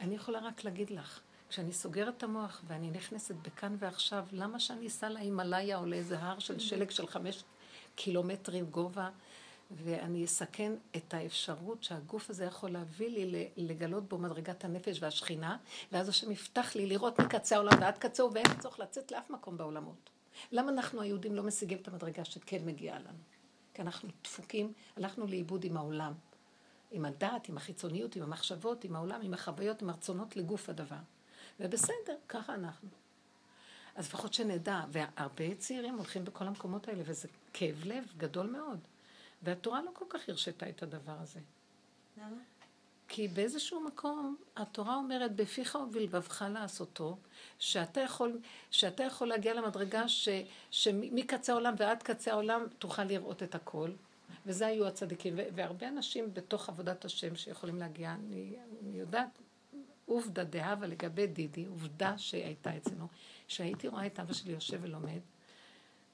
אני 0.00 0.14
יכולה 0.14 0.38
רק 0.38 0.64
להגיד 0.64 0.90
לך, 0.90 1.20
כשאני 1.48 1.72
סוגרת 1.72 2.16
את 2.16 2.22
המוח 2.22 2.62
ואני 2.66 2.90
נכנסת 2.90 3.34
בכאן 3.34 3.76
ועכשיו, 3.78 4.26
למה 4.32 4.60
שאני 4.60 4.86
אסע 4.86 5.08
להימאליה 5.08 5.78
או 5.78 5.86
לאיזה 5.86 6.18
הר 6.18 6.38
של 6.38 6.58
שלג 6.58 6.90
של 6.90 7.06
חמש 7.06 7.44
קילומטרים 7.94 8.64
גובה, 8.64 9.10
ואני 9.76 10.24
אסכן 10.24 10.72
את 10.96 11.14
האפשרות 11.14 11.82
שהגוף 11.82 12.30
הזה 12.30 12.44
יכול 12.44 12.70
להביא 12.70 13.08
לי 13.08 13.48
לגלות 13.56 14.08
בו 14.08 14.18
מדרגת 14.18 14.64
הנפש 14.64 15.02
והשכינה, 15.02 15.56
ואז 15.92 16.08
השם 16.08 16.30
יפתח 16.30 16.76
לי 16.76 16.86
לראות 16.86 17.20
מקצה 17.20 17.56
העולם 17.56 17.72
ועד 17.80 17.98
קצהו, 17.98 18.32
ואין 18.32 18.58
צורך 18.58 18.80
לצאת 18.80 19.12
לאף 19.12 19.30
מקום 19.30 19.56
בעולמות. 19.56 20.10
למה 20.52 20.72
אנחנו 20.72 21.00
היהודים 21.00 21.34
לא 21.34 21.42
משיגים 21.42 21.78
את 21.82 21.88
המדרגה 21.88 22.24
שכן 22.24 22.64
מגיעה 22.64 22.98
לנו? 22.98 23.18
כי 23.74 23.82
אנחנו 23.82 24.08
דפוקים, 24.24 24.72
הלכנו 24.96 25.26
לאיבוד 25.26 25.64
עם 25.64 25.76
העולם. 25.76 26.12
עם 26.90 27.04
הדעת, 27.04 27.48
עם 27.48 27.56
החיצוניות, 27.56 28.16
עם 28.16 28.22
המחשבות, 28.22 28.84
עם 28.84 28.96
העולם, 28.96 29.20
עם 29.22 29.34
החוויות, 29.34 29.82
עם 29.82 29.90
הרצונות 29.90 30.36
לגוף 30.36 30.68
הדבר. 30.68 30.96
ובסדר, 31.60 32.16
ככה 32.28 32.54
אנחנו. 32.54 32.88
אז 33.94 34.06
לפחות 34.06 34.34
שנדע, 34.34 34.80
והרבה 34.88 35.54
צעירים 35.54 35.94
הולכים 35.94 36.24
בכל 36.24 36.44
המקומות 36.44 36.88
האלה, 36.88 37.02
וזה 37.06 37.28
כאב 37.52 37.82
לב 37.84 38.04
גדול 38.16 38.46
מאוד. 38.46 38.78
והתורה 39.42 39.82
לא 39.82 39.90
כל 39.92 40.04
כך 40.08 40.28
הרשתה 40.28 40.68
את 40.68 40.82
הדבר 40.82 41.16
הזה. 41.20 41.40
למה? 42.16 42.36
כי 43.08 43.28
באיזשהו 43.28 43.80
מקום 43.80 44.36
התורה 44.56 44.96
אומרת 44.96 45.36
בפיך 45.36 45.74
ובלבבך 45.74 46.44
לעשותו, 46.50 47.18
שאתה 47.58 48.00
יכול, 48.00 48.40
שאתה 48.70 49.02
יכול 49.02 49.28
להגיע 49.28 49.54
למדרגה 49.54 50.08
ש, 50.08 50.28
שמקצה 50.70 51.52
העולם 51.52 51.74
ועד 51.78 52.02
קצה 52.02 52.32
העולם 52.32 52.66
תוכל 52.78 53.04
לראות 53.04 53.42
את 53.42 53.54
הכל. 53.54 53.90
וזה 54.46 54.66
היו 54.66 54.86
הצדיקים. 54.86 55.34
והרבה 55.54 55.88
אנשים 55.88 56.34
בתוך 56.34 56.68
עבודת 56.68 57.04
השם 57.04 57.36
שיכולים 57.36 57.76
להגיע, 57.78 58.12
אני, 58.12 58.56
אני 58.82 58.98
יודעת 58.98 59.38
עובדה 60.06 60.44
דהבה 60.44 60.86
לגבי 60.86 61.26
דידי, 61.26 61.64
עובדה 61.64 62.18
שהייתה 62.18 62.76
אצלנו, 62.76 63.06
שהייתי 63.48 63.88
רואה 63.88 64.06
את 64.06 64.20
אבא 64.20 64.32
שלי 64.32 64.52
יושב 64.52 64.78
ולומד, 64.82 65.20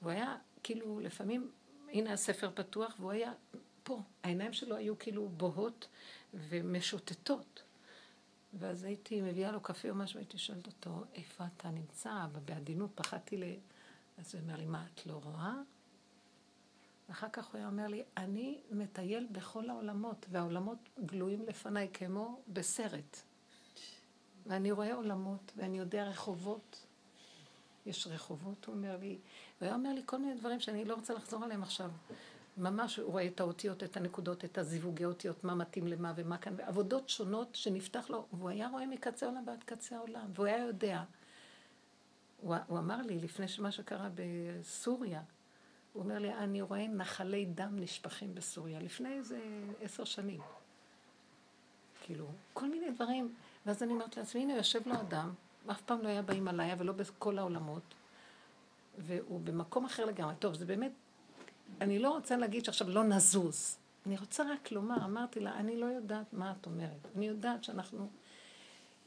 והוא 0.01 0.11
היה 0.11 0.37
כאילו 0.63 0.99
לפעמים, 0.99 1.51
הנה 1.91 2.13
הספר 2.13 2.51
פתוח, 2.53 2.95
והוא 2.99 3.11
היה 3.11 3.31
פה, 3.83 4.01
העיניים 4.23 4.53
שלו 4.53 4.75
היו 4.75 4.99
כאילו 4.99 5.29
בוהות 5.29 5.87
ומשוטטות. 6.33 7.63
ואז 8.53 8.83
הייתי 8.83 9.21
מביאה 9.21 9.51
לו 9.51 9.61
קפה 9.61 9.89
או 9.89 9.95
משהו, 9.95 10.19
הייתי 10.19 10.37
שואלת 10.37 10.67
אותו, 10.67 11.03
איפה 11.15 11.43
אתה 11.57 11.69
נמצא? 11.69 12.25
ובעדינות 12.33 12.89
פחדתי 12.95 13.37
ל... 13.37 13.43
אז 14.17 14.35
הוא 14.35 14.41
אומר 14.41 14.55
לי, 14.55 14.65
מה, 14.65 14.85
את 14.93 15.05
לא 15.05 15.21
רואה? 15.23 15.53
ואחר 17.09 17.27
כך 17.33 17.47
הוא 17.47 17.57
היה 17.57 17.67
אומר 17.67 17.87
לי, 17.87 18.03
אני 18.17 18.61
מטייל 18.71 19.27
בכל 19.31 19.69
העולמות, 19.69 20.25
והעולמות 20.29 20.77
גלויים 21.05 21.45
לפניי 21.47 21.89
כמו 21.93 22.41
בסרט. 22.47 23.21
ואני 24.45 24.71
רואה 24.71 24.93
עולמות, 24.93 25.51
ואני 25.55 25.79
יודע 25.79 26.03
רחובות. 26.03 26.85
יש 27.89 28.07
רחובות, 28.07 28.65
הוא 28.65 28.75
אומר 28.75 28.97
לי. 28.97 29.17
והיה 29.61 29.73
אומר 29.73 29.93
לי 29.93 30.01
כל 30.05 30.17
מיני 30.17 30.35
דברים 30.35 30.59
שאני 30.59 30.85
לא 30.85 30.93
רוצה 30.93 31.13
לחזור 31.13 31.43
עליהם 31.43 31.63
עכשיו. 31.63 31.91
ממש 32.57 32.97
הוא 32.97 33.11
רואה 33.11 33.27
את 33.27 33.39
האותיות, 33.39 33.83
את 33.83 33.97
הנקודות, 33.97 34.45
את 34.45 34.57
הזיווגי 34.57 35.05
אותיות, 35.05 35.43
מה 35.43 35.55
מתאים 35.55 35.87
למה 35.87 36.13
ומה 36.15 36.37
כאן, 36.37 36.53
ועבודות 36.57 37.09
שונות 37.09 37.55
שנפתח 37.55 38.09
לו, 38.09 38.25
והוא 38.33 38.49
היה 38.49 38.69
רואה 38.69 38.85
מקצה 38.85 39.25
העולם 39.25 39.43
ועד 39.47 39.63
קצה 39.63 39.97
העולם, 39.97 40.25
והוא 40.35 40.45
היה 40.45 40.65
יודע. 40.65 41.03
הוא, 42.41 42.55
הוא 42.67 42.79
אמר 42.79 43.01
לי, 43.01 43.19
לפני 43.19 43.45
מה 43.59 43.71
שקרה 43.71 44.09
בסוריה, 44.15 45.21
הוא 45.93 46.03
אומר 46.03 46.19
לי, 46.19 46.33
אני 46.33 46.61
רואה 46.61 46.87
נחלי 46.87 47.45
דם 47.45 47.79
נשפכים 47.79 48.35
בסוריה, 48.35 48.79
לפני 48.79 49.13
איזה 49.13 49.39
עשר 49.81 50.03
שנים. 50.03 50.41
כאילו, 52.01 52.27
כל 52.53 52.69
מיני 52.69 52.91
דברים. 52.91 53.35
ואז 53.65 53.83
אני 53.83 53.93
אומרת 53.93 54.17
לעצמי, 54.17 54.41
הנה 54.41 54.53
יושב 54.53 54.87
לו 54.87 54.95
אדם, 54.95 55.33
אף 55.71 55.81
פעם 55.81 56.01
לא 56.01 56.07
היה 56.07 56.21
בהימאליה 56.21 56.75
ולא 56.77 56.93
בכל 56.93 57.37
העולמות, 57.37 57.83
והוא 58.97 59.41
במקום 59.43 59.85
אחר 59.85 60.05
לגמרי. 60.05 60.35
טוב, 60.39 60.53
זה 60.53 60.65
באמת, 60.65 60.91
אני 61.81 61.99
לא 61.99 62.09
רוצה 62.09 62.37
להגיד 62.37 62.65
שעכשיו 62.65 62.89
לא 62.89 63.03
נזוז. 63.03 63.77
אני 64.05 64.17
רוצה 64.17 64.43
רק 64.53 64.71
לומר, 64.71 65.05
אמרתי 65.05 65.39
לה, 65.39 65.53
אני 65.53 65.77
לא 65.77 65.85
יודעת 65.85 66.33
מה 66.33 66.53
את 66.61 66.65
אומרת. 66.65 67.07
אני 67.15 67.27
יודעת 67.27 67.63
שאנחנו, 67.63 68.09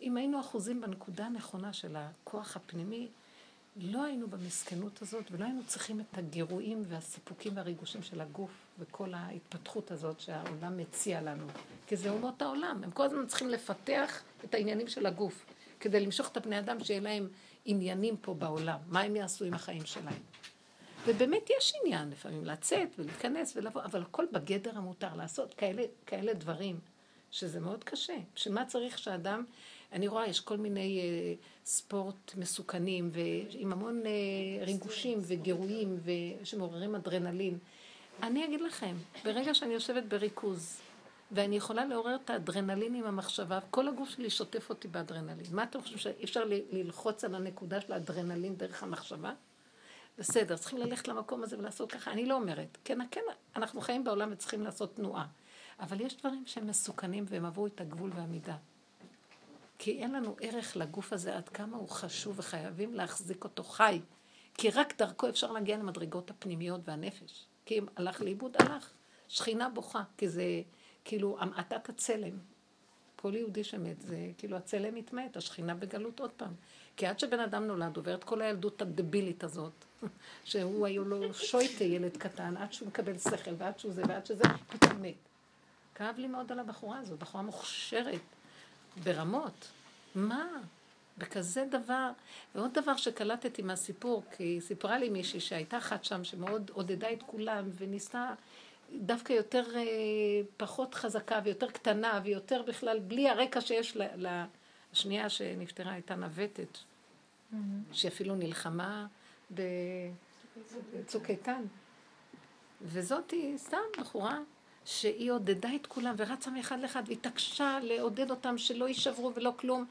אם 0.02 0.16
היינו 0.16 0.40
אחוזים 0.40 0.80
בנקודה 0.80 1.26
הנכונה 1.26 1.72
של 1.72 1.96
הכוח 1.96 2.56
הפנימי, 2.56 3.08
לא 3.76 4.04
היינו 4.04 4.28
במסכנות 4.28 5.02
הזאת 5.02 5.24
ולא 5.30 5.44
היינו 5.44 5.60
צריכים 5.66 6.00
את 6.00 6.18
הגירויים 6.18 6.82
והסיפוקים 6.88 7.56
והריגושים 7.56 8.02
של 8.02 8.20
הגוף 8.20 8.50
וכל 8.78 9.14
ההתפתחות 9.14 9.90
הזאת 9.90 10.20
שהעולם 10.20 10.76
מציע 10.76 11.22
לנו. 11.22 11.46
כי 11.86 11.96
זה 11.96 12.10
אומות 12.10 12.42
העולם, 12.42 12.80
הם 12.84 12.90
כל 12.90 13.02
הזמן 13.02 13.26
צריכים 13.26 13.48
לפתח 13.48 14.22
את 14.44 14.54
העניינים 14.54 14.88
של 14.88 15.06
הגוף, 15.06 15.44
כדי 15.82 16.00
למשוך 16.00 16.28
את 16.28 16.36
הבני 16.36 16.58
אדם 16.58 16.84
שיהיה 16.84 17.00
להם 17.00 17.28
עניינים 17.64 18.16
פה 18.16 18.34
בעולם, 18.34 18.78
מה 18.88 19.00
הם 19.00 19.16
יעשו 19.16 19.44
עם 19.44 19.54
החיים 19.54 19.84
שלהם. 19.84 20.22
ובאמת 21.06 21.50
יש 21.58 21.72
עניין 21.82 22.10
לפעמים 22.10 22.44
לצאת 22.44 22.88
ולהיכנס 22.98 23.56
ולבוא, 23.56 23.82
אבל 23.84 24.02
הכל 24.02 24.24
בגדר 24.32 24.78
המותר 24.78 25.14
לעשות 25.16 25.54
כאלה, 25.54 25.82
כאלה 26.06 26.34
דברים, 26.34 26.78
שזה 27.30 27.60
מאוד 27.60 27.84
קשה. 27.84 28.16
שמה 28.34 28.64
צריך 28.64 28.98
שאדם, 28.98 29.44
אני 29.92 30.08
רואה, 30.08 30.26
יש 30.26 30.40
כל 30.40 30.56
מיני 30.56 31.00
אה, 31.00 31.34
ספורט 31.64 32.34
מסוכנים 32.36 33.10
ועם 33.12 33.72
המון 33.72 34.02
אה, 34.06 34.64
ריגושים 34.64 35.18
וגירויים 35.22 36.00
שמעוררים 36.44 36.94
אדרנלין. 36.94 37.58
אני 38.22 38.44
אגיד 38.44 38.60
לכם, 38.60 38.96
ברגע 39.24 39.54
שאני 39.54 39.74
יושבת 39.74 40.04
בריכוז, 40.04 40.80
ואני 41.32 41.56
יכולה 41.56 41.84
לעורר 41.84 42.16
את 42.24 42.30
האדרנלין 42.30 42.94
עם 42.94 43.04
המחשבה, 43.04 43.58
כל 43.70 43.88
הגוף 43.88 44.10
שלי 44.10 44.30
שוטף 44.30 44.70
אותי 44.70 44.88
באדרנלין. 44.88 45.46
מה 45.52 45.62
אתם 45.62 45.80
חושבים, 45.80 45.98
שאי 45.98 46.24
אפשר 46.24 46.44
ללחוץ 46.72 47.24
על 47.24 47.34
הנקודה 47.34 47.80
של 47.80 47.92
האדרנלין 47.92 48.56
דרך 48.56 48.82
המחשבה? 48.82 49.32
בסדר, 50.18 50.56
צריכים 50.56 50.78
ללכת 50.78 51.08
למקום 51.08 51.42
הזה 51.42 51.58
ולעשות 51.58 51.92
ככה. 51.92 52.12
אני 52.12 52.26
לא 52.26 52.34
אומרת, 52.34 52.78
כן, 52.84 52.98
כן, 53.10 53.20
אנחנו 53.56 53.80
חיים 53.80 54.04
בעולם 54.04 54.28
וצריכים 54.32 54.62
לעשות 54.62 54.96
תנועה. 54.96 55.26
אבל 55.80 56.00
יש 56.00 56.16
דברים 56.16 56.42
שהם 56.46 56.66
מסוכנים 56.66 57.24
והם 57.28 57.44
עברו 57.44 57.66
את 57.66 57.80
הגבול 57.80 58.10
והמידה. 58.14 58.56
כי 59.78 60.02
אין 60.02 60.12
לנו 60.12 60.36
ערך 60.40 60.76
לגוף 60.76 61.12
הזה 61.12 61.36
עד 61.36 61.48
כמה 61.48 61.76
הוא 61.76 61.88
חשוב 61.88 62.38
וחייבים 62.38 62.94
להחזיק 62.94 63.44
אותו 63.44 63.62
חי. 63.64 64.00
כי 64.54 64.70
רק 64.70 64.98
דרכו 64.98 65.28
אפשר 65.28 65.52
להגיע 65.52 65.76
למדרגות 65.76 66.30
הפנימיות 66.30 66.80
והנפש. 66.84 67.46
כי 67.64 67.78
אם 67.78 67.86
הלך 67.96 68.20
לאיבוד, 68.20 68.56
הלך. 68.58 68.90
שכינה 69.28 69.68
בוכה, 69.68 70.02
כי 70.16 70.28
זה 70.28 70.62
כאילו 71.04 71.36
המעטת 71.40 71.88
הצלם. 71.88 72.38
כל 73.16 73.34
יהודי 73.34 73.64
שמת 73.64 74.00
זה 74.00 74.30
כאילו 74.38 74.56
הצלם 74.56 74.94
מתמת, 74.94 75.36
השכינה 75.36 75.74
בגלות 75.74 76.20
עוד 76.20 76.30
פעם. 76.30 76.52
כי 76.96 77.06
עד 77.06 77.18
שבן 77.18 77.40
אדם 77.40 77.66
נולד, 77.66 77.96
עובר 77.96 78.14
את 78.14 78.24
כל 78.24 78.42
הילדות 78.42 78.82
הדבילית 78.82 79.44
הזאת, 79.44 79.72
שהוא 80.44 80.86
היו 80.86 81.04
לו 81.04 81.34
שויטה 81.34 81.84
ילד 81.84 82.16
קטן, 82.16 82.56
עד 82.56 82.72
שהוא 82.72 82.88
מקבל 82.88 83.18
שכל, 83.18 83.50
ועד 83.58 83.78
שהוא 83.78 83.92
זה, 83.92 84.02
ועד 84.08 84.26
שזה, 84.26 84.42
פתאום 84.68 85.02
מת. 85.02 85.14
כאב 85.94 86.18
לי 86.18 86.26
מאוד 86.26 86.52
על 86.52 86.58
הבחורה 86.58 86.98
הזאת, 86.98 87.18
בחורה 87.18 87.42
מוכשרת, 87.42 88.20
ברמות. 89.04 89.68
מה? 90.14 90.46
בכזה 91.18 91.64
דבר. 91.70 92.10
ועוד 92.54 92.74
דבר 92.74 92.96
שקלטתי 92.96 93.62
מהסיפור, 93.62 94.22
כי 94.36 94.60
סיפרה 94.60 94.98
לי 94.98 95.08
מישהי 95.08 95.40
שהייתה 95.40 95.78
אחת 95.78 96.04
שם 96.04 96.24
שמאוד 96.24 96.70
עודדה 96.74 97.12
את 97.12 97.22
כולם 97.26 97.70
וניסתה 97.78 98.34
דווקא 99.00 99.32
יותר, 99.32 99.76
אה, 99.76 99.82
פחות 100.56 100.94
חזקה 100.94 101.40
ויותר 101.44 101.70
קטנה 101.70 102.20
ויותר 102.24 102.62
בכלל, 102.62 102.98
בלי 102.98 103.28
הרקע 103.28 103.60
שיש 103.60 103.96
לשנייה 104.16 105.28
שנפטרה, 105.28 105.92
הייתה 105.92 106.14
נווטת, 106.14 106.78
mm-hmm. 106.78 107.56
שאפילו 107.92 108.34
נלחמה 108.34 109.06
בצוק 109.50 111.30
איתן. 111.30 111.62
וזאתי 112.82 113.54
סתם 113.58 113.78
בחורה 113.98 114.38
שהיא 114.84 115.32
עודדה 115.32 115.74
את 115.74 115.86
כולם 115.86 116.14
ורצה 116.18 116.50
מאחד 116.50 116.80
לאחד 116.80 117.02
והתעקשה 117.06 117.78
לעודד 117.82 118.30
אותם 118.30 118.58
שלא 118.58 118.88
יישברו 118.88 119.34
ולא 119.34 119.52
כלום. 119.56 119.84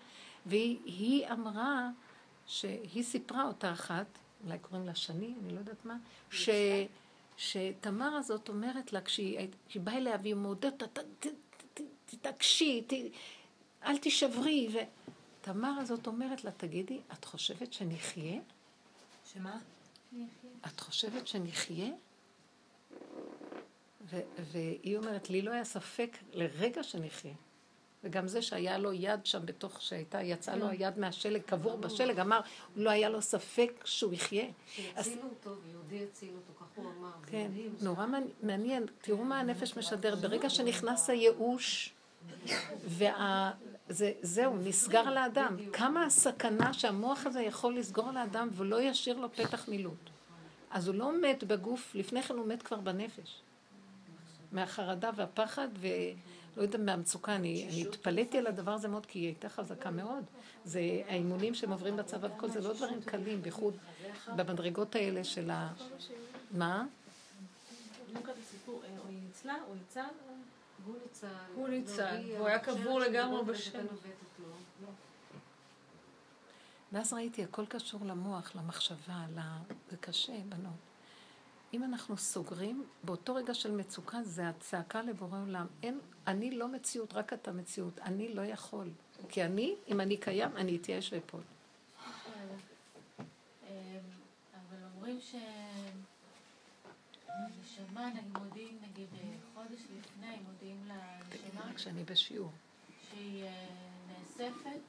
והיא 0.45 1.27
אמרה, 1.31 1.89
שהיא 2.47 3.03
סיפרה 3.03 3.43
אותה 3.43 3.71
אחת, 3.71 4.05
אולי 4.45 4.59
קוראים 4.59 4.87
לה 4.87 4.95
שני, 4.95 5.33
אני 5.43 5.53
לא 5.53 5.59
יודעת 5.59 5.85
מה, 5.85 5.97
ש, 6.31 6.49
שתמר 7.41 8.15
הזאת 8.15 8.49
אומרת 8.49 8.93
לה, 8.93 9.01
כשהיא, 9.01 9.47
באה 9.75 9.97
אליה 9.97 10.17
והיא 10.21 10.35
מעודדת, 10.35 10.99
תתעקשי, 12.05 12.87
אל 13.83 13.97
תישברי. 13.97 14.69
ותמר 15.41 15.71
הזאת 15.79 16.07
אומרת 16.07 16.43
לה, 16.43 16.51
תגידי, 16.51 16.99
את 17.13 17.25
חושבת 17.25 17.73
שנחיה? 17.73 18.41
שמה? 19.33 19.57
את 20.65 20.79
חושבת 20.79 21.27
שנחיה? 21.27 21.91
והיא 24.51 24.97
אומרת, 24.97 25.29
לי 25.29 25.41
לא 25.41 25.51
היה 25.51 25.65
ספק 25.65 26.17
לרגע 26.33 26.83
שנחיה. 26.83 27.33
וגם 28.03 28.27
זה 28.27 28.41
שהיה 28.41 28.77
לו 28.77 28.93
יד 28.93 29.25
שם 29.25 29.45
בתוך, 29.45 29.81
שהייתה, 29.81 30.21
יצאה 30.21 30.55
לו 30.55 30.65
כן. 30.65 30.71
היד 30.71 30.99
מהשלג, 30.99 31.41
קבור 31.41 31.77
בשלג, 31.77 32.19
אמר, 32.19 32.39
לא 32.75 32.89
היה 32.89 33.09
לו 33.09 33.21
ספק 33.21 33.71
שהוא 33.85 34.13
יחיה. 34.13 34.45
שהצילו 34.67 35.21
אותו, 35.23 35.55
ויהודי 35.65 36.03
הציל 36.03 36.29
אותו, 36.35 36.59
כך 36.59 36.65
הוא 36.75 36.85
אמר. 36.99 37.11
כן, 37.27 37.51
נורא 37.81 38.05
מעניין. 38.43 38.85
תראו 39.01 39.23
מה 39.23 39.39
הנפש 39.39 39.77
משדר. 39.77 40.15
ברגע 40.15 40.49
שנכנס 40.49 41.09
הייאוש, 41.09 41.93
וזהו, 43.89 44.57
נסגר 44.57 45.09
לאדם. 45.09 45.57
כמה 45.73 46.05
הסכנה 46.05 46.73
שהמוח 46.73 47.25
הזה 47.25 47.41
יכול 47.41 47.77
לסגור 47.77 48.11
לאדם 48.11 48.49
ולא 48.51 48.81
ישאיר 48.81 49.17
לו 49.17 49.31
פתח 49.31 49.67
מילוט. 49.67 50.09
אז 50.71 50.87
הוא 50.87 50.95
לא 50.95 51.21
מת 51.21 51.43
בגוף, 51.43 51.91
לפני 51.95 52.23
כן 52.23 52.33
הוא 52.33 52.47
מת 52.47 52.63
כבר 52.63 52.77
בנפש. 52.77 53.41
מהחרדה 54.51 55.09
והפחד, 55.15 55.67
ולא 56.55 56.63
יודעת, 56.63 56.81
מהמצוקה. 56.81 57.35
אני, 57.35 57.67
אני 57.69 57.81
התפלאתי 57.81 58.37
על 58.37 58.47
הדבר 58.47 58.71
הזה 58.71 58.87
מאוד, 58.87 59.05
כי 59.05 59.19
היא 59.19 59.25
הייתה 59.25 59.49
חזקה 59.49 59.91
מאוד. 59.91 60.23
זה 60.65 60.79
האימונים 61.07 61.53
שהם 61.53 61.71
עוברים 61.71 61.97
בצבא 61.97 62.27
וכל 62.35 62.49
זה 62.49 62.61
לא 62.61 62.73
דברים 62.73 63.01
קלים, 63.01 63.41
בייחוד 63.41 63.77
במדרגות 64.35 64.95
האלה 64.95 65.23
של 65.23 65.49
ה... 65.51 65.73
מה? 66.51 66.85
הוא 71.55 71.67
ניצל, 71.67 72.21
הוא 72.37 72.47
היה 72.47 72.59
קבור 72.59 72.99
לגמרי 72.99 73.43
בשם. 73.43 73.85
ואז 76.91 77.13
ראיתי, 77.13 77.43
הכל 77.43 77.65
קשור 77.65 78.05
למוח, 78.05 78.55
למחשבה, 78.55 79.25
זה 79.91 79.97
קשה, 79.97 80.33
בנות. 80.49 80.90
אם 81.73 81.83
אנחנו 81.83 82.17
סוגרים, 82.17 82.85
באותו 83.03 83.35
רגע 83.35 83.53
של 83.53 83.71
מצוקה 83.71 84.23
זה 84.23 84.49
הצעקה 84.49 85.01
לבורא 85.01 85.39
עולם. 85.41 85.67
אין, 85.83 85.99
אני 86.27 86.51
לא 86.51 86.67
מציאות, 86.67 87.13
רק 87.13 87.33
אתה 87.33 87.51
מציאות. 87.51 87.99
אני 87.99 88.33
לא 88.33 88.41
יכול. 88.41 88.89
כי 89.29 89.43
אני, 89.43 89.75
אם 89.87 90.01
אני 90.01 90.17
קיים, 90.17 90.57
אני 90.57 90.75
אתייאש 90.77 91.13
ואפול. 91.13 91.41
אבל 94.53 94.77
אומרים 94.95 95.19
שנשמה, 97.21 98.09
מודיעים, 98.39 98.77
נגיד, 98.89 99.07
חודש 99.53 99.81
לפני, 99.99 100.37
מודיעים 100.51 100.87
לנשמה. 100.87 101.73
כשאני 101.75 102.03
בשיעור. 102.03 102.51
שהיא 103.09 103.43
אה, 103.43 103.67
נאספת, 104.07 104.81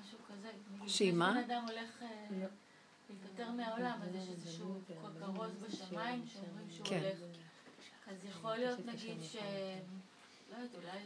משהו 0.00 0.18
כזה. 0.28 0.50
שהיא 0.86 1.12
מה? 1.12 1.40
אדם 1.40 1.64
הולך... 1.68 2.02
אה. 3.10 3.14
יותר 3.30 3.50
מהעולם, 3.50 3.98
אז 4.02 4.14
יש 4.14 4.28
איזשהו 4.28 4.80
כרוז 5.20 5.50
בשמיים 5.68 6.24
שאומרים 6.26 6.70
שהוא 6.70 6.86
כן. 6.86 6.98
הולך. 6.98 7.18
אז 8.06 8.16
יכול 8.24 8.56
להיות 8.56 8.86
נגיד 8.86 9.22
ש... 9.22 9.36
לא 10.50 10.56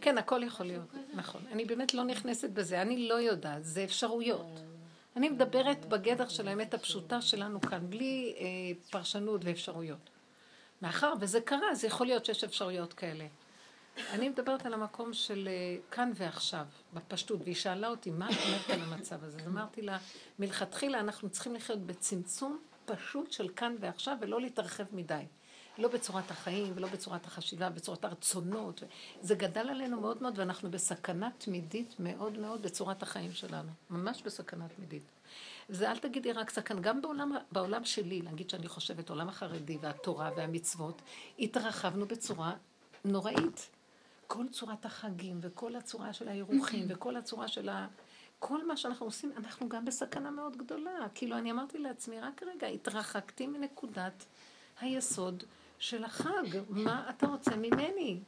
כן, 0.00 0.18
הכל 0.18 0.42
יכול 0.42 0.66
להיות, 0.66 0.94
נכון. 1.14 1.42
אני 1.52 1.64
באמת 1.64 1.94
לא 1.94 2.04
נכנסת 2.04 2.50
בזה, 2.50 2.82
אני 2.82 3.08
לא 3.08 3.14
יודעת, 3.14 3.64
זה 3.64 3.84
אפשרויות. 3.84 4.60
אני 5.16 5.28
מדברת 5.28 5.86
בגדר 5.86 6.28
של 6.28 6.48
האמת 6.48 6.74
הפשוטה 6.74 7.20
שלנו 7.20 7.60
כאן, 7.60 7.90
בלי 7.90 8.34
אה, 8.38 8.44
פרשנות 8.90 9.44
ואפשרויות. 9.44 10.10
מאחר 10.82 11.12
וזה 11.20 11.40
קרה, 11.40 11.74
זה 11.74 11.86
יכול 11.86 12.06
להיות 12.06 12.24
שיש 12.24 12.44
אפשרויות 12.44 12.92
כאלה. 12.92 13.26
אני 14.10 14.28
מדברת 14.28 14.66
על 14.66 14.74
המקום 14.74 15.12
של 15.12 15.48
אה, 15.48 15.76
כאן 15.90 16.12
ועכשיו, 16.14 16.64
בפשטות, 16.94 17.40
והיא 17.42 17.54
שאלה 17.54 17.88
אותי, 17.88 18.10
מה 18.10 18.30
את 18.30 18.36
אומרת 18.46 18.70
על 18.70 18.80
המצב 18.80 19.24
הזה? 19.24 19.38
אז 19.38 19.46
אמרתי 19.46 19.82
לה, 19.82 19.98
מלכתחילה 20.38 21.00
אנחנו 21.00 21.30
צריכים 21.30 21.54
לחיות 21.54 21.78
בצמצום 21.78 22.58
פשוט 22.84 23.32
של 23.32 23.48
כאן 23.56 23.76
ועכשיו, 23.80 24.16
ולא 24.20 24.40
להתרחב 24.40 24.84
מדי. 24.92 25.24
לא 25.78 25.88
בצורת 25.88 26.30
החיים, 26.30 26.72
ולא 26.74 26.88
בצורת 26.88 27.26
החשיבה, 27.26 27.70
בצורת 27.70 28.04
הרצונות. 28.04 28.82
זה 29.20 29.34
גדל 29.34 29.68
עלינו 29.68 30.00
מאוד 30.00 30.22
מאוד, 30.22 30.38
ואנחנו 30.38 30.70
בסכנה 30.70 31.30
תמידית 31.38 31.94
מאוד 31.98 32.38
מאוד 32.38 32.62
בצורת 32.62 33.02
החיים 33.02 33.32
שלנו. 33.32 33.70
ממש 33.90 34.22
בסכנה 34.22 34.68
תמידית. 34.68 35.02
זה 35.68 35.90
אל 35.90 35.98
תגידי 35.98 36.32
רק 36.32 36.50
סכן, 36.50 36.80
גם 36.80 37.02
בעולם, 37.02 37.32
בעולם 37.52 37.84
שלי, 37.84 38.22
להגיד 38.22 38.50
שאני 38.50 38.68
חושבת, 38.68 39.10
עולם 39.10 39.28
החרדי 39.28 39.78
והתורה 39.80 40.30
והמצוות, 40.36 41.02
התרחבנו 41.38 42.06
בצורה 42.06 42.52
נוראית. 43.04 43.70
כל 44.32 44.48
צורת 44.48 44.84
החגים 44.84 45.38
וכל 45.42 45.76
הצורה 45.76 46.12
של 46.12 46.28
האירוחים 46.28 46.86
וכל 46.88 47.16
הצורה 47.16 47.48
של 47.48 47.68
ה... 47.68 47.86
כל 48.38 48.66
מה 48.66 48.76
שאנחנו 48.76 49.06
עושים, 49.06 49.32
אנחנו 49.36 49.68
גם 49.68 49.84
בסכנה 49.84 50.30
מאוד 50.30 50.56
גדולה. 50.56 51.06
כאילו, 51.14 51.38
אני 51.38 51.50
אמרתי 51.50 51.78
לעצמי, 51.78 52.20
רק 52.20 52.42
רגע, 52.42 52.66
התרחקתי 52.66 53.46
מנקודת 53.46 54.24
היסוד 54.80 55.44
של 55.78 56.04
החג. 56.04 56.58
מה 56.68 57.10
אתה 57.10 57.26
רוצה 57.26 57.56
ממני? 57.56 58.20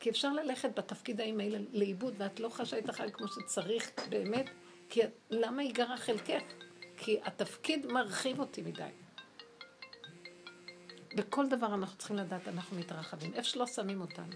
כי 0.00 0.10
אפשר 0.10 0.32
ללכת 0.32 0.78
בתפקיד 0.78 1.20
האלה 1.20 1.58
לאיבוד, 1.72 2.14
ואת 2.18 2.40
לא 2.40 2.48
חשה 2.48 2.78
את 2.78 2.88
החג 2.88 3.10
כמו 3.10 3.26
שצריך 3.28 3.90
באמת, 4.08 4.46
כי 4.88 5.00
למה 5.30 5.62
ייגרע 5.62 5.96
חלקך? 5.96 6.42
כי 6.96 7.20
התפקיד 7.24 7.86
מרחיב 7.86 8.40
אותי 8.40 8.62
מדי. 8.62 8.90
בכל 11.16 11.48
דבר 11.48 11.74
אנחנו 11.74 11.98
צריכים 11.98 12.16
לדעת, 12.16 12.48
אנחנו 12.48 12.76
מתרחבים. 12.78 13.34
איפה 13.34 13.48
שלא 13.48 13.66
שמים 13.66 14.00
אותנו. 14.00 14.34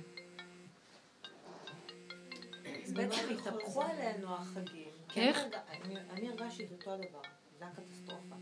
בעצם 2.90 3.28
התהפכו 3.38 3.82
עלינו 3.82 4.34
החגים. 4.34 4.90
איך? 5.16 5.38
אני 6.10 6.28
הרגשתי 6.28 6.64
את 6.64 6.72
אותו 6.72 6.90
הדבר. 6.90 7.20
זה 7.58 7.64
הקטסטרופה. 7.66 8.34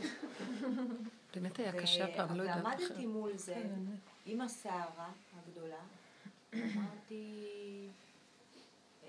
באמת 1.34 1.58
היה 1.58 1.72
קשה 1.72 2.04
הפעם, 2.04 2.36
לא 2.36 2.42
יודעת. 2.42 2.64
ועמדתי 2.64 3.06
מול 3.06 3.36
זה, 3.36 3.62
עם 4.26 4.40
הסערה 4.40 5.08
הגדולה, 5.36 5.76
אמרתי, 6.54 7.88
אה, 9.04 9.08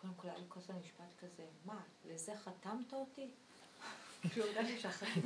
קודם 0.00 0.14
כל 0.16 0.28
היה 0.28 0.38
לי 0.38 0.44
כוס 0.48 0.70
המשפט 0.70 1.20
כזה, 1.20 1.42
מה, 1.64 1.80
לזה 2.12 2.32
חתמת 2.44 2.92
אותי? 2.92 3.28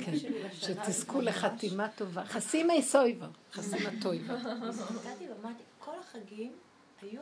כן, 0.05 0.11
שתזכו 0.51 1.21
לחתימה 1.21 1.87
טובה. 1.89 2.25
חסימי 2.25 2.83
סויבה, 2.83 3.27
חסימה 3.51 3.89
טויבה. 4.01 4.33
אז 4.33 4.79
הסתכלתי 4.91 5.29
ואמרתי, 5.29 5.63
כל 5.79 5.99
החגים 5.99 6.53
היו, 7.01 7.21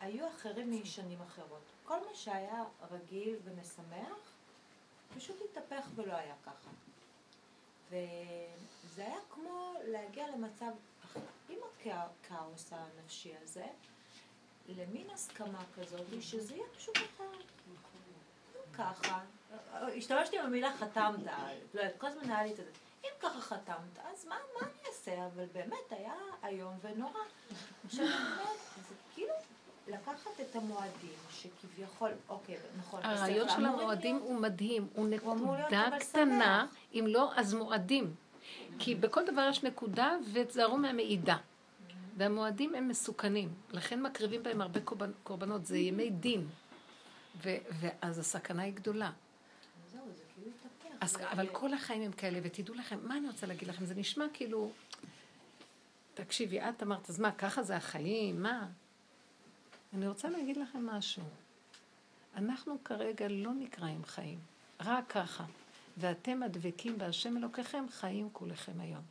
היו 0.00 0.28
אחרים 0.28 0.82
משנים 0.82 1.22
אחרות. 1.22 1.62
כל 1.84 2.00
מה 2.00 2.14
שהיה 2.14 2.64
רגיל 2.90 3.36
ומשמח, 3.44 4.32
פשוט 5.16 5.36
התהפך 5.50 5.86
ולא 5.94 6.12
היה 6.12 6.34
ככה. 6.46 6.70
וזה 7.90 9.06
היה 9.06 9.18
כמו 9.30 9.72
להגיע 9.84 10.28
למצב, 10.28 10.70
עם 11.48 11.58
הכאוס 11.80 12.72
הנפשי 12.72 13.32
הזה, 13.42 13.66
למין 14.68 15.10
הסכמה 15.10 15.64
כזאת, 15.76 16.06
שזה 16.20 16.54
יהיה 16.54 16.66
פשוט 16.76 16.96
אחרת. 16.96 17.44
ככה, 18.74 19.20
השתמשתי 19.96 20.36
במילה 20.44 20.76
חתמת, 20.76 21.24
לא 21.74 21.80
יודעת, 21.80 22.00
כל 22.00 22.06
הזמן 22.06 22.30
היה 22.30 22.44
לי 22.44 22.50
את 22.50 22.56
זה. 22.56 22.64
אם 23.04 23.10
ככה 23.20 23.40
חתמת, 23.40 23.98
אז 24.12 24.24
מה, 24.24 24.34
מה 24.54 24.66
אני 24.66 24.88
אעשה? 24.88 25.26
אבל 25.26 25.44
באמת 25.52 25.90
היה 25.90 26.14
איום 26.44 26.74
ונורא. 26.82 27.20
עכשיו, 27.84 28.04
אומרת, 28.04 28.58
זה 28.88 28.94
כאילו 29.14 29.34
לקחת 29.88 30.30
את 30.40 30.56
המועדים, 30.56 31.14
שכביכול, 31.30 32.10
אוקיי, 32.28 32.56
נכון, 32.78 33.00
הרעיון 33.02 33.48
של 33.48 33.64
המועדים 33.66 34.16
הוא 34.16 34.40
מדהים, 34.40 34.88
הוא 34.94 35.08
נקודה 35.08 35.88
קטנה, 36.00 36.66
אם 36.94 37.04
לא, 37.08 37.32
אז 37.36 37.54
מועדים. 37.54 38.14
כי 38.78 38.94
בכל 38.94 39.26
דבר 39.26 39.48
יש 39.50 39.62
נקודה, 39.62 40.16
ותזהרו 40.32 40.76
מהמעידה. 40.76 41.36
והמועדים 42.16 42.74
הם 42.74 42.88
מסוכנים, 42.88 43.48
לכן 43.70 44.02
מקריבים 44.02 44.42
בהם 44.42 44.60
הרבה 44.60 44.80
קורבנות, 45.22 45.66
זה 45.66 45.78
ימי 45.78 46.10
דין. 46.10 46.48
ואז 47.42 48.18
הסכנה 48.18 48.62
היא 48.62 48.72
גדולה. 48.72 49.10
אז, 51.00 51.16
אבל 51.32 51.46
כל 51.52 51.74
החיים 51.74 52.02
הם 52.02 52.12
כאלה, 52.12 52.38
ותדעו 52.42 52.74
לכם, 52.74 52.98
מה 53.02 53.16
אני 53.16 53.26
רוצה 53.26 53.46
להגיד 53.46 53.68
לכם? 53.68 53.84
זה 53.84 53.94
נשמע 53.94 54.24
כאילו... 54.32 54.70
תקשיבי, 56.14 56.60
את 56.60 56.82
אמרת, 56.82 57.10
אז 57.10 57.20
מה, 57.20 57.32
ככה 57.32 57.62
זה 57.62 57.76
החיים? 57.76 58.42
מה? 58.42 58.68
אני 59.94 60.08
רוצה 60.08 60.28
להגיד 60.28 60.56
לכם 60.56 60.86
משהו. 60.86 61.22
אנחנו 62.36 62.76
כרגע 62.84 63.28
לא 63.28 63.54
נקראים 63.54 64.04
חיים, 64.04 64.38
רק 64.80 65.04
ככה. 65.08 65.44
ואתם 65.96 66.42
הדבקים 66.42 66.98
בהשם 66.98 67.36
אלוקיכם, 67.36 67.84
חיים 67.90 68.28
כולכם 68.32 68.80
היום. 68.80 69.02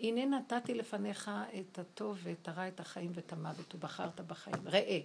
הנה 0.00 0.38
נתתי 0.38 0.74
לפניך 0.74 1.30
את 1.60 1.78
הטוב 1.78 2.18
ואת 2.22 2.48
הרע, 2.48 2.68
את 2.68 2.80
החיים 2.80 3.10
ואת 3.14 3.32
המוות, 3.32 3.74
ובחרת 3.74 4.20
בחיים. 4.20 4.68
ראה. 4.68 5.00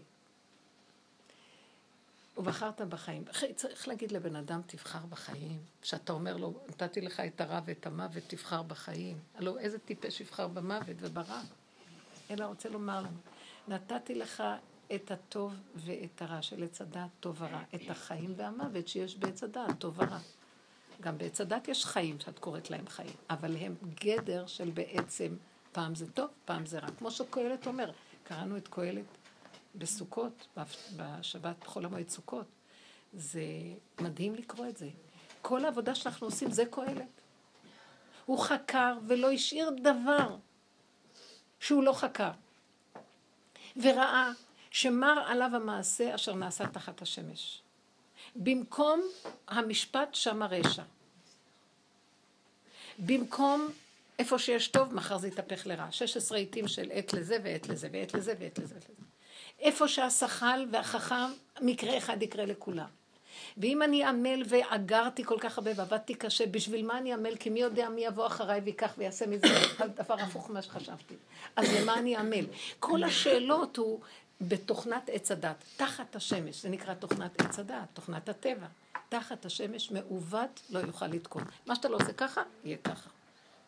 ובחרת 2.38 2.82
בחיים. 2.82 3.24
צריך 3.56 3.88
להגיד 3.88 4.12
לבן 4.12 4.36
אדם, 4.36 4.62
תבחר 4.66 5.06
בחיים. 5.10 5.60
כשאתה 5.82 6.14
אומר 6.14 6.38
לו, 6.38 6.54
נתתי 6.70 7.02
לך 7.02 7.20
את 7.20 7.42
הרע 7.42 7.60
ואת 7.66 7.86
המוות, 7.86 8.24
תבחר 8.28 8.64
בחיים. 8.64 9.18
הלוא 9.36 9.60
איזה 9.60 9.80
טיפש 9.80 10.22
יבחר 10.22 10.48
במוות 10.48 10.98
וברע? 11.00 11.42
אלא 12.32 12.46
רוצה 12.46 12.70
לומר 12.70 13.00
לנו, 13.00 13.18
נתתי 13.68 14.16
לך 14.16 14.44
את 14.96 15.12
הטוב 15.12 15.54
ואת 15.76 16.22
הרע 16.22 16.42
של 16.42 16.64
עץ 16.64 16.82
הדת, 16.82 17.10
טוב 17.20 17.42
ורע. 17.42 17.62
את 17.76 17.90
החיים 17.90 18.34
והמוות 18.38 18.88
שיש 18.88 19.18
בעץ 19.18 19.44
הדת, 19.44 19.80
טוב 19.80 20.00
ורע. 20.00 20.20
גם 21.02 21.18
בעץ 21.18 21.42
הדת 21.42 21.68
יש 21.68 21.86
חיים, 21.86 22.20
שאת 22.20 22.40
קוראת 22.40 22.70
להם 22.70 22.88
חיים, 22.88 23.16
אבל 23.30 23.56
הם 23.58 23.76
גדר 24.04 24.48
של 24.48 24.72
בעצם, 24.72 25.36
פעם 25.72 25.96
זה 25.96 26.12
טוב, 26.12 26.30
פעם 26.46 26.66
זה 26.66 26.80
רע. 26.80 26.88
כמו 26.98 27.12
שקהלת 27.12 27.68
אומר, 27.68 27.92
קראנו 28.24 28.58
את 28.58 28.68
קהלת 28.68 29.06
בסוכות, 29.76 30.48
בשבת 30.96 31.56
בחול 31.66 31.86
המועד 31.86 32.10
סוכות. 32.10 32.46
זה 33.14 33.44
מדהים 34.00 34.36
לקרוא 34.36 34.68
את 34.68 34.78
זה. 34.78 34.90
כל 35.42 35.66
העבודה 35.66 35.96
שאנחנו 35.96 36.28
עושים 36.28 36.52
זה 36.52 36.66
קהלת. 36.66 37.22
הוא 38.26 38.40
חקר 38.40 38.98
ולא 39.08 39.32
השאיר 39.32 39.70
דבר 39.82 40.36
שהוא 41.60 41.84
לא 41.84 41.94
חקר. 41.94 42.32
וראה 43.76 44.32
שמר 44.72 45.24
עליו 45.28 45.50
המעשה 45.54 46.16
אשר 46.16 46.34
נעשה 46.34 46.68
תחת 46.68 47.02
השמש. 47.02 47.62
במקום 48.36 49.02
המשפט 49.48 50.16
שם 50.16 50.42
הרשע. 50.42 50.84
במקום 53.00 53.70
איפה 54.20 54.40
שיש 54.40 54.68
טוב, 54.68 54.94
מחר 54.94 55.18
זה 55.18 55.28
יתהפך 55.28 55.68
לרע. 55.68 55.92
16 55.92 56.38
עיתים 56.38 56.68
של 56.68 56.92
עת 56.92 57.14
לזה 57.14 57.38
ועת 57.44 57.68
לזה 57.68 57.90
ועת 57.92 58.14
לזה 58.14 58.34
ועת 58.40 58.60
לזה 58.60 58.76
ועת 58.76 58.90
לזה. 58.90 59.13
איפה 59.64 59.88
שהשחל 59.88 60.66
והחכם, 60.72 61.32
מקרה 61.62 61.98
אחד 61.98 62.24
יקרה 62.24 62.46
לכולם. 62.46 62.88
ואם 63.58 63.82
אני 63.82 64.04
עמל 64.04 64.44
ואגרתי 64.50 65.24
כל 65.24 65.38
כך 65.40 65.58
הרבה 65.58 65.72
ועבדתי 65.76 66.16
קשה, 66.16 66.46
בשביל 66.48 66.86
מה 66.86 66.98
אני 66.98 67.14
עמל? 67.14 67.36
כי 67.36 67.50
מי 67.50 67.62
יודע 67.62 67.90
מי 67.90 68.06
יבוא 68.06 68.28
אחריי 68.28 68.60
ויקח 68.60 68.94
ויעשה 68.98 69.28
מזה 69.28 69.48
דבר 70.04 70.14
הפוך 70.14 70.50
ממה 70.50 70.62
שחשבתי. 70.62 71.16
אז 71.56 71.66
למה 71.74 72.00
אני 72.00 72.16
עמל? 72.16 72.46
כל 72.80 73.04
השאלות 73.04 73.78
הוא 73.78 74.00
בתוכנת 74.42 75.10
עץ 75.10 75.32
הדת, 75.32 75.64
תחת 75.78 76.16
השמש, 76.16 76.62
זה 76.62 76.70
נקרא 76.70 76.94
תוכנת 76.94 77.42
עץ 77.42 77.60
הדת, 77.60 77.88
תוכנת 77.94 78.30
הטבע. 78.30 78.68
תחת 79.10 79.46
השמש 79.46 79.92
מעוות 79.92 80.62
לא 80.70 80.80
יוכל 80.80 81.08
לתקון. 81.08 81.44
מה 81.66 81.76
שאתה 81.76 81.90
לא 81.90 81.96
עושה 81.96 82.14
ככה, 82.14 82.44
יהיה 82.64 82.78
ככה. 82.78 83.10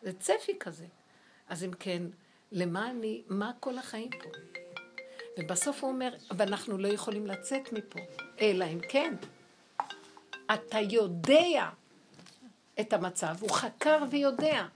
זה 0.02 0.12
צפי 0.12 0.58
כזה. 0.60 0.86
אז 1.48 1.64
אם 1.64 1.70
כן, 1.78 2.02
למה 2.52 2.90
אני, 2.90 3.22
מה 3.28 3.50
כל 3.60 3.78
החיים 3.78 4.10
פה? 4.10 4.30
ובסוף 5.38 5.84
הוא 5.84 5.92
אומר, 5.92 6.14
ואנחנו 6.36 6.78
לא 6.78 6.88
יכולים 6.88 7.26
לצאת 7.26 7.72
מפה, 7.72 8.00
אלא 8.40 8.64
אם 8.64 8.78
כן, 8.88 9.14
אתה 10.54 10.78
יודע 10.80 11.70
את 12.80 12.92
המצב, 12.92 13.36
הוא 13.40 13.50
חקר 13.50 13.98
ויודע. 14.10 14.66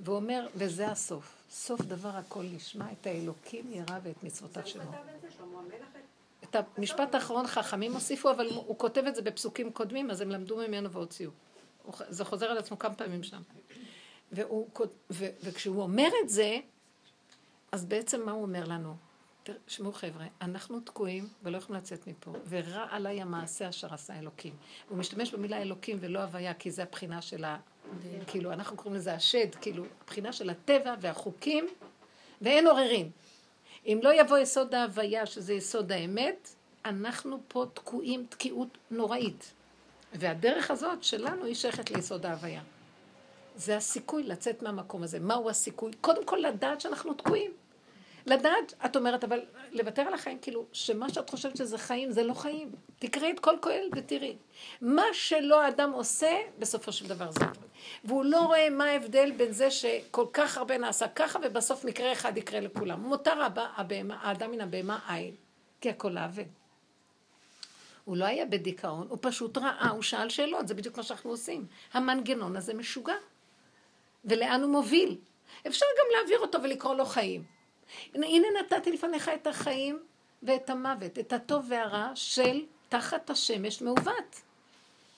והוא 0.00 0.16
אומר, 0.16 0.46
וזה 0.54 0.90
הסוף. 0.90 1.44
סוף 1.50 1.80
דבר 1.80 2.08
הכל 2.08 2.42
נשמע 2.42 2.92
את 2.92 3.06
האלוקים 3.06 3.72
ירא 3.72 3.98
ואת 4.02 4.22
מצוותיו 4.22 4.66
שלו. 4.66 4.84
את 6.44 6.56
המשפט 6.76 7.14
האחרון 7.14 7.46
חכמים 7.46 7.92
הוסיפו, 7.92 8.30
אבל 8.30 8.48
הוא 8.50 8.78
כותב 8.78 9.04
את 9.08 9.14
זה 9.14 9.22
בפסוקים 9.22 9.72
קודמים, 9.72 10.10
אז 10.10 10.20
הם 10.20 10.30
למדו 10.30 10.56
ממנו 10.56 10.90
והוציאו. 10.92 11.30
זה 12.08 12.24
חוזר 12.24 12.46
על 12.46 12.58
עצמו 12.58 12.78
כמה 12.78 12.94
פעמים 12.94 13.22
שם. 13.22 13.42
והוא, 14.32 14.68
ו, 15.10 15.26
וכשהוא 15.42 15.82
אומר 15.82 16.08
את 16.24 16.28
זה, 16.28 16.58
אז 17.72 17.84
בעצם 17.84 18.26
מה 18.26 18.32
הוא 18.32 18.42
אומר 18.42 18.64
לנו? 18.64 18.96
תשמעו 19.66 19.92
חבר'ה, 19.92 20.26
אנחנו 20.42 20.80
תקועים 20.80 21.28
ולא 21.42 21.56
יכולים 21.56 21.82
לצאת 21.82 22.06
מפה, 22.06 22.32
ורע 22.48 22.86
עליי 22.90 23.22
המעשה 23.22 23.68
אשר 23.68 23.94
עשה 23.94 24.18
אלוקים. 24.18 24.56
הוא 24.88 24.98
משתמש 24.98 25.34
במילה 25.34 25.62
אלוקים 25.62 25.96
ולא 26.00 26.20
הוויה, 26.20 26.54
כי 26.54 26.70
זה 26.70 26.82
הבחינה 26.82 27.22
של 27.22 27.44
ה... 27.44 27.56
כאילו, 28.26 28.52
אנחנו 28.52 28.76
קוראים 28.76 28.94
לזה 28.94 29.14
השד, 29.14 29.54
כאילו, 29.54 29.84
הבחינה 30.04 30.32
של 30.32 30.50
הטבע 30.50 30.94
והחוקים, 31.00 31.66
ואין 32.42 32.66
עוררין. 32.66 33.10
אם 33.86 34.00
לא 34.02 34.20
יבוא 34.20 34.38
יסוד 34.38 34.74
ההוויה, 34.74 35.26
שזה 35.26 35.54
יסוד 35.54 35.92
האמת, 35.92 36.48
אנחנו 36.84 37.38
פה 37.48 37.66
תקועים 37.74 38.26
תקיעות 38.28 38.78
נוראית. 38.90 39.52
והדרך 40.12 40.70
הזאת 40.70 41.04
שלנו 41.04 41.44
היא 41.44 41.54
שייכת 41.54 41.90
ליסוד 41.90 42.26
ההוויה. 42.26 42.62
זה 43.56 43.76
הסיכוי 43.76 44.22
לצאת 44.22 44.62
מהמקום 44.62 45.02
הזה. 45.02 45.20
מהו 45.20 45.50
הסיכוי? 45.50 45.92
קודם 46.00 46.24
כל 46.24 46.36
לדעת 46.36 46.80
שאנחנו 46.80 47.14
תקועים. 47.14 47.50
לדעת, 48.26 48.74
את 48.84 48.96
אומרת, 48.96 49.24
אבל 49.24 49.40
לוותר 49.72 50.02
על 50.02 50.14
החיים, 50.14 50.38
כאילו, 50.38 50.66
שמה 50.72 51.08
שאת 51.08 51.30
חושבת 51.30 51.56
שזה 51.56 51.78
חיים, 51.78 52.10
זה 52.10 52.22
לא 52.22 52.34
חיים. 52.34 52.72
תקראי 52.98 53.30
את 53.30 53.40
כל 53.40 53.54
כהל 53.62 53.88
ותראי. 53.96 54.36
מה 54.80 55.02
שלא 55.12 55.62
האדם 55.62 55.92
עושה, 55.92 56.36
בסופו 56.58 56.92
של 56.92 57.08
דבר 57.08 57.30
זה. 57.30 57.44
והוא 58.04 58.24
לא 58.24 58.40
רואה 58.40 58.70
מה 58.70 58.84
ההבדל 58.84 59.32
בין 59.36 59.52
זה 59.52 59.70
שכל 59.70 60.26
כך 60.32 60.58
הרבה 60.58 60.78
נעשה 60.78 61.08
ככה, 61.08 61.38
ובסוף 61.42 61.84
מקרה 61.84 62.12
אחד 62.12 62.36
יקרה 62.36 62.60
לכולם. 62.60 63.00
מותר 63.00 63.42
הבא, 63.42 63.68
הבהמה, 63.76 64.18
האדם 64.22 64.50
מן 64.50 64.60
הבהמה 64.60 64.98
אין, 65.16 65.34
כי 65.80 65.90
הכל 65.90 66.18
עוול. 66.18 66.44
הוא 68.04 68.16
לא 68.16 68.24
היה 68.24 68.46
בדיכאון, 68.46 69.06
הוא 69.10 69.18
פשוט 69.20 69.58
ראה, 69.58 69.88
הוא 69.88 70.02
שאל 70.02 70.28
שאלות, 70.28 70.68
זה 70.68 70.74
בדיוק 70.74 70.96
מה 70.96 71.02
שאנחנו 71.02 71.30
עושים. 71.30 71.66
המנגנון 71.92 72.56
הזה 72.56 72.74
משוגע. 72.74 73.14
ולאן 74.24 74.62
הוא 74.62 74.70
מוביל? 74.70 75.16
אפשר 75.66 75.86
גם 75.98 76.06
להעביר 76.12 76.38
אותו 76.38 76.62
ולקרוא 76.62 76.94
לו 76.94 77.04
חיים. 77.04 77.53
הנה 78.14 78.46
נתתי 78.60 78.92
לפניך 78.92 79.28
את 79.28 79.46
החיים 79.46 79.98
ואת 80.42 80.70
המוות, 80.70 81.18
את 81.18 81.32
הטוב 81.32 81.66
והרע 81.68 82.10
של 82.14 82.64
תחת 82.88 83.30
השמש 83.30 83.82
מעוות. 83.82 84.40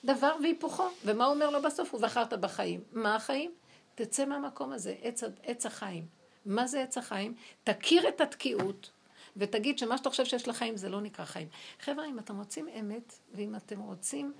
דבר 0.05 0.35
והיפוכו. 0.41 0.87
ומה 1.05 1.25
הוא 1.25 1.33
אומר 1.33 1.49
לו 1.49 1.61
בסוף? 1.61 1.93
ובחרת 1.93 2.33
בחיים. 2.33 2.83
מה 2.91 3.15
החיים? 3.15 3.51
תצא 3.95 4.25
מהמקום 4.25 4.71
הזה, 4.71 4.95
עץ, 5.01 5.23
עץ 5.43 5.65
החיים. 5.65 6.05
מה 6.45 6.67
זה 6.67 6.83
עץ 6.83 6.97
החיים? 6.97 7.33
תכיר 7.63 8.07
את 8.07 8.21
התקיעות, 8.21 8.89
ותגיד 9.37 9.77
שמה 9.77 9.97
שאתה 9.97 10.09
חושב 10.09 10.25
שיש 10.25 10.47
לחיים 10.47 10.77
זה 10.77 10.89
לא 10.89 11.01
נקרא 11.01 11.25
חיים. 11.25 11.47
חבר'ה, 11.79 12.05
אם 12.05 12.19
אתם 12.19 12.37
רוצים 12.37 12.67
אמת, 12.79 13.13
ואם 13.33 13.55
אתם 13.55 13.79
רוצים 13.79 14.33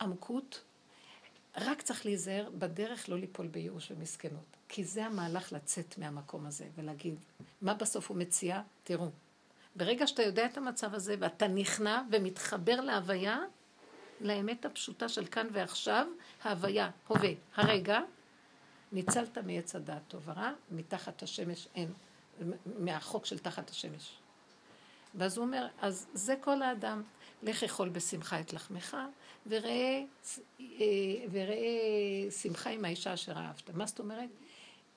עמקות, 0.00 0.62
רק 1.56 1.82
צריך 1.82 2.06
להיזהר 2.06 2.50
בדרך 2.58 3.08
לא 3.08 3.18
ליפול 3.18 3.46
בייאוש 3.46 3.90
ומסכנות. 3.90 4.56
כי 4.68 4.84
זה 4.84 5.06
המהלך 5.06 5.52
לצאת 5.52 5.98
מהמקום 5.98 6.46
הזה 6.46 6.64
ולהגיד, 6.74 7.14
מה 7.62 7.74
בסוף 7.74 8.10
הוא 8.10 8.16
מציע? 8.16 8.60
תראו, 8.84 9.08
ברגע 9.76 10.06
שאתה 10.06 10.22
יודע 10.22 10.46
את 10.46 10.56
המצב 10.56 10.94
הזה 10.94 11.14
ואתה 11.18 11.48
נכנע 11.48 12.02
ומתחבר 12.12 12.80
להוויה, 12.80 13.38
לאמת 14.20 14.64
הפשוטה 14.64 15.08
של 15.08 15.26
כאן 15.26 15.46
ועכשיו, 15.52 16.06
ההוויה, 16.42 16.90
הווה, 17.06 17.30
הרגע, 17.54 18.00
ניצלת 18.92 19.38
מעץ 19.38 19.76
הדעת 19.76 20.02
טוב 20.08 20.22
ורע, 20.28 20.52
מתחת 20.70 21.22
השמש 21.22 21.68
אין, 21.74 21.92
מהחוק 22.78 23.26
של 23.26 23.38
תחת 23.38 23.70
השמש. 23.70 24.18
ואז 25.14 25.36
הוא 25.36 25.46
אומר, 25.46 25.66
אז 25.80 26.06
זה 26.14 26.34
כל 26.40 26.62
האדם, 26.62 27.02
לך 27.42 27.62
אכול 27.62 27.88
בשמחה 27.88 28.40
את 28.40 28.52
לחמך, 28.52 28.96
אה, 29.52 30.02
וראה 31.30 32.30
שמחה 32.42 32.70
עם 32.70 32.84
האישה 32.84 33.14
אשר 33.14 33.32
אהבת. 33.32 33.70
מה 33.70 33.86
זאת 33.86 33.98
אומרת? 33.98 34.28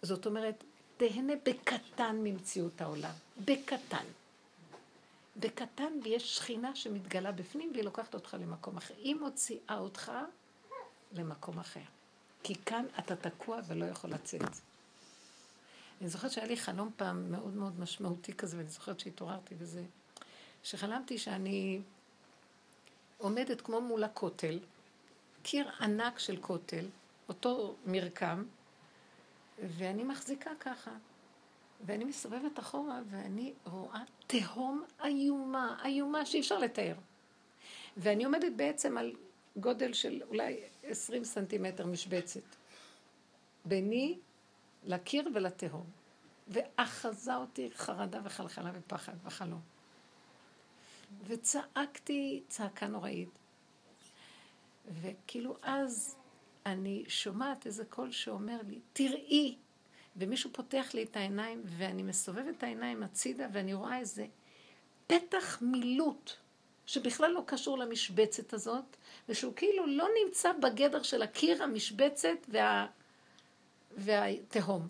זאת 0.02 0.26
אומרת, 0.26 0.64
תהנה 0.98 1.34
בקטן 1.46 2.16
ממציאות 2.24 2.82
העולם, 2.82 3.14
בקטן. 3.46 4.06
בקטן 5.38 5.94
ויש 6.04 6.36
שכינה 6.36 6.76
שמתגלה 6.76 7.32
בפנים 7.32 7.72
והיא 7.74 7.84
לוקחת 7.84 8.14
אותך 8.14 8.38
למקום 8.40 8.78
אחר. 8.78 8.94
היא 8.98 9.16
מוציאה 9.16 9.78
אותך 9.78 10.12
למקום 11.14 11.60
אחר. 11.60 11.80
כי 12.44 12.56
כאן 12.56 12.86
אתה 13.00 13.16
תקוע 13.16 13.60
ולא 13.68 13.86
יכול 13.86 14.10
לצאת. 14.10 14.42
אני 16.02 16.10
זוכרת 16.10 16.32
שהיה 16.32 16.48
לי 16.48 16.58
חלום 16.58 16.90
פעם 16.98 17.32
מאוד 17.32 17.56
מאוד 17.56 17.80
משמעותי 17.80 18.34
כזה, 18.34 18.58
ואני 18.58 18.70
זוכרת 18.70 19.00
שהתעוררתי 19.00 19.56
וזה, 19.58 19.84
שחלמתי 20.64 21.18
שאני 21.18 21.82
עומדת 23.20 23.61
כמו 23.61 23.82
מול 23.82 24.03
הכותל, 24.03 24.59
קיר 25.43 25.70
ענק 25.82 26.20
של 26.20 26.38
כותל, 26.41 26.86
אותו 27.30 27.76
מרקם, 27.86 28.43
ואני 29.59 30.03
מחזיקה 30.03 30.51
ככה. 30.59 30.91
ואני 31.86 32.03
מסתובבת 32.03 32.59
אחורה 32.59 32.99
ואני 33.09 33.53
רואה 33.65 34.01
תהום 34.28 34.84
איומה, 35.03 35.82
איומה 35.86 36.26
שאי 36.26 36.39
אפשר 36.39 36.57
לתאר. 36.57 36.95
ואני 37.97 38.24
עומדת 38.24 38.51
בעצם 38.55 38.97
על 38.97 39.15
גודל 39.57 39.93
של 39.93 40.22
אולי 40.28 40.59
עשרים 40.84 41.24
סנטימטר 41.24 41.86
משבצת. 41.86 42.41
ביני 43.65 44.17
לקיר 44.84 45.30
ולתהום. 45.34 45.86
ואחזה 46.47 47.36
אותי 47.36 47.70
חרדה 47.76 48.20
וחלחלה 48.24 48.72
ופחד 48.74 49.13
בחלום. 49.24 49.61
וצעקתי 51.28 52.43
צעקה 52.47 52.88
נוראית. 52.88 53.39
וכאילו 55.01 55.55
אז 55.62 56.16
אני 56.66 57.03
שומעת 57.07 57.66
איזה 57.66 57.86
קול 57.86 58.12
שאומר 58.12 58.57
לי, 58.68 58.80
תראי, 58.93 59.55
ומישהו 60.16 60.49
פותח 60.53 60.89
לי 60.93 61.03
את 61.03 61.16
העיניים, 61.16 61.64
ואני 61.66 62.03
מסובבת 62.03 62.57
את 62.57 62.64
העיניים 62.64 63.03
הצידה, 63.03 63.47
ואני 63.51 63.74
רואה 63.74 63.99
איזה 63.99 64.26
פתח 65.07 65.57
מילוט, 65.62 66.32
שבכלל 66.86 67.32
לא 67.32 67.43
קשור 67.45 67.78
למשבצת 67.78 68.53
הזאת, 68.53 68.97
ושהוא 69.30 69.53
כאילו 69.55 69.88
לא 69.88 70.07
נמצא 70.24 70.51
בגדר 70.53 71.03
של 71.03 71.22
הקיר, 71.22 71.64
המשבצת 71.64 72.38
וה... 72.49 72.88
והתהום. 73.97 74.88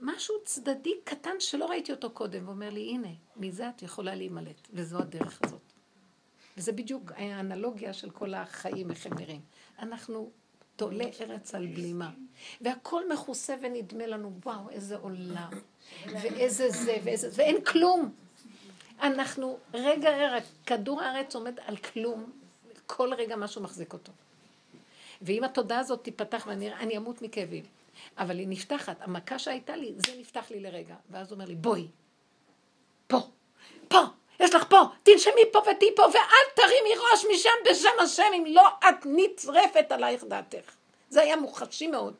משהו 0.00 0.34
צדדי 0.44 0.94
קטן 1.04 1.40
שלא 1.40 1.66
ראיתי 1.66 1.92
אותו 1.92 2.10
קודם, 2.10 2.48
ואומר 2.48 2.70
לי, 2.70 2.80
הנה, 2.80 3.08
מזה 3.36 3.68
את 3.68 3.82
יכולה 3.82 4.14
להימלט, 4.14 4.68
וזו 4.72 4.98
הדרך 4.98 5.40
הזאת. 5.44 5.60
וזה 6.56 6.72
בדיוק 6.72 7.12
האנלוגיה 7.16 7.92
של 7.92 8.10
כל 8.10 8.34
החיים, 8.34 8.90
איך 8.90 9.06
הם 9.06 9.12
נראים. 9.18 9.40
אנחנו 9.78 10.30
תולה 10.76 11.04
ארץ 11.20 11.54
על 11.54 11.66
בלימה. 11.66 12.10
והכל 12.60 13.12
מכוסה 13.12 13.54
ונדמה 13.62 14.06
לנו, 14.06 14.32
וואו, 14.44 14.70
איזה 14.70 14.96
עולם, 14.96 15.50
ואיזה 16.06 16.70
זה, 16.70 16.96
ואיזה 17.04 17.30
זה, 17.30 17.42
ואין 17.42 17.64
כלום. 17.64 18.14
אנחנו, 19.02 19.58
רגע, 19.74 20.10
רגע, 20.10 20.46
כדור 20.66 21.02
הארץ 21.02 21.34
עומד 21.34 21.58
על 21.66 21.76
כלום, 21.76 22.30
כל 22.86 23.14
רגע 23.14 23.36
משהו 23.36 23.62
מחזיק 23.62 23.92
אותו. 23.92 24.12
ואם 25.22 25.44
התודעה 25.44 25.78
הזאת 25.78 26.04
תיפתח 26.04 26.44
ואני 26.46 26.74
אני 26.74 26.96
אמות 26.96 27.22
מכאבים, 27.22 27.64
אבל 28.18 28.38
היא 28.38 28.48
נפתחת, 28.48 28.96
המכה 29.00 29.38
שהייתה 29.38 29.76
לי, 29.76 29.94
זה 29.96 30.12
נפתח 30.18 30.50
לי 30.50 30.60
לרגע. 30.60 30.94
ואז 31.10 31.26
הוא 31.30 31.34
אומר 31.34 31.44
לי, 31.44 31.54
בואי, 31.54 31.86
פה, 33.06 33.18
פה, 33.88 34.00
יש 34.40 34.54
לך 34.54 34.64
פה, 34.68 34.82
תנשמי 35.02 35.42
פה 35.52 35.58
ותהי 35.58 35.88
פה, 35.96 36.02
ואל 36.02 36.54
תרימי 36.56 36.90
ראש 37.12 37.24
משם 37.34 37.70
בשם 37.70 38.02
השם, 38.02 38.32
אם 38.36 38.44
לא 38.48 38.68
את 38.78 39.06
נצרפת 39.06 39.92
עלייך 39.92 40.24
דעתך. 40.24 40.74
זה 41.08 41.20
היה 41.20 41.36
מוחשי 41.36 41.86
מאוד. 41.86 42.14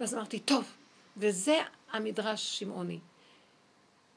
ואז 0.00 0.14
אמרתי, 0.14 0.38
טוב, 0.38 0.72
וזה 1.16 1.58
המדרש 1.92 2.58
שמעוני. 2.58 2.98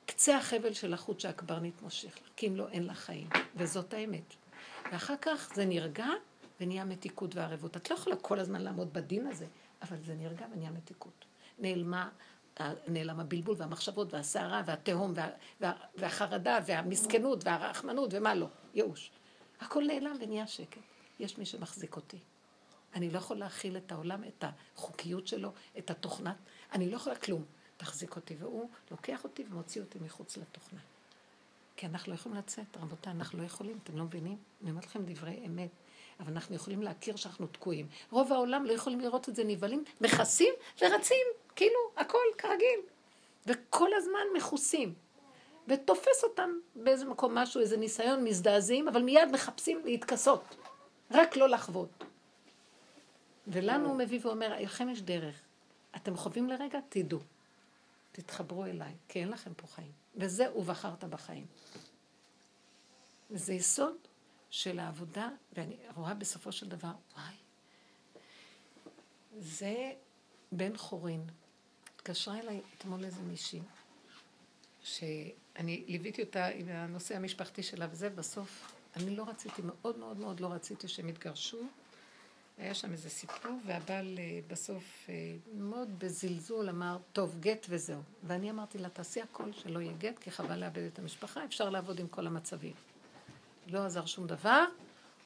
קצה 0.06 0.38
החבל 0.38 0.74
של 0.74 0.94
החוט 0.94 1.20
שהקברניט 1.20 1.82
מושך 1.82 2.18
לך, 2.22 2.30
כי 2.36 2.48
אם 2.48 2.56
לא, 2.56 2.68
אין 2.72 2.84
לה 2.84 2.94
חיים. 2.94 3.30
וזאת 3.56 3.94
האמת. 3.94 4.34
ואחר 4.92 5.16
כך 5.22 5.52
זה 5.56 5.66
נרגע 5.66 6.08
ונהיה 6.62 6.86
מתיקות 6.86 7.36
וערבות. 7.36 7.78
את 7.78 7.90
לא 7.90 7.96
יכולה 7.96 8.16
כל 8.16 8.40
הזמן 8.40 8.62
לעמוד 8.62 8.94
בדין 8.94 9.28
הזה, 9.28 9.46
אבל 9.82 9.98
זה 10.06 10.16
נרגע 10.16 10.46
ונהיה 10.54 10.72
מתיקות. 10.72 11.26
נעלמה 11.60 12.10
נעלם 12.88 13.20
הבלבול 13.20 13.56
והמחשבות 13.58 14.14
והסערה 14.14 14.62
והתהום 14.66 15.14
וה, 15.16 15.30
וה, 15.62 15.74
והחרדה 15.96 16.60
והמסכנות 16.66 17.46
והרחמנות 17.46 18.14
ומה 18.14 18.36
לא, 18.36 18.48
ייאוש. 18.74 19.12
הכל 19.60 19.84
נעלם 19.88 20.16
ונהיה 20.20 20.48
שקט. 20.48 20.82
יש 21.20 21.38
מי 21.38 21.46
שמחזיק 21.46 21.96
אותי. 21.96 22.20
אני 22.96 23.10
לא 23.10 23.18
יכול 23.18 23.38
להכיל 23.38 23.78
את 23.78 23.92
העולם, 23.92 24.24
את 24.24 24.44
החוקיות 24.76 25.28
שלו, 25.28 25.52
את 25.78 25.90
התוכנה. 25.90 26.34
אני 26.74 26.92
לא 26.92 26.96
יכולה 26.96 27.16
כלום. 27.16 27.46
תחזיק 27.78 28.16
אותי. 28.16 28.36
והוא 28.40 28.70
לוקח 28.92 29.24
אותי 29.24 29.44
ומוציא 29.50 29.82
אותי 29.82 30.00
מחוץ 30.02 30.38
לתוכנה. 30.38 30.80
כי 31.76 31.86
אנחנו 31.86 32.12
לא 32.12 32.18
יכולים 32.18 32.38
לצאת, 32.38 32.78
רבותיי, 32.78 33.14
אנחנו 33.14 33.40
לא 33.40 33.44
יכולים, 33.44 33.80
אתם 33.84 33.98
לא 33.98 34.04
מבינים? 34.04 34.38
אני 34.62 34.72
אומרת 34.72 34.86
לכם 34.86 35.06
דברי 35.06 35.44
אמת. 35.46 35.70
אבל 36.22 36.34
אנחנו 36.34 36.56
יכולים 36.56 36.84
להכיר 36.84 37.16
שאנחנו 37.16 37.48
תקועים. 37.48 37.88
רוב 38.12 38.34
העולם 38.34 38.66
לא 38.66 38.72
יכולים 38.72 39.00
לראות 39.00 39.30
את 39.30 39.36
זה 39.36 39.44
נבהלים, 39.44 39.84
מכסים 40.02 40.54
ורצים. 40.82 41.28
כאילו, 41.56 41.80
הכל 41.98 42.18
כרגיל. 42.38 42.80
וכל 43.46 43.94
הזמן 43.94 44.24
מכוסים. 44.38 44.94
ותופס 45.68 46.24
אותם 46.24 46.50
באיזה 46.76 47.06
מקום 47.06 47.36
משהו, 47.36 47.62
איזה 47.62 47.78
ניסיון, 47.78 48.24
מזדעזעים, 48.24 48.88
אבל 48.88 49.02
מיד 49.02 49.32
מחפשים 49.32 49.82
להתכסות. 49.86 50.44
רק 51.12 51.36
לא 51.36 51.50
לחוות. 51.50 52.04
ולנו 53.48 53.88
הוא 53.88 53.96
מביא 53.96 54.20
ואומר, 54.24 54.60
לכם 54.60 54.90
יש 54.90 55.02
דרך. 55.02 55.42
אתם 55.96 56.16
חווים 56.16 56.50
לרגע, 56.50 56.80
תדעו. 56.90 57.20
תתחברו 58.12 58.66
אליי, 58.66 58.94
כי 59.08 59.20
אין 59.20 59.30
לכם 59.30 59.54
פה 59.54 59.68
חיים. 59.68 59.92
וזה, 60.16 60.56
ובחרת 60.56 61.04
בחיים. 61.04 61.46
וזה 63.32 63.54
יסוד 63.54 63.96
של 64.52 64.80
העבודה, 64.80 65.30
ואני 65.54 65.76
רואה 65.96 66.14
בסופו 66.14 66.52
של 66.52 66.70
דבר, 66.70 66.92
וואי, 67.16 67.34
זה 69.40 69.92
בן 70.52 70.78
חורין. 70.78 71.26
התקשרה 71.96 72.40
אליי 72.40 72.62
אתמול 72.78 73.06
איזה 73.06 73.22
מישהי, 73.22 73.62
שאני 74.84 75.84
ליוויתי 75.88 76.24
אותה 76.24 76.48
עם 76.48 76.70
הנושא 76.70 77.16
המשפחתי 77.16 77.64
שלה, 77.64 77.88
וזה 77.92 78.10
בסוף, 78.10 78.74
אני 78.96 79.16
לא 79.16 79.30
רציתי, 79.30 79.62
מאוד 79.66 79.98
מאוד 79.98 80.18
מאוד 80.18 80.40
לא 80.40 80.48
רציתי 80.48 80.88
שהם 80.88 81.10
יתגרשו. 81.10 81.64
היה 82.58 82.74
שם 82.74 82.92
איזה 82.92 83.10
סיפור, 83.10 83.52
והבעל 83.66 84.20
אה, 84.20 84.40
בסוף 84.48 85.06
אה, 85.10 85.36
מאוד 85.54 86.00
בזלזול 86.00 86.70
אמר, 86.70 86.98
טוב, 87.14 87.40
גט 87.40 87.66
וזהו. 87.70 88.02
ואני 88.24 88.50
אמרתי 88.50 88.78
לה, 88.78 88.90
תעשי 88.90 89.22
הכל 89.22 89.54
שלא 89.54 89.80
יהיה 89.80 89.94
גט, 89.98 90.20
כי 90.20 90.32
חבל 90.32 90.60
לאבד 90.60 90.84
את 90.84 91.00
המשפחה, 91.00 91.46
אפשר 91.46 91.70
לעבוד 91.70 92.00
עם 92.00 92.08
כל 92.08 92.28
המצבים. 92.28 92.74
לא 93.68 93.86
עזר 93.86 94.06
שום 94.06 94.28
דבר, 94.28 94.66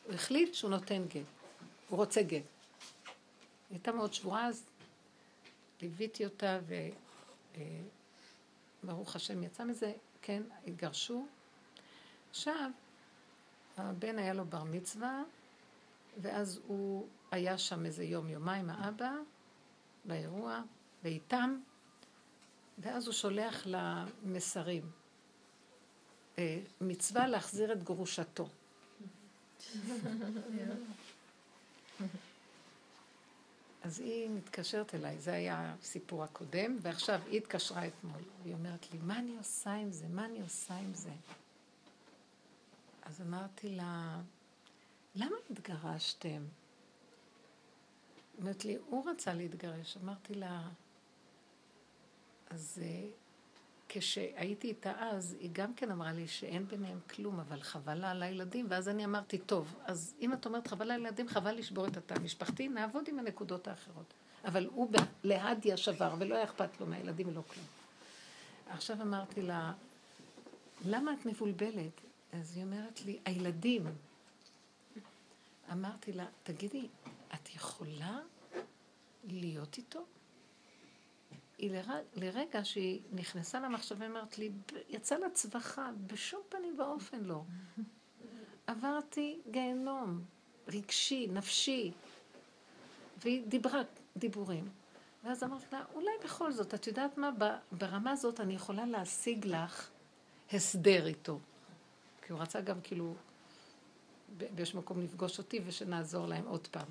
הוא 0.05 0.13
החליט 0.13 0.53
שהוא 0.53 0.71
נותן 0.71 1.03
גט. 1.07 1.25
הוא 1.89 1.97
רוצה 1.97 2.23
גט. 2.23 2.31
היא 2.31 2.41
הייתה 3.69 3.91
מאוד 3.91 4.13
שבורה, 4.13 4.47
אז 4.47 4.65
ליוויתי 5.81 6.25
אותה, 6.25 6.59
וברוך 8.83 9.15
השם 9.15 9.43
יצא 9.43 9.63
מזה, 9.63 9.93
כן, 10.21 10.43
התגרשו. 10.67 11.25
עכשיו, 12.29 12.69
הבן 13.77 14.19
היה 14.19 14.33
לו 14.33 14.45
בר 14.45 14.63
מצווה, 14.63 15.23
ואז 16.21 16.59
הוא 16.67 17.07
היה 17.31 17.57
שם 17.57 17.85
איזה 17.85 18.03
יום, 18.03 18.29
יומיים, 18.29 18.69
האבא, 18.69 19.13
באירוע, 20.05 20.61
ואיתם, 21.03 21.59
ואז 22.77 23.05
הוא 23.05 23.13
שולח 23.13 23.63
למסרים. 23.65 24.83
אה, 24.83 25.04
מצווה 26.81 27.27
להחזיר 27.27 27.71
את 27.71 27.83
גרושתו. 27.83 28.49
אז 33.83 33.99
היא 33.99 34.29
מתקשרת 34.29 34.95
אליי, 34.95 35.19
זה 35.19 35.33
היה 35.33 35.75
הסיפור 35.81 36.23
הקודם, 36.23 36.77
ועכשיו 36.81 37.21
היא 37.27 37.37
התקשרה 37.37 37.87
אתמול. 37.87 38.21
היא 38.45 38.53
אומרת 38.53 38.91
לי, 38.93 38.99
מה 39.03 39.19
אני 39.19 39.37
עושה 39.37 39.73
עם 39.73 39.91
זה? 39.91 40.07
מה 40.07 40.25
אני 40.25 40.41
עושה 40.41 40.75
עם 40.75 40.93
זה? 40.93 41.11
אז 43.01 43.21
אמרתי 43.21 43.69
לה, 43.69 44.21
למה 45.15 45.35
התגרשתם? 45.49 46.43
אומרת 48.39 48.65
לי, 48.65 48.77
הוא 48.89 49.09
רצה 49.09 49.33
להתגרש. 49.33 49.97
אמרתי 50.03 50.33
לה, 50.33 50.67
אז 52.49 52.81
אה, 52.81 53.07
כשהייתי 53.89 54.67
איתה 54.67 54.93
אז, 54.99 55.35
היא 55.39 55.49
גם 55.53 55.73
כן 55.73 55.91
אמרה 55.91 56.11
לי 56.13 56.27
שאין 56.27 56.67
ביניהם 56.67 56.99
כלום, 57.09 57.39
אבל 57.39 57.61
חבל 57.61 57.93
לה 57.93 58.11
על 58.11 58.23
הילדים, 58.23 58.65
ואז 58.69 58.89
אני 58.89 59.05
אמרתי, 59.05 59.37
טוב, 59.37 59.75
אז 59.83 60.15
אם 60.21 60.33
את 60.33 60.45
אומרת 60.45 60.67
חבל 60.67 60.91
על 60.91 60.91
הילדים, 60.91 61.27
חבל 61.27 61.55
לשבור 61.55 61.87
את 61.87 61.97
התא 61.97 62.13
המשפחתי, 62.13 62.67
נעבוד 62.67 63.07
עם 63.07 63.19
הנקודות 63.19 63.67
האחרות. 63.67 64.13
אבל 64.45 64.65
הוא 64.65 64.91
להדיה 65.23 65.77
שבר, 65.77 66.15
ולא 66.19 66.35
היה 66.35 66.43
אכפת 66.43 66.79
לו 66.79 66.85
מהילדים 66.85 67.27
ולא 67.27 67.41
כלום. 67.47 67.65
עכשיו 68.69 69.01
אמרתי 69.01 69.41
לה, 69.41 69.73
למה 70.85 71.13
את 71.13 71.25
מבולבלת? 71.25 72.01
אז 72.33 72.55
היא 72.55 72.63
אומרת 72.63 73.05
לי, 73.05 73.19
הילדים. 73.25 73.85
אמרתי 75.71 76.13
לה, 76.13 76.25
תגידי, 76.43 76.87
את 77.33 77.55
יכולה 77.55 78.19
להיות 79.27 79.77
איתו? 79.77 80.05
היא 81.57 81.71
לרגע, 81.71 81.93
לרגע 82.15 82.65
שהיא 82.65 83.01
נכנסה 83.11 83.59
למחשבה, 83.59 84.05
אמרת 84.05 84.37
לי, 84.37 84.51
יצא 84.89 85.17
לה 85.17 85.29
צווחה, 85.29 85.89
בשום 86.07 86.41
פנים 86.49 86.79
ואופן 86.79 87.23
לא. 87.23 87.41
עברתי 88.67 89.39
גיהנום, 89.51 90.23
רגשי, 90.67 91.27
נפשי, 91.27 91.91
והיא 93.17 93.47
דיברה 93.47 93.81
דיבורים. 94.17 94.69
ואז 95.23 95.43
אמרתי 95.43 95.65
לה, 95.71 95.83
אולי 95.93 96.11
בכל 96.23 96.51
זאת, 96.51 96.73
את 96.73 96.87
יודעת 96.87 97.17
מה, 97.17 97.31
ברמה 97.71 98.11
הזאת 98.11 98.39
אני 98.39 98.53
יכולה 98.53 98.85
להשיג 98.85 99.45
לך 99.45 99.89
הסדר 100.53 101.07
איתו. 101.07 101.39
כי 102.21 102.33
הוא 102.33 102.41
רצה 102.41 102.61
גם 102.61 102.81
כאילו, 102.81 103.15
באיזשהו 104.37 104.79
מקום 104.79 105.01
לפגוש 105.01 105.37
אותי 105.37 105.61
ושנעזור 105.65 106.27
להם 106.27 106.45
עוד 106.45 106.67
פעם. 106.67 106.87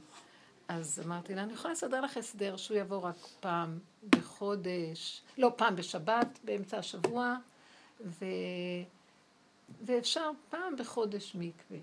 אז 0.68 1.00
אמרתי 1.04 1.34
לה, 1.34 1.42
אני 1.42 1.52
יכולה 1.52 1.72
לסדר 1.72 2.00
לך 2.00 2.16
הסדר 2.16 2.56
שהוא 2.56 2.76
יבוא 2.76 2.98
רק 2.98 3.16
פעם 3.40 3.78
בחודש, 4.10 5.22
לא, 5.38 5.52
פעם 5.56 5.76
בשבת, 5.76 6.38
באמצע 6.44 6.78
השבוע, 6.78 7.36
ו... 8.00 8.24
ואפשר 9.84 10.30
פעם 10.50 10.76
בחודש 10.76 11.34
מקווה. 11.34 11.78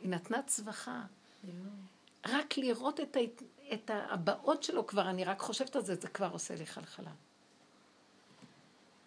היא 0.00 0.10
נתנה 0.10 0.42
צווחה. 0.42 1.02
רק 2.26 2.58
לראות 2.58 3.00
את, 3.00 3.16
ה... 3.16 3.20
את 3.74 3.90
הבאות 4.10 4.62
שלו 4.62 4.86
כבר, 4.86 5.10
אני 5.10 5.24
רק 5.24 5.40
חושבת 5.40 5.76
על 5.76 5.84
זה, 5.84 5.94
זה 5.94 6.08
כבר 6.08 6.30
עושה 6.32 6.54
לי 6.54 6.66
חלחלה. 6.66 7.10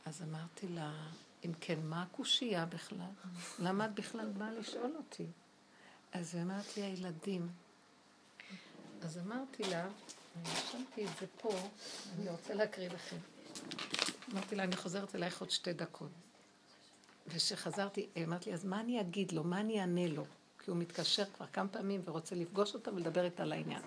אז 0.05 0.21
אמרתי 0.21 0.67
לה, 0.67 0.91
אם 1.45 1.51
כן, 1.61 1.79
מה 1.83 2.03
הקושייה 2.03 2.65
בכלל? 2.65 3.11
למה 3.59 3.85
את 3.85 3.93
בכלל 3.93 4.29
באה 4.29 4.51
לשאול 4.51 4.95
אותי? 4.97 5.25
אז 6.13 6.35
היא 6.35 6.43
אמרת 6.43 6.77
לי, 6.77 6.83
הילדים. 6.83 7.49
אז 9.07 9.17
אמרתי 9.17 9.63
לה, 9.63 9.83
אני 10.35 10.49
רשמתי 10.53 11.05
את 11.05 11.09
זה 11.19 11.25
פה, 11.41 11.49
אני 12.15 12.29
רוצה 12.29 12.53
להקריא 12.53 12.89
לכם. 12.89 13.15
אמרתי 14.33 14.55
לה, 14.55 14.63
אני 14.63 14.75
חוזרת 14.75 15.15
אלייך 15.15 15.41
עוד 15.41 15.51
שתי 15.51 15.73
דקות. 15.73 16.09
וכשחזרתי, 17.27 18.07
אמרתי 18.23 18.49
לי, 18.49 18.53
אז 18.53 18.65
מה 18.65 18.79
אני 18.79 19.01
אגיד 19.01 19.31
לו? 19.31 19.43
מה 19.43 19.59
אני 19.59 19.81
אענה 19.81 20.07
לו? 20.07 20.25
כי 20.59 20.71
הוא 20.71 20.77
מתקשר 20.77 21.23
כבר 21.25 21.45
כמה 21.53 21.67
פעמים 21.67 22.01
ורוצה 22.05 22.35
לפגוש 22.35 22.73
אותה 22.73 22.93
ולדבר 22.93 23.23
איתה 23.23 23.43
על 23.43 23.51
העניין. 23.51 23.81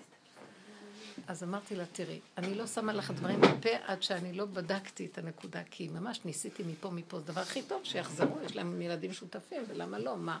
אז 1.27 1.43
אמרתי 1.43 1.75
לה, 1.75 1.85
תראי, 1.85 2.19
אני 2.37 2.55
לא 2.55 2.67
שמה 2.67 2.93
לך 2.93 3.11
דברים 3.11 3.41
בפה 3.41 3.69
עד 3.85 4.03
שאני 4.03 4.33
לא 4.33 4.45
בדקתי 4.45 5.05
את 5.05 5.17
הנקודה, 5.17 5.63
כי 5.71 5.87
ממש 5.87 6.19
ניסיתי 6.25 6.63
מפה 6.63 6.89
מפה, 6.89 7.19
זה 7.19 7.23
הדבר 7.25 7.41
הכי 7.41 7.61
טוב, 7.61 7.83
שיחזרו, 7.83 8.41
יש 8.45 8.55
להם 8.55 8.81
ילדים 8.81 9.13
שותפים, 9.13 9.63
ולמה 9.67 9.99
לא, 9.99 10.17
מה? 10.17 10.39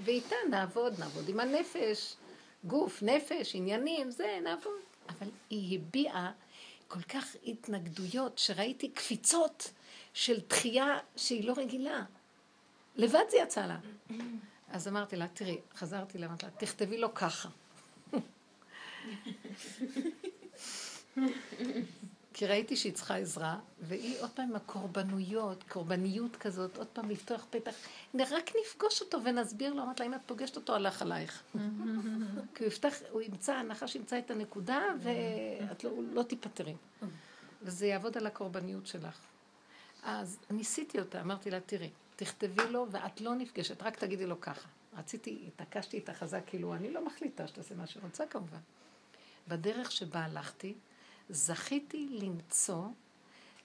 ואיתה 0.00 0.36
נעבוד, 0.50 0.98
נעבוד 0.98 1.28
עם 1.28 1.40
הנפש, 1.40 2.16
גוף, 2.66 3.02
נפש, 3.02 3.54
עניינים, 3.54 4.10
זה, 4.10 4.38
נעבוד. 4.42 4.72
אבל 5.08 5.28
היא 5.50 5.78
הביעה 5.78 6.32
כל 6.88 7.02
כך 7.02 7.36
התנגדויות, 7.46 8.38
שראיתי 8.38 8.88
קפיצות 8.88 9.72
של 10.14 10.40
תחייה 10.40 10.98
שהיא 11.16 11.44
לא 11.44 11.54
רגילה. 11.56 12.04
לבד 12.96 13.24
זה 13.30 13.36
יצא 13.36 13.66
לה. 13.66 13.78
אז 14.68 14.88
אמרתי 14.88 15.16
לה, 15.16 15.28
תראי, 15.28 15.58
חזרתי 15.74 16.18
לה, 16.18 16.26
אמרתי 16.26 16.46
לה, 16.46 16.52
תכתבי 16.52 16.98
לו 16.98 17.14
ככה. 17.14 17.48
כי 22.38 22.46
ראיתי 22.46 22.76
שהיא 22.76 22.92
צריכה 22.92 23.16
עזרה, 23.16 23.58
והיא 23.80 24.20
עוד 24.20 24.30
פעם 24.30 24.48
עם 24.50 24.56
הקורבנויות, 24.56 25.62
קורבניות 25.62 26.36
כזאת, 26.36 26.76
עוד 26.76 26.86
פעם 26.86 27.10
לפתוח 27.10 27.46
פתח. 27.50 27.74
רק 28.14 28.50
נפגוש 28.62 29.00
אותו 29.00 29.24
ונסביר 29.24 29.74
לו, 29.74 29.82
אמרת 29.82 30.00
לה, 30.00 30.06
אם 30.06 30.14
את 30.14 30.20
פוגשת 30.26 30.56
אותו, 30.56 30.74
הלך 30.74 31.02
עלייך. 31.02 31.42
כי 32.54 32.64
הוא 32.64 32.66
יפתח, 32.66 32.94
הוא 33.10 33.22
ימצא, 33.22 33.54
הנחש 33.54 33.94
ימצא 33.96 34.18
את 34.18 34.30
הנקודה, 34.30 34.82
ואת 35.00 35.84
לא, 35.84 35.90
לא 36.12 36.22
תיפטרי. 36.22 36.74
וזה 37.62 37.86
יעבוד 37.86 38.16
על 38.16 38.26
הקורבניות 38.26 38.86
שלך. 38.86 39.20
אז 40.02 40.38
ניסיתי 40.50 41.00
אותה, 41.00 41.20
אמרתי 41.20 41.50
לה, 41.50 41.60
תראי, 41.60 41.90
תכתבי 42.16 42.68
לו, 42.70 42.86
ואת 42.90 43.20
לא 43.20 43.34
נפגשת, 43.34 43.82
רק 43.82 43.96
תגידי 43.96 44.26
לו 44.26 44.40
ככה. 44.40 44.68
רציתי, 44.98 45.44
התעקשתי 45.46 45.96
איתה 45.96 46.14
חזק, 46.14 46.42
כאילו, 46.46 46.74
אני 46.74 46.92
לא 46.92 47.06
מחליטה 47.06 47.48
שתעשה 47.48 47.74
מה 47.74 47.86
שרוצה 47.86 48.26
כמובן. 48.26 48.60
בדרך 49.48 49.92
שבה 49.92 50.24
הלכתי, 50.24 50.74
זכיתי 51.30 52.08
למצוא 52.10 52.84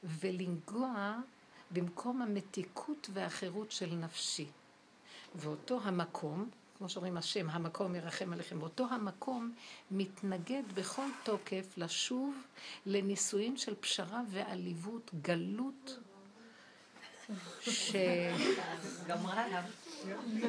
ולנגוע 0.04 1.16
במקום 1.72 2.22
המתיקות 2.22 3.10
והחירות 3.14 3.72
של 3.72 3.96
נפשי. 3.96 4.48
ואותו 5.36 5.80
המקום, 5.84 6.50
כמו 6.78 6.90
שאומרים 6.90 7.18
השם, 7.18 7.50
המקום 7.50 7.96
ירחם 7.96 8.34
עליכם, 8.34 8.58
ואותו 8.60 8.88
המקום 8.92 9.54
מתנגד 9.92 10.64
בכל 10.74 11.08
תוקף 11.24 11.78
לשוב 11.78 12.36
לנישואים 12.86 13.58
של 13.58 13.76
פשרה 13.76 14.22
ועליבות, 14.30 15.12
גלות, 15.22 16.00
ש... 17.62 17.96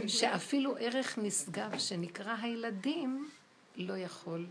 שאפילו 0.06 0.76
ערך 0.76 1.18
נשגב 1.18 1.78
שנקרא 1.78 2.36
הילדים 2.42 3.30
לא 3.76 3.96
יכול 3.96 4.46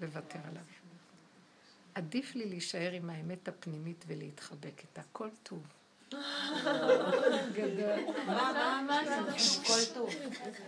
לוותר 0.00 0.38
עליו. 0.48 0.79
עדיף 2.00 2.34
לי 2.34 2.46
להישאר 2.46 2.92
עם 2.92 3.10
האמת 3.10 3.48
הפנימית 3.48 4.04
ולהתחבק 4.06 4.80
איתה. 4.82 5.02
כל 5.12 5.28
טוב. 5.42 5.62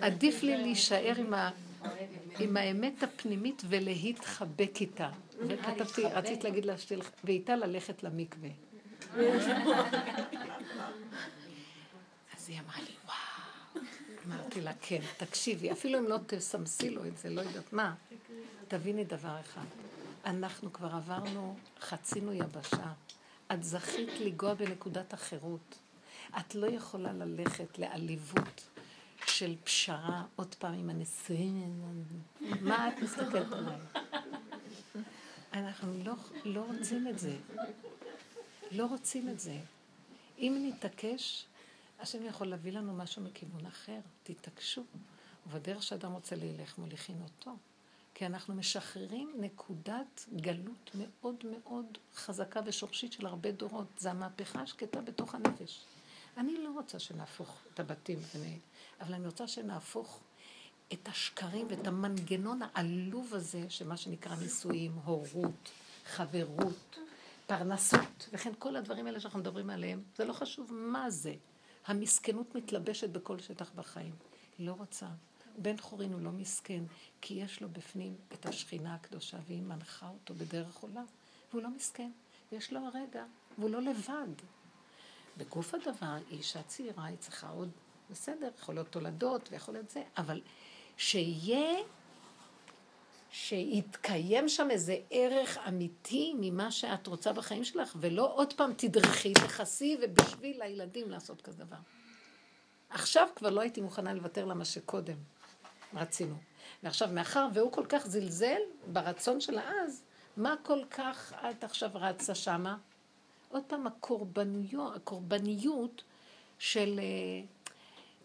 עדיף 0.01 0.43
לי 0.43 0.57
להישאר 0.57 1.15
עם 2.39 2.57
האמת 2.57 3.03
הפנימית 3.03 3.63
ולהתחבק 3.69 4.81
איתה. 4.81 5.11
וכתבתי, 5.49 6.03
רצית 6.03 6.45
להגיד 6.45 6.65
לה, 6.65 6.75
ואיתה 7.25 7.57
ללכת 7.57 8.03
למקווה. 8.03 8.49
אז 12.37 12.49
היא 12.49 12.61
אמרה 12.61 12.81
לי, 12.81 12.95
וואו. 13.05 13.85
אמרתי 14.27 14.61
לה, 14.61 14.73
כן, 14.81 15.01
תקשיבי, 15.17 15.73
אפילו 15.73 15.99
אם 15.99 16.05
לא 16.05 16.19
תסמסי 16.27 16.91
לו 16.91 17.07
את 17.07 17.19
זה, 17.19 17.31
לא 17.31 17.41
יודעת 17.41 17.73
מה, 17.73 17.95
תביני 18.69 19.05
דבר 19.05 19.41
אחד. 19.41 19.67
אנחנו 20.25 20.73
כבר 20.73 20.95
עברנו, 20.95 21.57
חצינו 21.81 22.33
יבשה. 22.33 22.93
את 23.53 23.65
זכית 23.65 24.09
לנגוע 24.21 24.55
בנקודת 24.55 25.13
החירות. 25.13 25.79
את 26.39 26.55
לא 26.55 26.67
יכולה 26.67 27.13
ללכת 27.13 27.79
לעליבות 27.79 28.69
של 29.27 29.57
פשרה, 29.65 30.25
עוד 30.37 30.55
פעם 30.55 30.75
עם 30.75 30.91
הנשואים. 30.91 31.83
מה 32.41 32.89
את 32.89 33.03
מסתכלת 33.03 33.53
עליי? 33.53 33.79
אנחנו 35.53 35.93
לא, 36.05 36.15
לא 36.45 36.65
רוצים 36.67 37.09
את 37.09 37.19
זה. 37.19 37.37
לא 38.71 38.87
רוצים 38.87 39.29
את 39.29 39.41
זה. 39.41 39.61
אם 40.39 40.63
נתעקש, 40.69 41.47
השם 42.01 42.25
יכול 42.25 42.47
להביא 42.47 42.73
לנו 42.73 42.93
משהו 42.93 43.23
מכיוון 43.23 43.67
אחר. 43.67 43.99
תתעקשו. 44.23 44.85
ובדרך 45.47 45.83
שאדם 45.83 46.13
רוצה 46.13 46.37
ללך, 46.37 46.79
מוליכין 46.79 47.23
אותו. 47.23 47.57
כי 48.23 48.27
אנחנו 48.27 48.55
משחררים 48.55 49.33
נקודת 49.41 50.27
גלות 50.37 50.91
מאוד 50.95 51.37
מאוד 51.45 51.99
חזקה 52.15 52.61
ושורשית 52.65 53.13
של 53.13 53.27
הרבה 53.27 53.53
דורות. 53.53 53.87
זה 53.99 54.11
המהפכה 54.11 54.61
השקטה 54.61 55.01
בתוך 55.01 55.35
הנפש. 55.35 55.81
אני 56.37 56.59
לא 56.65 56.71
רוצה 56.71 56.99
שנהפוך 56.99 57.59
את 57.75 57.81
הבתים, 57.81 58.19
אבל 59.01 59.15
אני 59.15 59.27
רוצה 59.27 59.49
שנהפוך 59.49 60.21
את 60.93 61.09
השקרים 61.09 61.67
ואת 61.71 61.87
המנגנון 61.87 62.61
העלוב 62.63 63.35
הזה, 63.35 63.65
שמה 63.69 63.97
שנקרא 63.97 64.37
נישואים, 64.37 64.93
הורות, 65.05 65.71
חברות, 66.05 66.99
פרנסות, 67.47 68.29
וכן 68.33 68.53
כל 68.59 68.77
הדברים 68.77 69.07
האלה 69.07 69.21
שאנחנו 69.21 69.39
מדברים 69.39 69.71
עליהם, 69.71 70.03
זה 70.17 70.25
לא 70.25 70.33
חשוב 70.33 70.73
מה 70.73 71.11
זה. 71.11 71.35
המסכנות 71.87 72.55
מתלבשת 72.55 73.09
בכל 73.09 73.39
שטח 73.39 73.71
בחיים. 73.75 74.15
היא 74.59 74.67
לא 74.67 74.73
רוצה. 74.73 75.07
בן 75.59 75.77
חורין 75.79 76.13
הוא 76.13 76.21
לא 76.21 76.31
מסכן, 76.31 76.85
כי 77.21 77.35
יש 77.35 77.61
לו 77.61 77.69
בפנים 77.69 78.15
את 78.33 78.47
השכינה 78.47 78.95
הקדושה, 78.95 79.37
והיא 79.47 79.63
מנחה 79.63 80.09
אותו 80.09 80.35
בדרך 80.35 80.77
עולם, 80.77 81.05
והוא 81.51 81.63
לא 81.63 81.71
מסכן, 81.71 82.11
יש 82.53 82.73
לו 82.73 82.81
הרגע, 82.81 83.25
והוא 83.59 83.71
לא 83.71 83.83
לבד. 83.83 84.29
בגוף 85.37 85.75
הדבר, 85.75 86.17
אישה 86.31 86.63
צעירה, 86.63 87.05
היא 87.05 87.17
צריכה 87.19 87.49
עוד, 87.49 87.71
בסדר, 88.11 88.51
יכול 88.59 88.75
להיות 88.75 88.89
תולדות 88.89 89.49
ויכול 89.53 89.75
להיות 89.75 89.91
זה, 89.91 90.03
אבל 90.17 90.41
שיהיה, 90.97 91.77
שיתקיים 93.31 94.49
שם 94.49 94.71
איזה 94.71 94.97
ערך 95.11 95.59
אמיתי 95.69 96.35
ממה 96.41 96.71
שאת 96.71 97.07
רוצה 97.07 97.33
בחיים 97.33 97.65
שלך, 97.65 97.97
ולא 98.01 98.33
עוד 98.35 98.53
פעם 98.53 98.73
תדרכי, 98.77 99.33
תכסי, 99.33 99.97
ובשביל 100.03 100.63
הילדים 100.63 101.11
לעשות 101.11 101.43
כזה 101.43 101.65
דבר. 101.65 101.77
עכשיו 102.91 103.29
כבר 103.37 103.51
לא 103.51 103.61
הייתי 103.61 103.81
מוכנה 103.81 104.15
לוותר 104.15 104.45
למה 104.45 104.65
שקודם 104.65 105.17
רצינו. 105.95 106.35
ועכשיו, 106.83 107.09
מאחר 107.13 107.49
והוא 107.55 107.73
כל 107.73 107.85
כך 107.89 108.07
זלזל 108.07 108.61
ברצון 108.93 109.41
שלה 109.41 109.71
אז, 109.85 110.03
מה 110.37 110.55
כל 110.63 110.85
כך 110.91 111.33
את 111.51 111.65
עכשיו 111.65 111.91
רצה 111.95 112.35
שמה? 112.35 112.77
עוד 113.49 113.63
פעם, 113.67 113.87
הקורבניות, 113.87 114.97
הקורבניות 114.97 116.03
של... 116.59 117.01
אה, 117.03 117.45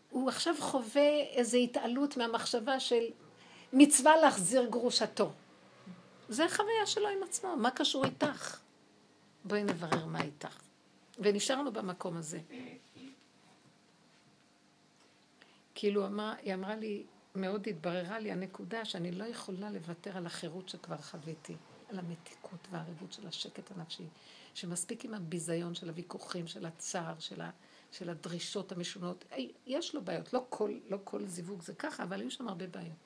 הוא 0.10 0.30
עכשיו 0.30 0.56
חווה 0.60 1.20
איזו 1.32 1.58
התעלות 1.58 2.18
מהמחשבה 2.18 2.80
של 2.80 3.04
מצווה 3.74 4.18
להחזיר 4.18 4.66
גרושתו. 4.70 5.32
זה 6.30 6.46
החוויה 6.46 6.86
שלו 6.86 7.08
עם 7.08 7.24
עצמו, 7.24 7.56
מה 7.58 7.72
קשור 7.72 8.06
איתך? 8.06 8.60
בואי 9.46 9.64
נברר 9.64 10.06
מה 10.06 10.22
איתך. 10.22 10.60
ונשארנו 11.20 11.72
במקום 11.72 12.18
הזה. 12.18 12.40
כאילו 15.76 16.06
אמרה, 16.06 16.36
היא 16.42 16.54
אמרה 16.54 16.76
לי, 16.76 17.04
מאוד 17.38 17.68
התבררה 17.68 18.20
לי 18.20 18.32
הנקודה 18.32 18.86
שאני 18.86 19.12
לא 19.12 19.24
יכולה 19.24 19.72
לוותר 19.72 20.18
על 20.18 20.26
החירות 20.26 20.70
שכבר 20.70 20.98
חוויתי, 20.98 21.56
על 21.90 22.00
המתיקות 22.00 22.68
והערבות 22.72 23.14
של 23.14 23.28
השקט 23.28 23.72
הנפשי, 23.72 24.04
שמספיק 24.54 25.06
עם 25.06 25.14
הביזיון 25.14 25.76
של 25.76 25.90
הוויכוחים, 25.90 26.48
של 26.48 26.66
הצער, 26.66 27.20
של, 27.20 27.42
ה, 27.42 27.50
של 27.92 28.10
הדרישות 28.10 28.72
המשונות. 28.72 29.26
יש 29.66 29.96
לו 29.96 30.02
בעיות, 30.02 30.34
לא 30.34 30.46
כל, 30.50 30.72
לא 30.90 30.98
כל 31.04 31.26
זיווג 31.26 31.62
זה 31.62 31.74
ככה, 31.74 32.04
אבל 32.04 32.20
היו 32.20 32.32
שם 32.32 32.48
הרבה 32.48 32.68
בעיות. 32.68 32.98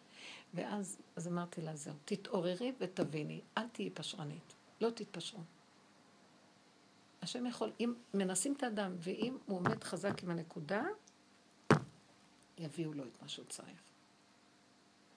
ואז 0.53 0.97
אז 1.15 1.27
אמרתי 1.27 1.61
לה, 1.61 1.75
זהו, 1.75 1.93
תתעוררי 2.05 2.73
ותביני, 2.79 3.41
אל 3.57 3.67
תהיי 3.67 3.89
פשרנית, 3.89 4.53
לא 4.81 4.89
תתפשרו. 4.89 5.39
השם 7.21 7.45
יכול, 7.45 7.71
אם 7.79 7.93
מנסים 8.13 8.53
את 8.53 8.63
האדם, 8.63 8.95
ואם 8.99 9.37
הוא 9.45 9.57
עומד 9.57 9.83
חזק 9.83 10.23
עם 10.23 10.29
הנקודה, 10.29 10.83
יביאו 12.57 12.93
לו 12.93 13.03
את 13.03 13.21
מה 13.21 13.27
שהוא 13.27 13.45
צריך. 13.45 13.90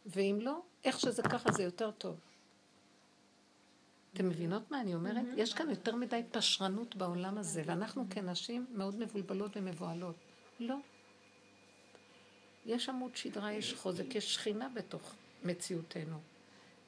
ואם 0.07 0.39
לא, 0.41 0.63
איך 0.85 1.01
שזה 1.01 1.23
ככה 1.23 1.53
זה 1.53 1.63
יותר 1.63 1.91
טוב. 1.91 2.21
אתם 4.15 4.29
מבינות 4.29 4.71
מה 4.71 4.81
אני 4.81 4.95
אומרת? 4.95 5.25
יש 5.37 5.55
כאן 5.55 5.71
יותר 5.71 5.95
מדי 5.97 6.23
פשרנות 6.31 6.97
בעולם 6.97 7.39
הזה, 7.39 7.63
ואנחנו 7.67 8.07
כנשים 8.11 8.67
מאוד 8.71 8.99
מבולבלות 8.99 9.57
ומבוהלות. 9.57 10.17
לא. 10.61 10.77
יש 12.67 12.89
עמוד 12.89 13.17
שדרה, 13.17 13.53
יש 13.53 13.75
חוזק, 13.75 14.15
יש 14.15 14.35
שכינה 14.35 14.69
בתוך 14.69 15.15
מציאותנו. 15.45 16.21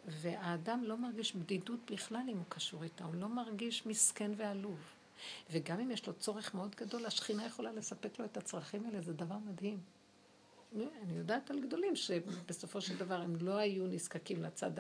והאדם 0.06 0.84
לא 0.84 0.96
מרגיש 0.96 1.36
בדידות 1.36 1.90
בכלל 1.90 2.22
אם 2.28 2.36
הוא 2.36 2.44
קשור 2.48 2.82
איתה, 2.82 3.04
הוא 3.04 3.14
לא 3.14 3.28
מרגיש 3.28 3.86
מסכן 3.86 4.30
ועלוב. 4.36 4.78
וגם 5.50 5.80
אם 5.80 5.90
יש 5.90 6.06
לו 6.06 6.12
צורך 6.14 6.54
מאוד 6.54 6.74
גדול, 6.74 7.06
השכינה 7.06 7.46
יכולה 7.46 7.72
לספק 7.72 8.18
לו 8.18 8.24
את 8.24 8.36
הצרכים 8.36 8.86
האלה, 8.86 9.00
זה 9.00 9.12
דבר 9.12 9.38
מדהים. 9.38 9.95
אני 10.74 11.18
יודעת 11.18 11.50
על 11.50 11.60
גדולים 11.60 11.96
שבסופו 11.96 12.80
של 12.80 12.96
דבר 12.96 13.20
הם 13.20 13.36
לא 13.40 13.56
היו 13.56 13.86
נזקקים 13.86 14.42
לצד 14.42 14.70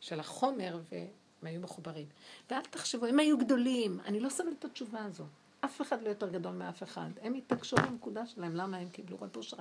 של 0.00 0.20
החומר 0.20 0.80
והם 0.92 1.06
היו 1.42 1.60
מחוברים. 1.60 2.06
ואל 2.50 2.62
תחשבו, 2.62 3.06
הם 3.06 3.18
היו 3.18 3.38
גדולים. 3.38 4.00
אני 4.04 4.20
לא 4.20 4.30
שמה 4.30 4.50
את 4.58 4.64
התשובה 4.64 5.04
הזו. 5.04 5.24
אף 5.60 5.80
אחד 5.80 6.02
לא 6.02 6.08
יותר 6.08 6.28
גדול 6.28 6.52
מאף 6.54 6.82
אחד. 6.82 7.10
הם 7.22 7.34
התעקשו 7.34 7.76
בנקודה 7.76 8.26
שלהם, 8.26 8.56
למה 8.56 8.76
הם 8.76 8.88
קיבלו? 8.88 9.16
רב 9.20 9.36
אושר 9.36 9.56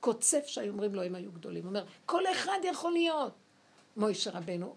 קוצף 0.00 0.46
שהיו 0.46 0.72
אומרים 0.72 0.94
לו, 0.94 1.02
הם 1.02 1.14
היו 1.14 1.32
גדולים. 1.32 1.62
הוא 1.62 1.68
אומר, 1.68 1.84
כל 2.06 2.22
אחד 2.32 2.58
יכול 2.64 2.92
להיות. 2.92 3.32
מוישה 3.96 4.30
רבנו, 4.30 4.76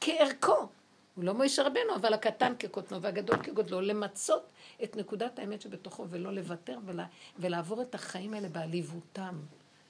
כערכו. 0.00 0.68
הוא 1.14 1.24
לא 1.24 1.34
מוישה 1.34 1.62
רבנו, 1.62 1.96
אבל 1.96 2.14
הקטן 2.14 2.52
כקוטנו 2.58 3.02
והגדול 3.02 3.42
כגודלו, 3.42 3.80
למצות 3.80 4.50
את 4.84 4.96
נקודת 4.96 5.38
האמת 5.38 5.60
שבתוכו 5.60 6.06
ולא 6.10 6.32
לוותר 6.32 6.78
ולה, 6.84 7.06
ולעבור 7.38 7.82
את 7.82 7.94
החיים 7.94 8.34
האלה 8.34 8.48
בעליבותם. 8.48 9.34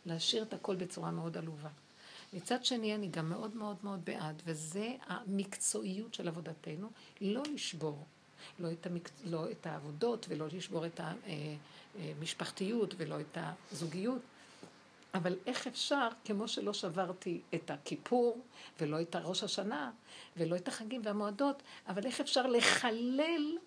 להשאיר 0.07 0.43
את 0.43 0.53
הכל 0.53 0.77
בצורה 0.77 1.11
מאוד 1.11 1.37
עלובה. 1.37 1.69
מצד 2.33 2.65
שני, 2.65 2.95
אני 2.95 3.09
גם 3.09 3.29
מאוד 3.29 3.57
מאוד 3.57 3.77
מאוד 3.83 4.05
בעד, 4.05 4.43
וזה 4.47 4.93
המקצועיות 5.07 6.15
של 6.15 6.29
עבודתנו, 6.29 6.91
לא 7.21 7.43
לשבור 7.55 8.07
לא 8.59 8.73
את, 8.73 8.87
המק... 8.87 9.11
לא 9.25 9.51
את 9.51 9.67
העבודות 9.67 10.27
ולא 10.29 10.47
לשבור 10.53 10.87
את 10.87 11.01
המשפחתיות 11.99 12.95
אה, 12.95 12.99
אה, 13.01 13.07
ולא 13.07 13.21
את 13.21 13.39
הזוגיות. 13.73 14.23
אבל 15.15 15.37
איך 15.47 15.67
אפשר, 15.67 16.09
כמו 16.25 16.49
שלא 16.49 16.73
שברתי 16.73 17.41
את 17.55 17.71
הכיפור 17.71 18.39
ולא 18.81 19.01
את 19.01 19.17
ראש 19.17 19.43
השנה 19.43 19.91
ולא 20.37 20.57
את 20.57 20.69
החגים 20.69 21.01
והמועדות, 21.05 21.63
אבל 21.89 22.07
איך 22.07 22.21
אפשר 22.21 22.47
לחלל 22.47 23.59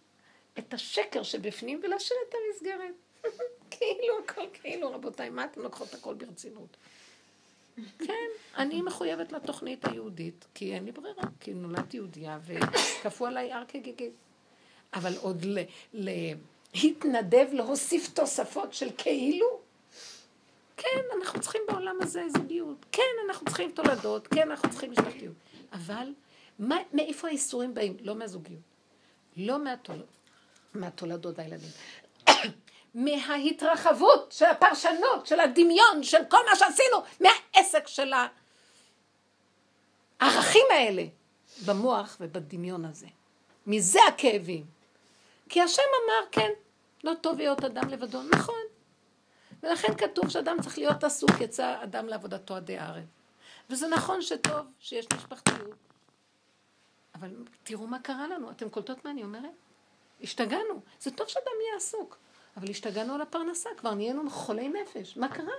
את 0.60 0.74
השקר 0.74 1.24
שבפנים 1.24 1.82
ולהשאיר 1.84 2.20
את 2.30 2.34
המסגרת? 2.36 2.94
כאילו, 3.72 4.14
הכל 4.26 4.42
כאילו, 4.54 4.92
רבותיי, 4.92 5.30
מה 5.30 5.46
אתם 5.46 5.62
לוקחות 5.62 5.94
הכל 5.94 6.14
ברצינות? 6.14 6.78
כן, 8.00 8.28
אני 8.58 8.82
מחויבת 8.82 9.32
לתוכנית 9.32 9.86
היהודית, 9.86 10.46
כי 10.54 10.74
אין 10.74 10.86
לי 10.86 10.92
ברירה, 10.92 11.24
כי 11.40 11.54
נולדתי 11.54 11.98
יהודייה 11.98 12.40
וכפו 12.46 13.26
עליי 13.26 13.54
הר 13.54 13.64
כגיגית. 13.68 14.14
אבל 14.94 15.14
עוד 15.18 15.46
להתנדב, 15.94 17.48
להוסיף 17.52 18.10
תוספות 18.14 18.74
של 18.74 18.90
כאילו? 18.98 19.67
כן, 20.78 21.00
אנחנו 21.18 21.40
צריכים 21.40 21.62
בעולם 21.68 21.96
הזה 22.02 22.24
זוגיות. 22.38 22.86
כן, 22.92 23.02
אנחנו 23.28 23.46
צריכים 23.46 23.72
תולדות. 23.72 24.28
כן, 24.28 24.52
אנחנו 24.52 24.70
צריכים 24.70 24.92
משפחתיות. 24.92 25.34
אבל 25.74 26.14
מה, 26.60 26.78
מאיפה 26.94 27.28
האיסורים 27.28 27.74
באים? 27.74 27.98
לא 28.02 28.16
מהזוגיות. 28.16 28.62
לא 29.38 29.64
מהתול... 29.64 29.96
מהתולדות 30.74 31.40
הילדים. 31.40 31.70
מההתרחבות 32.96 34.32
של 34.32 34.46
הפרשנות, 34.46 35.26
של 35.26 35.40
הדמיון, 35.40 36.04
של 36.04 36.26
כל 36.30 36.46
מה 36.50 36.56
שעשינו, 36.56 36.98
מהעסק 37.20 37.88
של 37.88 38.14
הערכים 40.20 40.66
האלה 40.70 41.04
במוח 41.66 42.18
ובדמיון 42.20 42.86
הזה. 42.86 43.08
מזה 43.68 44.00
הכאבים. 44.08 44.66
כי 45.50 45.62
השם 45.62 45.82
אמר, 46.06 46.28
כן, 46.32 46.50
לא 47.04 47.14
טוב 47.22 47.38
להיות 47.38 47.64
אדם 47.64 47.90
לבדו. 47.90 48.24
נכון. 48.24 48.77
ולכן 49.64 49.96
כתוב 49.98 50.30
שאדם 50.30 50.58
צריך 50.62 50.78
להיות 50.78 51.04
עסוק, 51.04 51.32
יצא 51.40 51.84
אדם 51.84 52.08
לעבודתו 52.08 52.56
עדי 52.56 52.78
ערב. 52.78 53.06
וזה 53.70 53.88
נכון 53.88 54.22
שטוב 54.22 54.66
שיש 54.80 55.06
משפחתיות. 55.16 55.76
אבל 57.16 57.36
תראו 57.64 57.88
מה 57.88 58.00
קרה 58.00 58.28
לנו, 58.28 58.52
אתם 58.52 58.70
קולטות 58.70 59.06
מה 59.06 59.12
אני 59.12 59.24
אומרת? 59.24 59.52
השתגענו. 60.22 60.82
זה 61.00 61.12
טוב 61.12 61.28
שאדם 61.28 61.52
יהיה 61.66 61.78
עסוק. 61.78 62.18
אבל 62.58 62.70
השתגענו 62.70 63.14
על 63.14 63.22
הפרנסה, 63.22 63.70
כבר 63.78 63.94
נהיינו 63.94 64.30
חולי 64.30 64.70
נפש, 64.70 65.18
מה 65.18 65.28
קרה? 65.28 65.54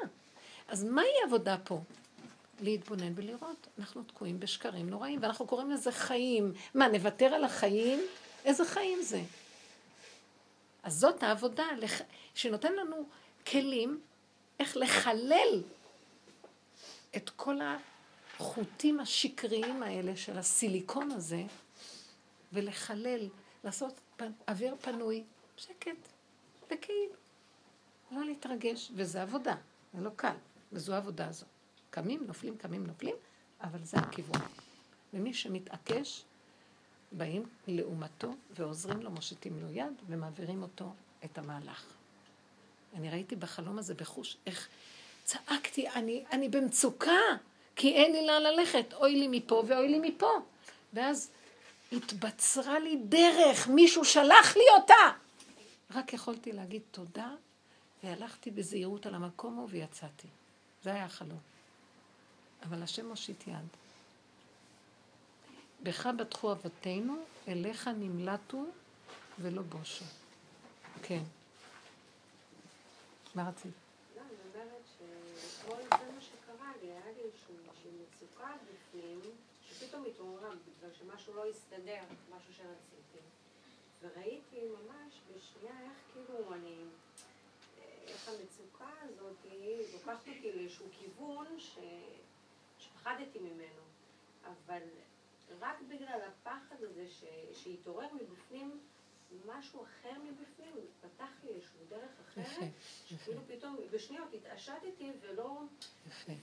אז 0.68 0.84
מהי 0.84 1.22
עבודה 1.26 1.57
פה? 1.64 1.80
להתבונן 2.61 3.12
ולראות. 3.14 3.66
אנחנו 3.78 4.03
תקועים 4.03 4.40
בשקרים 4.40 4.90
נוראים, 4.90 5.18
ואנחנו 5.22 5.46
קוראים 5.46 5.70
לזה 5.70 5.92
חיים. 5.92 6.53
מה, 6.74 6.88
נוותר 6.88 7.26
על 7.26 7.44
החיים? 7.44 8.01
איזה 8.44 8.64
חיים 8.64 9.03
זה? 9.03 9.20
אז 10.82 10.94
זאת 10.94 11.22
העבודה 11.22 11.66
שנותן 12.34 12.72
לנו 12.72 13.05
כלים 13.53 14.01
איך 14.61 14.76
לחלל 14.76 15.62
את 17.16 17.30
כל 17.30 17.57
החוטים 18.36 19.01
השקריים 19.01 19.82
האלה 19.82 20.16
של 20.16 20.38
הסיליקון 20.38 21.11
הזה, 21.11 21.42
ולחלל, 22.53 23.28
לעשות 23.64 24.01
אוויר 24.49 24.76
פנוי, 24.80 25.24
שקט. 25.57 26.09
וכאילו, 26.66 27.14
לא 28.11 28.24
להתרגש, 28.24 28.92
וזה 28.94 29.22
עבודה, 29.22 29.55
זה 29.94 30.01
לא 30.01 30.11
קל, 30.16 30.36
וזו 30.72 30.94
העבודה 30.94 31.28
הזו. 31.28 31.46
קמים, 31.90 32.24
נופלים, 32.26 32.57
קמים, 32.57 32.86
נופלים, 32.86 33.14
אבל 33.61 33.84
זה 33.84 33.96
הכיוון. 33.96 34.40
ומי 35.14 35.34
שמתעקש, 35.34 36.24
באים 37.12 37.49
לעומתו 37.66 38.34
ועוזרים 38.51 39.01
לו, 39.01 39.11
מושיטים 39.11 39.61
לו 39.61 39.70
יד 39.70 39.92
ומעבירים 40.07 40.62
אותו 40.62 40.92
את 41.24 41.38
המהלך. 41.38 41.97
אני 42.95 43.11
ראיתי 43.11 43.36
בחלום 43.36 43.78
הזה 43.78 43.95
בחוש 43.95 44.36
איך 44.47 44.68
צעקתי, 45.24 45.89
אני, 45.89 46.24
אני 46.32 46.49
במצוקה, 46.49 47.20
כי 47.76 47.95
אין 47.95 48.12
לי 48.12 48.26
לאן 48.26 48.43
ללכת, 48.43 48.93
אוי 48.93 49.16
לי 49.16 49.28
מפה 49.30 49.64
ואוי 49.68 49.89
לי 49.89 50.11
מפה. 50.11 50.30
ואז 50.93 51.30
התבצרה 51.93 52.78
לי 52.78 52.97
דרך, 53.05 53.68
מישהו 53.68 54.05
שלח 54.05 54.57
לי 54.57 54.64
אותה. 54.80 55.18
רק 55.95 56.12
יכולתי 56.12 56.53
להגיד 56.53 56.82
תודה, 56.91 57.30
והלכתי 58.05 58.51
בזהירות 58.51 59.07
על 59.07 59.14
המקום 59.14 59.59
ההוא 59.59 59.68
ויצאתי. 59.70 60.28
זה 60.84 60.91
היה 60.91 61.05
החלום. 61.05 61.39
אבל 62.62 62.82
השם 62.82 63.09
מושיט 63.09 63.47
יד. 63.47 63.68
בך 65.82 66.07
בטחו 66.07 66.53
אבותינו, 66.53 67.16
אליך 67.49 67.89
נמלטו 67.89 68.64
ולא 69.39 69.62
בושו. 69.62 70.05
כן. 71.03 71.22
מה 73.39 73.49
רצית? 73.49 73.72
לא, 74.16 74.20
אני 74.22 74.30
אומרת 74.49 74.82
שאתמול 74.86 75.82
זה 75.82 76.12
מה 76.14 76.20
שקרה 76.20 76.72
לי, 76.82 76.86
היה 76.86 77.12
לי 77.16 77.22
איזושהי 77.22 77.91
מצוקה 78.03 78.53
בפנים, 78.64 79.20
שפתאום 79.62 80.05
התעוררה 80.05 80.49
בגלל 80.51 80.93
שמשהו 80.93 81.34
לא 81.34 81.47
הסתדר, 81.47 82.03
משהו 82.36 82.55
שרציתי. 82.55 83.18
וראיתי 84.03 84.61
ממש 84.68 85.20
בשנייה 85.28 85.80
איך 85.80 85.99
כאילו 86.12 86.55
אני, 86.55 86.84
איך 88.07 88.28
המצוקה 88.28 88.91
הזאת 89.03 89.36
לוקחת 89.93 90.28
אותי 90.28 90.53
לאיזשהו 90.53 90.86
כיוון 90.99 91.59
ש... 91.59 91.78
שפחדתי 92.78 93.39
ממנו. 93.39 93.82
אבל 94.45 94.82
רק 95.61 95.76
בגלל 95.89 96.20
הפחד 96.28 96.76
הזה 96.82 97.09
ש... 97.09 97.24
שהתעורר 97.53 98.09
מבפנים, 98.14 98.80
משהו 99.46 99.84
אחר 99.84 100.18
מבפנים, 100.24 100.74
פתח 101.00 101.28
לי 101.44 101.50
איזשהו 101.54 101.78
דרך 101.88 102.10
אחרת, 102.28 102.70
שכאילו 103.06 103.40
פתאום 103.46 103.76
בשניות 103.90 104.28
התעשתתי 104.34 105.12
ולא, 105.20 105.60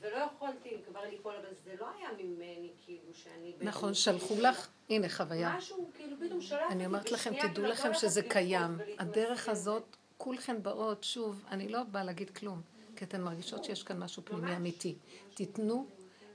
ולא 0.01 0.17
יכולתי 0.17 0.69
כבר 0.87 1.01
ליפול, 1.01 1.33
אבל 1.35 1.53
זה 1.63 1.75
לא 1.79 1.89
היה 1.89 2.09
ממני 2.17 2.71
כאילו 2.85 3.13
שאני... 3.13 3.53
נכון, 3.61 3.93
שלחו 3.93 4.35
לך, 4.41 4.67
הנה 4.89 5.09
חוויה. 5.09 5.55
משהו 5.57 5.89
כאילו 5.95 6.17
פתאום 6.25 6.41
שלחתי 6.41 6.73
אני 6.73 6.85
אומרת 6.85 7.11
לכם, 7.11 7.33
תדעו 7.47 7.65
לכם 7.65 7.93
שזה 7.93 8.21
קיים. 8.21 8.77
הדרך 8.99 9.49
הזאת, 9.49 9.95
כולכן 10.17 10.63
באות, 10.63 11.03
שוב, 11.03 11.45
אני 11.51 11.69
לא 11.69 11.83
באה 11.83 12.03
להגיד 12.03 12.29
כלום, 12.29 12.61
כי 12.95 13.05
אתן 13.05 13.21
מרגישות 13.21 13.63
שיש 13.63 13.83
כאן 13.83 14.03
משהו 14.03 14.25
פנימי 14.25 14.55
אמיתי. 14.55 14.95
תיתנו 15.33 15.87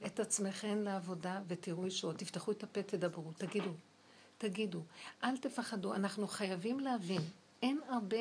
את 0.07 0.21
עצמכן 0.21 0.79
לעבודה 0.79 1.41
ותראו 1.49 1.87
ישועות, 1.87 2.17
תפתחו 2.17 2.51
את 2.51 2.63
הפה, 2.63 2.83
תדברו, 2.83 3.33
תגידו, 3.37 3.71
תגידו, 4.41 4.83
אל 5.25 5.37
תפחדו, 5.37 5.95
אנחנו 5.95 6.29
חייבים 6.29 6.81
להבין, 6.81 7.23
אין 7.63 7.81
הרבה, 7.89 8.17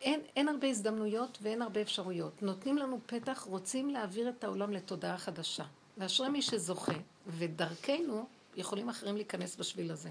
אין, 0.00 0.20
אין 0.36 0.48
הרבה 0.48 0.68
הזדמנויות 0.68 1.38
ואין 1.42 1.62
הרבה 1.62 1.80
אפשרויות. 1.82 2.42
נותנים 2.42 2.78
לנו 2.78 3.00
פתח, 3.06 3.46
רוצים 3.48 3.90
להעביר 3.90 4.28
את 4.28 4.44
העולם 4.44 4.72
לתודעה 4.72 5.18
חדשה. 5.18 5.64
ואשרי 5.98 6.28
מי 6.28 6.42
שזוכה, 6.42 6.92
ודרכנו 7.26 8.26
יכולים 8.56 8.88
אחרים 8.88 9.16
להיכנס 9.16 9.56
בשביל 9.56 9.90
הזה. 9.90 10.10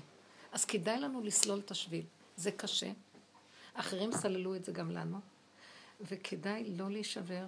אז 0.52 0.66
כדאי 0.66 1.00
לנו 1.00 1.22
לסלול 1.22 1.60
את 1.60 1.72
השביל. 1.72 2.06
זה 2.38 2.52
קשה. 2.52 2.92
אחרים 3.74 4.12
סללו 4.12 4.56
את 4.56 4.66
זה 4.66 4.72
גם 4.72 4.92
לנו. 4.92 5.20
וכדאי 6.02 6.64
לא 6.78 6.90
להישבר 6.90 7.46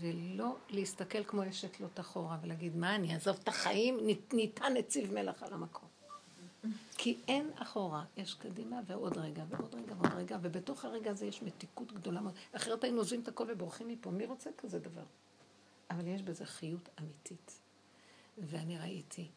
ולא 0.00 0.56
להסתכל 0.70 1.24
כמו 1.24 1.48
אשת 1.48 1.80
לא 1.80 1.86
אחורה 2.00 2.38
ולהגיד, 2.42 2.76
מה 2.76 2.94
אני 2.94 3.14
אעזוב 3.14 3.36
את 3.42 3.48
החיים? 3.48 3.98
ניתן 4.32 4.72
נציב 4.76 5.14
מלח 5.14 5.42
על 5.42 5.52
המקום. 5.52 5.93
כי 6.96 7.16
אין 7.28 7.50
אחורה, 7.56 8.04
יש 8.16 8.34
קדימה 8.34 8.80
ועוד 8.86 9.18
רגע 9.18 9.44
ועוד 9.48 9.74
רגע 9.74 9.94
ועוד 9.98 10.14
רגע, 10.14 10.38
ובתוך 10.42 10.84
הרגע 10.84 11.10
הזה 11.10 11.26
יש 11.26 11.42
מתיקות 11.42 11.92
גדולה 11.92 12.20
מאוד. 12.20 12.34
אחרת 12.52 12.84
היינו 12.84 12.98
עוזבים 12.98 13.20
את 13.20 13.28
הכל 13.28 13.44
ובורחים 13.48 13.88
מפה, 13.88 14.10
מי 14.10 14.26
רוצה 14.26 14.50
כזה 14.58 14.78
דבר? 14.78 15.04
אבל 15.90 16.06
יש 16.06 16.22
בזה 16.22 16.46
חיות 16.46 16.88
אמיתית. 17.00 17.60
ואני 18.38 18.78
ראיתי, 18.78 19.28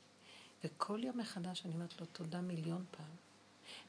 וכל 0.63 1.03
יום 1.03 1.17
מחדש 1.17 1.65
אני 1.65 1.73
אומרת 1.73 2.01
לו 2.01 2.05
תודה 2.05 2.41
מיליון 2.41 2.85
פעם. 2.91 3.15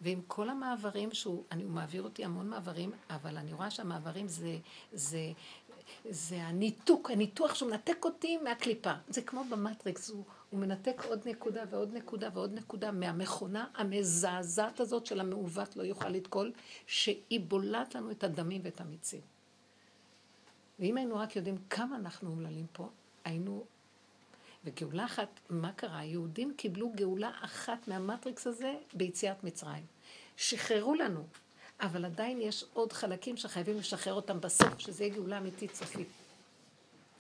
ועם 0.01 0.21
כל 0.27 0.49
המעברים 0.49 1.15
שהוא, 1.15 1.45
אני, 1.53 1.63
הוא 1.63 1.71
מעביר 1.71 2.03
אותי 2.03 2.25
המון 2.25 2.49
מעברים, 2.49 2.93
אבל 3.11 3.37
אני 3.37 3.53
רואה 3.53 3.71
שהמעברים 3.71 4.29
זה, 4.29 4.59
זה, 4.93 5.33
זה 6.11 6.43
הניתוק, 6.43 7.11
הניתוח 7.11 7.55
שהוא 7.55 7.71
מנתק 7.71 8.05
אותי 8.05 8.37
מהקליפה. 8.37 8.93
זה 9.09 9.23
כמו 9.23 9.45
במטריקס, 9.45 10.11
הוא, 10.11 10.25
הוא 10.51 10.61
מנתק 10.61 11.03
עוד 11.09 11.29
נקודה 11.29 11.65
ועוד 11.71 11.95
נקודה 11.95 12.29
ועוד 12.35 12.55
נקודה 12.55 12.91
מהמכונה 12.91 13.67
המזעזעת 13.75 14.81
הזאת 14.81 15.07
של 15.07 15.21
המעוות 15.21 15.77
לא 15.77 15.83
יוכל 15.83 16.09
לתקול, 16.09 16.53
שהיא 16.87 17.41
בולעת 17.41 17.95
לנו 17.95 18.11
את 18.11 18.25
הדמים 18.25 18.61
ואת 18.65 18.81
המיצים. 18.81 19.21
ואם 20.79 20.97
היינו 20.97 21.17
רק 21.17 21.37
יודעים 21.37 21.57
כמה 21.71 21.97
אנחנו 21.97 22.31
אומללים 22.31 22.67
פה, 22.73 22.89
היינו... 23.25 23.65
וגאולה 24.65 25.05
אחת, 25.05 25.41
מה 25.51 25.73
קרה? 25.73 25.99
היהודים 25.99 26.55
קיבלו 26.57 26.93
גאולה 26.95 27.31
אחת 27.41 27.89
מהמטריקס 27.89 28.47
הזה 28.47 28.75
ביציאת 28.95 29.45
מצרים. 29.45 29.85
שחררו 30.37 30.95
לנו, 30.95 31.25
אבל 31.81 32.05
עדיין 32.05 32.41
יש 32.41 32.65
עוד 32.73 32.93
חלקים 32.93 33.37
שחייבים 33.37 33.79
לשחרר 33.79 34.15
אותם 34.15 34.41
בסוף, 34.41 34.79
שזה 34.79 35.05
יהיה 35.05 35.15
גאולה 35.15 35.39
אמיתית 35.39 35.75
סופית. 35.75 36.09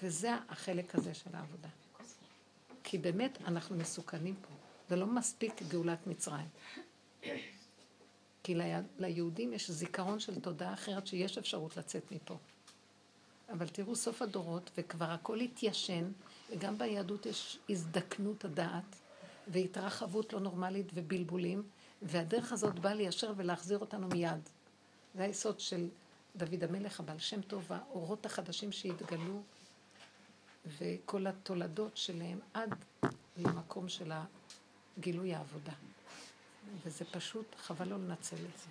וזה 0.02 0.30
החלק 0.48 0.94
הזה 0.94 1.14
של 1.14 1.30
העבודה. 1.32 1.68
כי 2.90 2.98
באמת 2.98 3.38
אנחנו 3.44 3.76
מסוכנים 3.76 4.34
פה. 4.34 4.48
זה 4.88 4.96
לא 4.96 5.06
מספיק 5.06 5.62
גאולת 5.62 6.06
מצרים. 6.06 6.48
כי 8.42 8.54
ליהודים 8.98 9.52
יש 9.52 9.70
זיכרון 9.70 10.20
של 10.20 10.40
תודעה 10.40 10.74
אחרת 10.74 11.06
שיש 11.06 11.38
אפשרות 11.38 11.76
לצאת 11.76 12.12
מפה. 12.12 12.36
אבל 13.48 13.68
תראו 13.68 13.96
סוף 13.96 14.22
הדורות, 14.22 14.70
וכבר 14.78 15.04
הכל 15.04 15.40
התיישן, 15.40 16.04
וגם 16.50 16.78
ביהדות 16.78 17.26
יש 17.26 17.58
הזדקנות 17.70 18.44
הדעת, 18.44 18.96
והתרחבות 19.48 20.32
לא 20.32 20.40
נורמלית 20.40 20.86
ובלבולים, 20.94 21.62
והדרך 22.02 22.52
הזאת 22.52 22.78
באה 22.78 22.94
ליישר 22.94 23.32
ולהחזיר 23.36 23.78
אותנו 23.78 24.08
מיד. 24.08 24.48
זה 25.14 25.22
היסוד 25.22 25.60
של 25.60 25.88
דוד 26.36 26.64
המלך, 26.64 27.00
הבעל 27.00 27.18
שם 27.18 27.42
טוב, 27.42 27.72
האורות 27.72 28.26
החדשים 28.26 28.72
שהתגלו, 28.72 29.42
וכל 30.66 31.26
התולדות 31.26 31.96
שלהם 31.96 32.38
עד 32.54 32.74
למקום 33.36 33.88
של 33.88 34.12
גילוי 35.00 35.34
העבודה. 35.34 35.72
וזה 36.84 37.04
פשוט, 37.04 37.54
חבל 37.56 37.88
לא 37.88 37.96
לנצל 37.96 38.36
את 38.36 38.58
זה. 38.58 38.68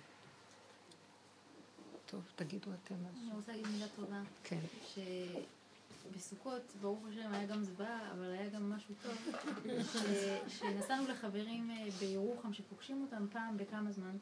טוב, 2.06 2.22
תגידו 2.36 2.70
אתם 2.84 2.94
משהו. 2.94 3.22
אני 3.22 3.36
רוצה 3.36 3.52
להגיד 3.52 3.66
מילה 3.68 3.86
טובה. 3.96 4.20
כן. 4.44 4.60
שבסוכות, 4.94 6.62
ברוך 6.80 6.98
השם, 7.08 7.32
היה 7.32 7.46
גם 7.46 7.64
זוועה, 7.64 8.12
אבל 8.12 8.32
היה 8.32 8.48
גם 8.48 8.70
משהו 8.70 8.94
טוב. 9.02 9.34
שנסענו 10.48 11.08
לחברים 11.08 11.70
אה, 11.70 11.90
בירוחם, 12.00 12.52
שפוגשים 12.52 13.02
אותם 13.02 13.26
פעם 13.32 13.56
בכמה 13.56 13.92
זמן, 13.92 14.16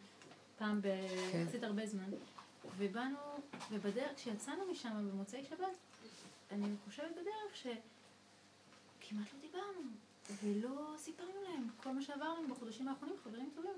פעם 0.59 0.81
ביחסית 0.83 1.61
כן. 1.61 1.67
הרבה 1.67 1.87
זמן, 1.87 2.11
ובאנו, 2.77 3.19
ובדרך, 3.71 4.11
כשיצאנו 4.17 4.63
משם 4.73 5.09
במוצאי 5.13 5.45
שבת, 5.45 5.77
אני 6.51 6.77
חושבת 6.85 7.11
בדרך 7.11 7.57
שכמעט 7.57 9.27
לא 9.33 9.41
דיברנו, 9.41 9.83
ולא 10.43 10.95
סיפרנו 10.99 11.43
להם 11.43 11.69
כל 11.77 11.93
מה 11.93 12.03
שעבר 12.03 12.29
לנו 12.29 12.49
בחודשים 12.55 12.89
האחרונים, 12.89 13.17
חברים 13.25 13.51
טובים, 13.55 13.73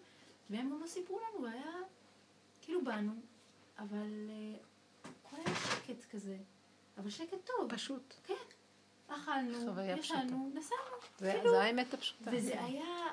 והם 0.50 0.70
גם 0.70 0.80
לא 0.80 0.86
סיפרו 0.86 1.20
לנו, 1.20 1.42
והיה, 1.44 1.72
כאילו 2.60 2.84
באנו, 2.84 3.12
אבל 3.78 4.30
הכל 5.02 5.36
היה 5.36 5.56
שקט 5.56 6.04
כזה, 6.10 6.36
אבל 6.98 7.10
שקט 7.10 7.38
טוב. 7.44 7.74
פשוט. 7.74 8.14
כן. 8.24 8.34
אכלנו, 9.08 9.80
ישנו, 9.98 10.50
נסענו. 10.54 10.82
זה, 11.18 11.32
כאילו, 11.32 11.50
זה 11.50 11.62
האמת 11.62 11.94
הפשוטה. 11.94 12.30
וזה 12.34 12.62
היה... 12.62 13.06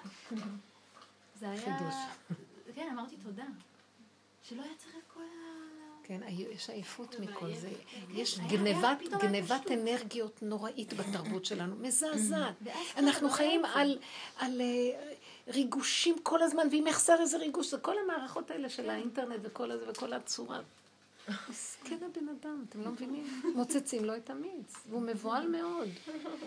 זה 1.36 1.50
היה... 1.50 1.78
חידוש. 1.78 1.96
כן, 2.76 2.90
אמרתי 2.92 3.18
תודה. 3.18 3.46
שלא 4.44 4.62
היה 4.62 4.76
צריך 4.78 4.96
את 4.96 5.04
כל 5.14 5.22
ה... 5.22 5.65
כן, 6.08 6.22
יש 6.30 6.70
עייפות 6.70 7.20
מכל 7.20 7.54
זה. 7.54 7.70
יש 8.14 8.40
גנבת, 8.40 8.98
גנבת 9.22 9.72
אנרגיות 9.72 10.40
נוראית 10.42 10.94
בתרבות 10.94 11.46
שלנו, 11.46 11.76
מזעזעת. 11.88 12.56
אנחנו 12.98 13.30
חיים 13.30 13.66
על, 13.66 13.98
על 14.40 14.62
אה, 14.62 15.12
ריגושים 15.48 16.16
כל 16.24 16.42
הזמן, 16.44 16.68
ואם 16.72 16.86
יחסר 16.88 17.22
איזה 17.22 17.38
ריגוש, 17.38 17.72
זה 17.72 17.78
כל 17.78 17.96
המערכות 18.04 18.52
האלה 18.52 18.70
של 18.70 18.90
האינטרנט 18.90 19.40
וכל 19.44 19.72
הזה 19.72 19.86
וכל 19.90 20.14
הצורה. 20.14 20.62
מסכן 21.50 21.96
הבן 21.96 22.30
אדם, 22.30 22.64
אתם 22.70 22.82
לא 22.82 22.92
מבינים? 22.92 23.42
מוצצים 23.56 24.06
לו 24.06 24.16
את 24.16 24.30
המיץ, 24.30 24.74
והוא 24.90 25.02
מבוהל 25.02 25.48
מאוד. 25.48 25.90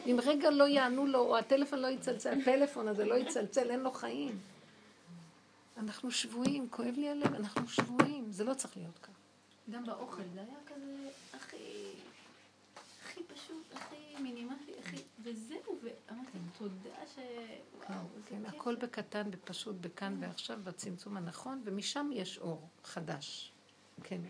אם 0.06 0.18
רגע 0.22 0.50
לא 0.50 0.64
יענו 0.64 1.06
לו, 1.06 1.18
או 1.18 1.38
הטלפון 1.38 1.78
לא 1.78 1.86
יצלצל, 1.86 2.40
הפלאפון 2.40 2.88
הזה 2.88 3.04
לא 3.04 3.14
יצלצל, 3.14 3.70
אין 3.70 3.80
לו 3.80 3.90
חיים. 3.90 4.38
אנחנו 5.78 6.10
שבויים, 6.10 6.68
כואב 6.70 6.94
לי 6.96 7.08
הלב, 7.08 7.34
אנחנו 7.34 7.68
שבויים, 7.68 8.24
זה 8.30 8.44
לא 8.44 8.54
צריך 8.54 8.76
להיות 8.76 8.98
ככה. 8.98 9.17
גם 9.70 9.86
באוכל, 9.86 10.22
זה 10.34 10.40
היה 10.40 10.58
כזה 10.66 11.10
הכי, 11.34 11.92
הכי 13.02 13.20
פשוט, 13.24 13.72
הכי 13.72 14.16
מינימלי, 14.22 14.72
הכי, 14.78 14.96
וזהו, 15.22 15.78
ואמרתי, 15.82 16.38
תודה 16.58 17.06
ש... 17.14 17.18
וואו, 17.88 17.98
כן, 18.26 18.36
כן 18.36 18.46
הכל 18.46 18.76
בקטן 18.76 19.28
ופשוט, 19.32 19.76
בכאן 19.80 20.16
ועכשיו, 20.20 20.58
בצמצום 20.64 21.16
הנכון, 21.16 21.62
ומשם 21.64 22.10
יש 22.12 22.38
אור 22.38 22.68
חדש. 22.84 23.52
כן. 24.02 24.20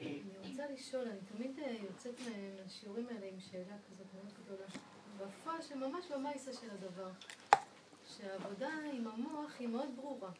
אני 0.00 0.22
רוצה 0.50 0.62
לשאול, 0.72 1.08
אני 1.08 1.18
תמיד 1.36 1.58
אה, 1.58 1.76
יוצאת 1.82 2.14
מהשיעורים 2.64 3.06
האלה 3.08 3.26
עם 3.26 3.40
שאלה 3.40 3.76
כזאת 3.86 4.06
מאוד 4.14 4.32
גדולה. 4.44 4.66
בפועל 5.18 5.62
שממש 5.62 6.06
במייסה 6.14 6.52
של 6.52 6.70
הדבר, 6.70 7.10
שהעבודה 8.16 8.70
עם 8.92 9.06
המוח 9.06 9.52
היא 9.58 9.68
מאוד 9.68 9.88
ברורה. 9.96 10.30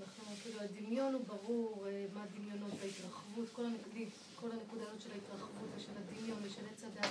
אנחנו, 0.00 0.24
כאילו, 0.42 0.60
הדמיון 0.60 1.14
הוא 1.14 1.24
ברור, 1.26 1.86
אה, 1.88 2.06
מה 2.14 2.22
הדמיונות, 2.22 2.72
ההתרחבות, 2.82 3.48
כל, 3.52 3.64
הנקוד, 3.64 3.92
כל 4.40 4.50
הנקודות 4.52 5.00
של 5.00 5.08
ההתרחבות 5.12 5.68
ושל 5.76 5.90
הדמיון 5.96 6.38
ושל 6.42 6.62
עץ 6.72 6.84
הדת. 6.84 7.10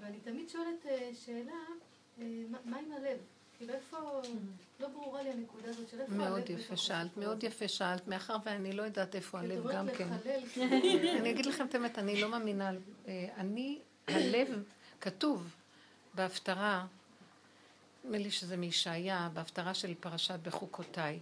ואני 0.00 0.18
תמיד 0.24 0.48
שואלת 0.48 0.86
אה, 0.86 1.10
שאלה, 1.24 1.52
אה, 2.20 2.24
מה- 2.50 2.58
מה 2.64 2.78
עם 2.78 2.92
הלב? 2.92 3.18
כאילו 3.58 3.74
איפה, 3.74 3.96
לא 4.80 4.88
ברורה 4.88 5.22
לי 5.22 5.30
הנקודה 5.30 5.68
הזאת 5.68 5.88
של 5.88 6.00
איפה 6.00 6.12
הלב 6.12 6.22
מאוד 6.30 6.50
יפה 6.50 6.76
שאלת, 6.76 7.16
מאוד. 7.16 7.44
יפה 7.44 7.68
שאלת, 7.68 8.08
מאחר 8.08 8.36
ואני 8.44 8.72
לא 8.72 8.82
יודעת 8.82 9.14
איפה 9.14 9.38
את 9.38 9.44
הלב 9.44 9.66
גם 9.72 9.88
כן. 9.98 10.08
כאילו, 10.54 11.18
אני 11.20 11.30
אגיד 11.30 11.46
לכם 11.46 11.66
את 11.66 11.74
האמת, 11.74 11.98
אני 11.98 12.20
לא 12.20 12.28
מאמינה, 12.28 12.70
אני, 13.36 13.78
הלב, 14.08 14.62
כתוב 15.00 15.54
בהפטרה, 16.14 16.86
נדמה 18.04 18.18
לי 18.18 18.30
שזה 18.30 18.56
מישעיה, 18.56 19.28
בהפטרה 19.34 19.74
של 19.74 19.94
פרשת 20.00 20.38
בחוקותיי, 20.42 21.20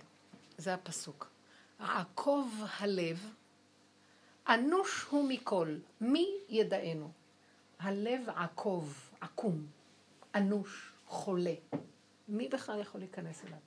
זה 0.63 0.75
הפסוק. 0.75 1.31
עקוב 1.79 2.63
הלב, 2.79 3.31
אנוש 4.49 5.03
הוא 5.11 5.29
מכל, 5.29 5.77
מי 6.01 6.29
ידענו? 6.49 7.11
הלב 7.79 8.29
עקוב, 8.29 9.11
עקום, 9.21 9.67
אנוש, 10.35 10.93
חולה. 11.07 11.55
מי 12.29 12.49
בכלל 12.49 12.81
יכול 12.81 13.01
להיכנס 13.01 13.45
אליו? 13.45 13.59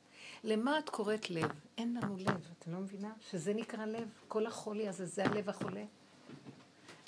למה 0.43 0.80
את 0.80 0.89
קוראת 0.89 1.30
לב? 1.30 1.51
אין 1.77 1.97
לנו 1.97 2.17
לב, 2.17 2.51
את 2.59 2.67
לא 2.67 2.80
מבינה? 2.80 3.13
שזה 3.30 3.53
נקרא 3.53 3.85
לב. 3.85 4.09
כל 4.27 4.45
החולי 4.45 4.88
הזה, 4.88 5.05
זה 5.05 5.26
הלב 5.26 5.49
החולה. 5.49 5.84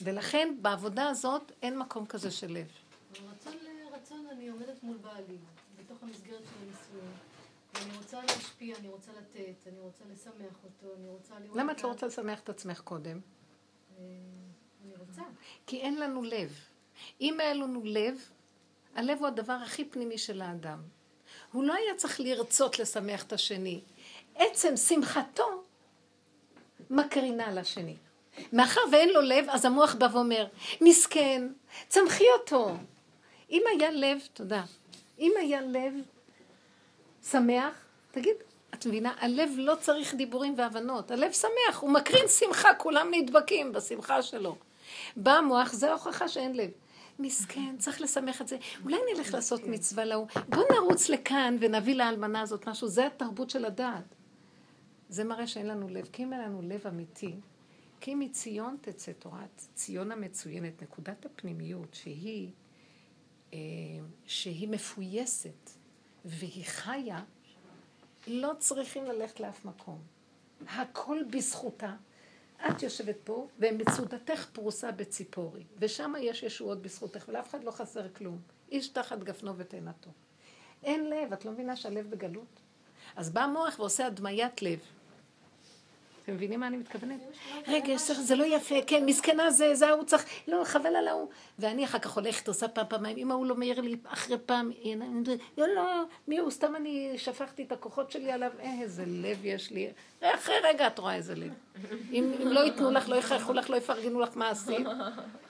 ולכן 0.01 0.55
בעבודה 0.61 1.09
הזאת 1.09 1.51
אין 1.61 1.80
מקום 1.80 2.05
כזה 2.05 2.31
של 2.31 2.51
לב. 2.51 2.68
רצון 3.11 3.53
לרצון 3.64 4.27
אני 4.31 4.47
עומדת 4.47 4.84
מול 4.84 4.97
בעלי, 4.97 5.38
בתוך 5.80 6.03
המסגרת 6.03 6.41
של 6.43 6.55
הנישואים. 6.64 7.26
ואני 7.79 7.97
רוצה 7.97 8.21
להשפיע, 8.21 8.75
אני 8.77 8.89
רוצה 8.89 9.11
לתת, 9.11 9.67
אני 9.67 9.79
רוצה 9.79 10.03
לשמח 10.13 10.57
אותו, 10.63 10.95
אני 10.99 11.09
רוצה 11.09 11.33
לראות... 11.39 11.57
למה 11.57 11.71
את 11.71 11.83
לא 11.83 11.87
רוצה 11.87 12.05
לשמח 12.07 12.39
את 12.39 12.49
עצמך 12.49 12.79
קודם? 12.79 13.19
אה, 13.97 14.03
אני 14.85 14.93
רוצה. 14.99 15.21
כי 15.67 15.81
אין 15.81 15.99
לנו 15.99 16.23
לב. 16.23 16.59
אם 17.21 17.39
היה 17.39 17.53
לנו 17.53 17.81
לב, 17.83 18.29
הלב 18.95 19.17
הוא 19.19 19.27
הדבר 19.27 19.53
הכי 19.53 19.85
פנימי 19.85 20.17
של 20.17 20.41
האדם. 20.41 20.81
הוא 21.51 21.63
לא 21.63 21.73
היה 21.73 21.95
צריך 21.95 22.19
לרצות 22.19 22.79
לשמח 22.79 23.23
את 23.23 23.33
השני. 23.33 23.81
עצם 24.35 24.77
שמחתו 24.77 25.63
מקרינה 26.89 27.51
לשני. 27.51 27.95
מאחר 28.53 28.81
ואין 28.91 29.09
לו 29.09 29.21
לב, 29.21 29.45
אז 29.49 29.65
המוח 29.65 29.95
בא 29.95 30.07
ואומר, 30.13 30.47
מסכן, 30.81 31.47
צמחי 31.87 32.25
אותו. 32.39 32.75
אם 33.51 33.63
היה 33.71 33.91
לב, 33.91 34.19
תודה, 34.33 34.63
אם 35.19 35.31
היה 35.39 35.61
לב 35.61 35.93
שמח, 37.31 37.73
תגיד, 38.11 38.35
את 38.73 38.85
מבינה? 38.85 39.13
הלב 39.19 39.49
לא 39.57 39.75
צריך 39.79 40.15
דיבורים 40.15 40.53
והבנות, 40.57 41.11
הלב 41.11 41.31
שמח, 41.31 41.79
הוא 41.79 41.91
מקרין 41.91 42.27
שמחה, 42.27 42.73
כולם 42.73 43.07
נדבקים 43.11 43.71
בשמחה 43.71 44.21
שלו. 44.21 44.55
בא 45.17 45.31
המוח, 45.31 45.73
זה 45.73 45.89
ההוכחה 45.89 46.27
שאין 46.27 46.55
לב. 46.55 46.69
מסכן, 47.19 47.75
צריך 47.77 48.01
לשמח 48.01 48.41
את 48.41 48.47
זה. 48.47 48.57
אולי 48.83 48.97
נלך 49.13 49.33
לעשות 49.33 49.63
מצווה 49.63 50.05
להוא. 50.05 50.27
בוא 50.49 50.63
נרוץ 50.73 51.09
לכאן 51.09 51.57
ונביא 51.59 51.95
לאלמנה 51.95 52.41
הזאת 52.41 52.67
משהו. 52.67 52.87
זה 52.87 53.07
התרבות 53.07 53.49
של 53.49 53.65
הדעת. 53.65 54.15
זה 55.09 55.23
מראה 55.23 55.47
שאין 55.47 55.67
לנו 55.67 55.89
לב. 55.89 56.09
כי 56.13 56.23
אם 56.23 56.33
אין 56.33 56.41
לנו 56.41 56.61
לב 56.61 56.87
אמיתי, 56.87 57.35
כי 57.99 58.15
מציון 58.15 58.77
תצא 58.81 59.11
תורת 59.11 59.61
ציון 59.75 60.11
המצוינת, 60.11 60.81
נקודת 60.81 61.25
הפנימיות, 61.25 61.93
שהיא, 61.93 62.51
אה, 63.53 63.59
שהיא 64.25 64.67
מפויסת 64.67 65.76
והיא 66.27 66.65
חיה, 66.65 67.23
לא 68.27 68.51
צריכים 68.59 69.05
ללכת 69.05 69.39
לאף 69.39 69.65
מקום. 69.65 69.99
הכל 70.67 71.19
בזכותה. 71.29 71.93
את 72.69 72.83
יושבת 72.83 73.15
פה, 73.23 73.47
ומצודתך 73.59 74.45
פרוסה 74.53 74.91
בציפורי, 74.91 75.63
ושם 75.77 76.13
יש 76.19 76.43
ישועות 76.43 76.81
בזכותך, 76.81 77.25
ולאף 77.27 77.49
אחד 77.49 77.63
לא 77.63 77.71
חסר 77.71 78.13
כלום. 78.13 78.39
איש 78.71 78.87
תחת 78.87 79.19
גפנו 79.19 79.57
ותאנתו. 79.57 80.09
אין 80.83 81.09
לב, 81.09 81.33
את 81.33 81.45
לא 81.45 81.51
מבינה 81.51 81.75
שהלב 81.75 82.09
בגלות? 82.09 82.59
אז 83.15 83.29
בא 83.29 83.41
המוח 83.41 83.79
ועושה 83.79 84.05
הדמיית 84.05 84.61
לב. 84.61 84.79
אתם 86.27 86.35
מבינים 86.35 86.59
מה 86.59 86.67
אני 86.67 86.77
מתכוונת? 86.77 87.19
רגע, 87.67 87.97
זה 87.97 88.35
לא 88.35 88.55
יפה, 88.55 88.75
כן, 88.87 89.05
מסכנה 89.05 89.51
זה, 89.51 89.75
זה 89.75 89.87
ההוא 89.87 90.03
צריך, 90.03 90.25
לא, 90.47 90.61
חבל 90.63 90.95
על 90.95 91.07
ההוא. 91.07 91.27
ואני 91.59 91.85
אחר 91.85 91.99
כך 91.99 92.15
הולכת, 92.15 92.47
עושה 92.47 92.67
פעם, 92.67 92.85
פעמיים, 92.89 93.17
אם 93.17 93.31
ההוא 93.31 93.45
לא 93.45 93.55
מעיר 93.55 93.81
לי 93.81 93.95
אחרי 94.05 94.37
פעם, 94.45 94.71
לא, 95.57 95.67
לא, 95.67 96.03
מי 96.27 96.37
הוא, 96.37 96.51
סתם 96.51 96.75
אני 96.75 97.13
שפכתי 97.17 97.63
את 97.63 97.71
הכוחות 97.71 98.11
שלי 98.11 98.31
עליו, 98.31 98.51
אה, 98.59 98.81
איזה 98.81 99.03
לב 99.07 99.45
יש 99.45 99.71
לי. 99.71 99.87
אחרי 100.21 100.55
רגע 100.63 100.87
את 100.87 100.99
רואה 100.99 101.15
איזה 101.15 101.35
לב. 101.35 101.53
אם, 102.11 102.31
לא 102.39 102.59
ייתנו 102.59 102.91
לך, 102.91 103.09
לא 103.09 103.15
יכריחו 103.15 103.53
לך, 103.53 103.69
לא 103.69 103.75
יפרגנו 103.75 104.19
לך 104.19 104.29
מה 104.37 104.49
עשית. 104.49 104.87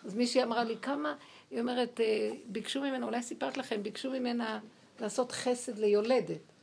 אז 0.06 0.16
מישהי 0.16 0.44
אמרה 0.44 0.64
לי, 0.64 0.76
כמה, 0.82 1.16
היא 1.52 1.60
אומרת, 1.60 2.00
אה, 2.00 2.30
ביקשו 2.46 2.82
ממנה, 2.82 3.06
אולי 3.06 3.22
סיפרת 3.22 3.58
לכם, 3.58 3.84
ביקשו 3.84 4.12
ממנה 4.12 4.60
לעשות 5.00 5.32
חסד 5.32 5.78
ליולדת. 5.80 6.57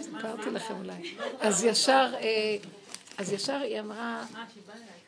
סיפרתי 0.00 0.50
לכם 0.50 0.74
אולי. 0.78 1.14
אז 1.40 1.64
ישר, 1.64 2.12
אה, 2.20 2.56
אז 3.18 3.32
ישר 3.32 3.60
היא 3.60 3.80
אמרה, 3.80 4.24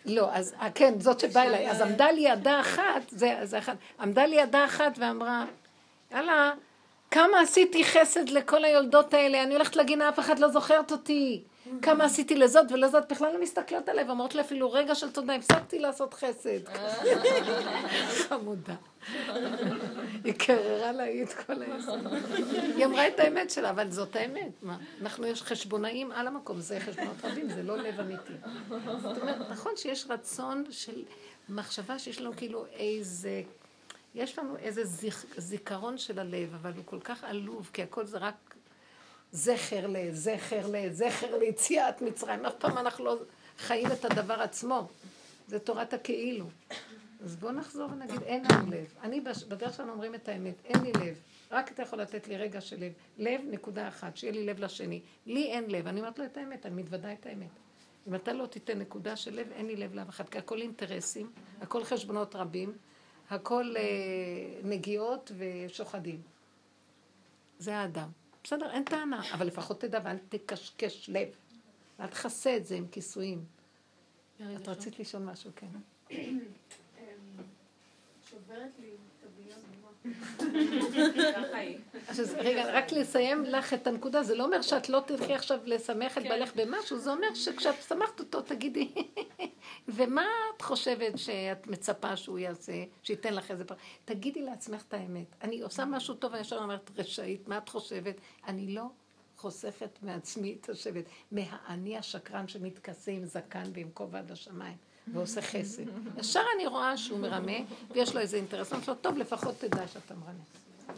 לא, 0.04 0.28
אז 0.32 0.54
אה, 0.60 0.70
כן, 0.70 1.00
זאת 1.00 1.20
שבאה 1.20 1.44
אליי, 1.44 1.70
אז 1.70 1.80
עמדה 1.80 2.10
לי 2.10 2.20
ידה 2.20 2.60
אחת, 2.60 3.02
זה, 3.08 3.34
זה 3.42 3.58
אחת, 3.58 3.76
עמדה 4.00 4.26
לי 4.26 4.36
ידה 4.36 4.64
אחת 4.64 4.92
ואמרה, 4.98 5.44
יאללה, 6.12 6.52
כמה 7.10 7.40
עשיתי 7.40 7.84
חסד 7.84 8.28
לכל 8.28 8.64
היולדות 8.64 9.14
האלה, 9.14 9.42
אני 9.42 9.54
הולכת 9.54 9.76
לגינה, 9.76 10.08
אף 10.08 10.18
אחד 10.18 10.38
לא 10.38 10.48
זוכרת 10.48 10.92
אותי. 10.92 11.42
כמה 11.82 12.04
עשיתי 12.04 12.34
לזאת 12.34 12.72
ולזאת, 12.72 13.12
בכלל 13.12 13.32
לא 13.32 13.42
מסתכלות 13.42 13.88
עליי, 13.88 14.04
ואומרות 14.04 14.34
לי 14.34 14.40
אפילו 14.40 14.72
רגע 14.72 14.94
של 14.94 15.10
תודה, 15.10 15.34
הפסקתי 15.34 15.78
לעשות 15.78 16.14
חסד. 16.14 16.60
חמודה. 18.28 18.74
היא 20.24 20.34
קררה 20.38 20.92
לה 20.92 21.22
את 21.22 21.32
כל 21.32 21.62
היסוד. 21.62 22.00
היא 22.76 22.86
אמרה 22.86 23.08
את 23.08 23.20
האמת 23.20 23.50
שלה, 23.50 23.70
אבל 23.70 23.90
זאת 23.90 24.16
האמת. 24.16 24.52
מה? 24.62 24.78
אנחנו 25.02 25.26
יש 25.26 25.42
חשבונאים 25.42 26.12
על 26.12 26.26
המקום, 26.26 26.60
זה 26.60 26.80
חשבונות 26.80 27.24
רבים, 27.24 27.50
זה 27.50 27.62
לא 27.62 27.78
לב 27.78 28.00
אמיתי. 28.00 28.32
זאת 29.02 29.18
אומרת, 29.22 29.50
נכון 29.50 29.72
שיש 29.76 30.06
רצון 30.10 30.64
של 30.70 31.02
מחשבה 31.48 31.98
שיש 31.98 32.20
לנו 32.20 32.36
כאילו 32.36 32.64
איזה... 32.72 33.42
יש 34.14 34.38
לנו 34.38 34.56
איזה 34.56 34.84
זיכ... 34.84 35.24
זיכרון 35.36 35.98
של 35.98 36.18
הלב, 36.18 36.54
אבל 36.54 36.72
הוא 36.76 36.84
כל 36.84 37.00
כך 37.00 37.24
עלוב, 37.24 37.70
כי 37.72 37.82
הכל 37.82 38.06
זה 38.06 38.18
רק 38.18 38.45
זכר 39.32 39.86
ל... 39.86 39.96
זכר 40.12 40.66
ל... 40.66 40.92
זכר 40.92 41.38
ליציאת 41.38 42.02
מצרים. 42.02 42.46
אף 42.46 42.54
פעם 42.58 42.78
אנחנו 42.78 43.04
לא 43.04 43.16
חיים 43.58 43.92
את 43.92 44.04
הדבר 44.04 44.42
עצמו. 44.42 44.88
זה 45.48 45.58
תורת 45.58 45.94
הכאילו. 45.94 46.46
אז 47.24 47.36
בואו 47.36 47.52
נחזור 47.52 47.90
ונגיד, 47.92 48.22
אין 48.22 48.44
לנו 48.52 48.70
לב. 48.70 48.94
אני, 49.02 49.20
בדרך 49.48 49.74
שלנו 49.76 49.92
אומרים 49.92 50.14
את 50.14 50.28
האמת, 50.28 50.54
אין 50.64 50.82
לי 50.82 50.92
לב. 50.92 51.16
רק 51.50 51.72
אתה 51.72 51.82
יכול 51.82 52.00
לתת 52.00 52.28
לי 52.28 52.36
רגע 52.36 52.60
של 52.60 52.80
לב. 52.80 52.92
לב, 53.18 53.40
נקודה 53.50 53.88
אחת, 53.88 54.16
שיהיה 54.16 54.32
לי 54.32 54.46
לב 54.46 54.60
לשני. 54.60 55.00
לי 55.26 55.44
אין 55.44 55.70
לב. 55.70 55.86
אני 55.86 56.00
אומרת 56.00 56.18
לו 56.18 56.24
את 56.24 56.36
האמת, 56.36 56.66
אני 56.66 56.82
מתוודה 56.82 57.12
את 57.12 57.26
האמת. 57.26 57.50
אם 58.08 58.14
אתה 58.14 58.32
לא 58.32 58.46
תיתן 58.46 58.78
נקודה 58.78 59.16
של 59.16 59.34
לב, 59.34 59.52
אין 59.52 59.66
לי 59.66 59.76
לב 59.76 59.94
לאף 59.94 60.08
אחד, 60.08 60.28
כי 60.28 60.38
הכל 60.38 60.60
אינטרסים, 60.60 61.30
הכל 61.60 61.84
חשבונות 61.84 62.36
רבים, 62.36 62.72
הכל 63.30 63.74
אה, 63.76 63.82
נגיעות 64.62 65.32
ושוחדים. 65.38 66.20
זה 67.58 67.76
האדם. 67.76 68.08
בסדר, 68.46 68.70
אין 68.70 68.84
טענה, 68.84 69.32
אבל 69.32 69.46
לפחות 69.46 69.80
תדע 69.80 70.00
ואל 70.04 70.16
תקשקש 70.28 71.10
לב. 71.10 71.28
ואל 71.98 72.06
תכסה 72.06 72.56
את 72.56 72.66
זה 72.66 72.74
עם 72.74 72.88
כיסויים. 72.88 73.44
את 74.36 74.68
רצית 74.68 74.98
לשאול 74.98 75.22
משהו, 75.22 75.50
כן. 75.56 75.66
שוברת 78.30 78.70
לי 78.80 78.88
את 78.88 79.26
הדמיון 79.26 79.58
ככה 79.58 79.68
היא. 79.72 79.86
אז 82.08 82.34
רגע, 82.38 82.64
רק 82.72 82.92
לסיים 82.92 83.44
לך 83.44 83.74
את 83.74 83.86
הנקודה, 83.86 84.22
זה 84.22 84.34
לא 84.34 84.44
אומר 84.44 84.62
שאת 84.62 84.88
לא 84.88 85.00
תלכי 85.06 85.34
עכשיו 85.34 85.58
לשמח 85.64 86.18
את 86.18 86.22
בעלך 86.22 86.52
במשהו, 86.56 86.98
זה 86.98 87.12
אומר 87.12 87.34
שכשאת 87.34 87.82
שמחת 87.88 88.20
אותו 88.20 88.42
תגידי, 88.42 88.92
ומה 89.88 90.26
את 90.56 90.62
חושבת 90.62 91.18
שאת 91.18 91.66
מצפה 91.66 92.16
שהוא 92.16 92.38
יעשה, 92.38 92.84
שייתן 93.02 93.34
לך 93.34 93.50
איזה 93.50 93.64
פרט? 93.64 93.78
תגידי 94.04 94.42
לעצמך 94.42 94.84
את 94.88 94.94
האמת. 94.94 95.26
אני 95.42 95.60
עושה 95.60 95.84
משהו 95.84 96.14
טוב, 96.14 96.32
אני 96.32 96.40
ישר 96.40 96.58
אומרת, 96.58 96.90
רשאית, 96.96 97.48
מה 97.48 97.58
את 97.58 97.68
חושבת? 97.68 98.20
אני 98.46 98.74
לא 98.74 98.84
חוסכת 99.36 99.98
מעצמי 100.02 100.56
את 100.60 100.68
השבט, 100.68 101.04
מהאני 101.32 101.98
השקרן 101.98 102.48
שמתכסה 102.48 103.10
עם 103.10 103.24
זקן 103.24 103.64
ועם 103.74 103.90
כובע 103.94 104.18
עד 104.18 104.32
השמיים. 104.32 104.76
ועושה 105.12 105.42
חסד. 105.42 105.82
ישר 106.18 106.42
אני 106.56 106.66
רואה 106.66 106.96
שהוא 106.96 107.18
מרמה, 107.18 107.52
ויש 107.90 108.14
לו 108.14 108.20
איזה 108.20 108.36
אינטרס. 108.36 108.72
אני 108.72 108.76
אומרת 108.76 108.88
לו, 108.88 108.94
טוב, 108.94 109.16
לפחות 109.18 109.54
תדע 109.58 109.88
שאתה 109.88 110.14
מרמה. 110.14 110.42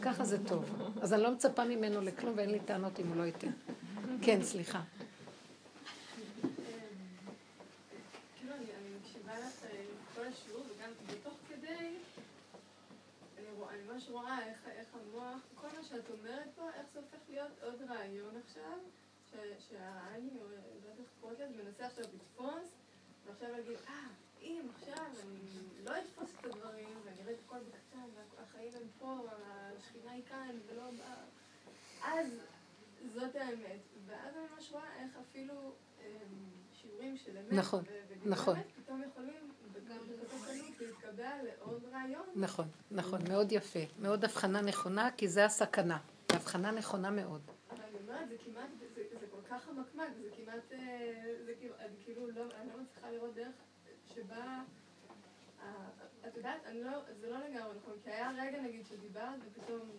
ככה 0.01 0.25
זה 0.25 0.45
טוב. 0.47 0.65
אז 1.01 1.13
אני 1.13 1.23
לא 1.23 1.31
מצפה 1.31 1.65
ממנו 1.65 2.01
לכלום, 2.01 2.33
ואין 2.37 2.49
לי 2.49 2.59
טענות 2.59 2.99
אם 2.99 3.07
הוא 3.07 3.15
לא 3.15 3.23
ייתן. 3.23 3.51
כן, 4.21 4.43
סליחה. 4.43 4.81
ממש 13.99 14.09
רואה 14.09 14.39
איך 14.45 14.57
איך 14.67 14.87
המוח, 14.93 15.39
כל 15.55 15.67
מה 15.77 15.83
שאת 15.83 16.09
אומרת 16.09 16.49
פה, 16.55 16.69
איך 16.75 16.85
זה 16.93 16.99
הופך 16.99 17.17
להיות 17.29 17.51
עוד 17.63 17.81
רעיון 17.89 18.33
עכשיו 18.47 18.77
ש- 19.31 19.69
שהאני, 19.69 20.29
או 20.41 20.47
לא 20.49 20.55
יודעת 20.75 20.99
איך 20.99 21.07
קוראת 21.21 21.39
לזה, 21.39 21.63
מנסה 21.63 21.85
עכשיו 21.85 22.05
לתפוס 22.13 22.69
ועכשיו 23.29 23.51
להגיד, 23.51 23.77
אה, 23.87 23.93
אם 24.41 24.67
עכשיו 24.75 25.05
אני 25.23 25.83
לא 25.85 25.91
אתפוס 25.97 26.29
את 26.39 26.45
הדברים, 26.45 26.97
ואני 27.05 27.21
אראה 27.21 27.33
את 27.33 27.37
הכל 27.45 27.57
בקטן, 27.57 28.09
והחיים 28.37 28.71
הם 28.75 28.87
פה, 28.99 29.17
השכינה 29.77 30.11
היא 30.11 30.23
כאן, 30.29 30.55
ולא 30.67 30.83
באה, 30.97 31.23
אז 32.13 32.27
זאת 33.13 33.35
האמת. 33.35 33.79
ואז 34.05 34.35
אני 34.35 34.45
ממש 34.55 34.71
רואה 34.71 35.03
איך 35.03 35.11
אפילו 35.29 35.53
אמ, 36.01 36.05
שיעורים 36.73 37.17
של 37.17 37.37
אמת, 37.37 37.53
נכון, 37.53 37.83
נכון. 38.25 38.55
פתאום 38.83 39.03
יכולים. 39.03 39.49
נכון, 42.35 42.67
נכון, 42.91 43.19
מאוד 43.29 43.51
יפה. 43.51 43.79
מאוד 43.99 44.25
הבחנה 44.25 44.61
נכונה, 44.61 45.09
כי 45.17 45.27
זה 45.27 45.45
הסכנה. 45.45 45.97
הבחנה 46.29 46.71
נכונה 46.71 47.09
מאוד. 47.09 47.41
אבל 47.69 47.79
אני 47.81 47.97
אומרת, 48.07 48.29
זה 48.29 48.35
כמעט, 48.45 48.69
כך 49.49 49.63
חמקמק, 49.63 50.09
זה 50.21 50.29
כמעט, 50.35 50.71
אה, 50.71 51.35
זה 51.45 51.53
כאילו, 51.59 51.75
אני 51.79 51.95
כאילו 52.03 52.31
לא, 52.31 52.43
אני 52.55 52.69
לא 52.69 52.81
מצליחה 52.81 53.11
לראות 53.11 53.35
דרך 53.35 53.55
שבה, 54.15 54.63
את 56.27 56.35
יודעת, 56.37 56.65
אני 56.65 56.83
לא, 56.83 56.91
זה 57.19 57.29
לא 57.29 57.37
לגמרי 57.37 57.77
נכון, 57.77 57.93
כי 58.03 58.09
היה 58.09 58.31
רגע 58.37 58.61
נגיד 58.61 58.85
שדיברת 58.85 59.39
ופתאום 59.45 59.89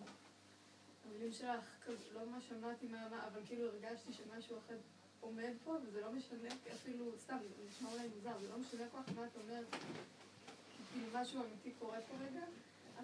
המילים 1.04 1.32
שלך, 1.32 1.88
לא 2.12 2.26
ממש 2.26 2.48
שמעתי 2.48 2.86
מה, 2.86 3.08
מה, 3.08 3.26
אבל 3.26 3.40
כאילו 3.46 3.68
הרגשתי 3.68 4.12
שמשהו 4.12 4.58
אחר 4.58 4.76
עומד 5.20 5.52
פה, 5.64 5.76
וזה 5.82 6.00
לא 6.00 6.12
משנה, 6.12 6.48
אפילו, 6.74 7.18
סתם, 7.18 7.36
זה 7.56 7.64
נשמע 7.68 7.92
אולי 7.92 8.08
מוזר, 8.08 8.38
זה 8.40 8.48
לא 8.48 8.58
משנה 8.58 8.88
כל 8.90 8.98
כך 9.02 9.12
מה 9.16 9.26
את 9.26 9.36
אומרת, 9.42 9.66
כי 9.70 10.82
כאילו 10.92 11.06
משהו 11.12 11.42
אמיתי 11.42 11.72
קורה 11.78 12.00
פה 12.00 12.14
רגע. 12.24 12.44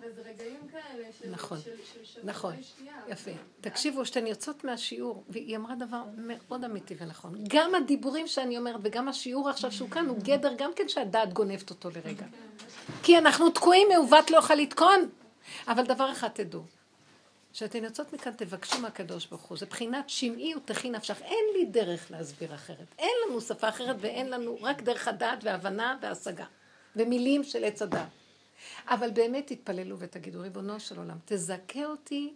אבל 0.01 0.13
זה 0.13 0.23
רגעים 0.31 0.61
כאלה 0.73 1.09
של, 1.23 1.31
נכון, 1.31 1.59
של, 1.61 1.71
של 2.05 2.21
נכון. 2.25 2.55
יפה. 3.09 3.31
תקשיבו, 3.61 4.03
כשאתן 4.03 4.27
יוצאות 4.27 4.65
מהשיעור, 4.65 5.25
והיא 5.29 5.57
אמרה 5.57 5.75
דבר 5.75 6.03
מאוד 6.17 6.65
אמיתי 6.65 6.95
ונכון. 6.99 7.35
גם 7.49 7.75
הדיבורים 7.75 8.27
שאני 8.27 8.59
אומרת 8.59 8.81
וגם 8.83 9.09
השיעור 9.09 9.49
עכשיו 9.49 9.73
שהוא 9.73 9.91
כאן, 9.91 10.07
הוא 10.07 10.19
גדר 10.23 10.53
גם 10.59 10.71
כן 10.77 10.89
שהדעת 10.89 11.33
גונבת 11.33 11.71
אותו 11.71 11.91
לרגע. 11.91 12.27
כי 13.03 13.19
אנחנו 13.19 13.51
תקועים, 13.51 13.89
מעוות 13.89 14.31
לא 14.31 14.37
יכול 14.37 14.57
לתקון. 14.57 15.09
אבל 15.69 15.85
דבר 15.85 16.13
אחד 16.13 16.29
תדעו, 16.29 16.63
כשאתן 17.53 17.85
יוצאות 17.85 18.13
מכאן 18.13 18.33
תבקשו 18.33 18.81
מהקדוש 18.81 19.27
ברוך 19.27 19.43
הוא, 19.43 19.59
זה 19.59 19.67
בחינת 19.67 20.11
שמעי 20.11 20.55
ותכי 20.55 20.91
נפשך, 20.91 21.23
אין 21.23 21.45
לי 21.55 21.65
דרך 21.65 22.11
להסביר 22.11 22.55
אחרת, 22.55 22.95
אין 22.99 23.11
לנו 23.27 23.41
שפה 23.41 23.69
אחרת 23.69 23.97
ואין 24.01 24.31
לנו 24.31 24.59
רק 24.63 24.83
דרך 24.83 25.09
הדעת 25.09 25.39
והבנה 25.45 25.99
והשגה, 26.03 26.45
ומילים 26.97 27.45
של 27.45 27.65
עץ 27.65 27.83
הדעת. 27.83 28.09
אבל 28.87 29.11
באמת 29.11 29.47
תתפללו 29.47 29.99
ותגידו, 29.99 30.41
ריבונו 30.41 30.81
של 30.81 30.99
עולם, 30.99 31.19
תזכה 31.25 31.85
אותי 31.85 32.35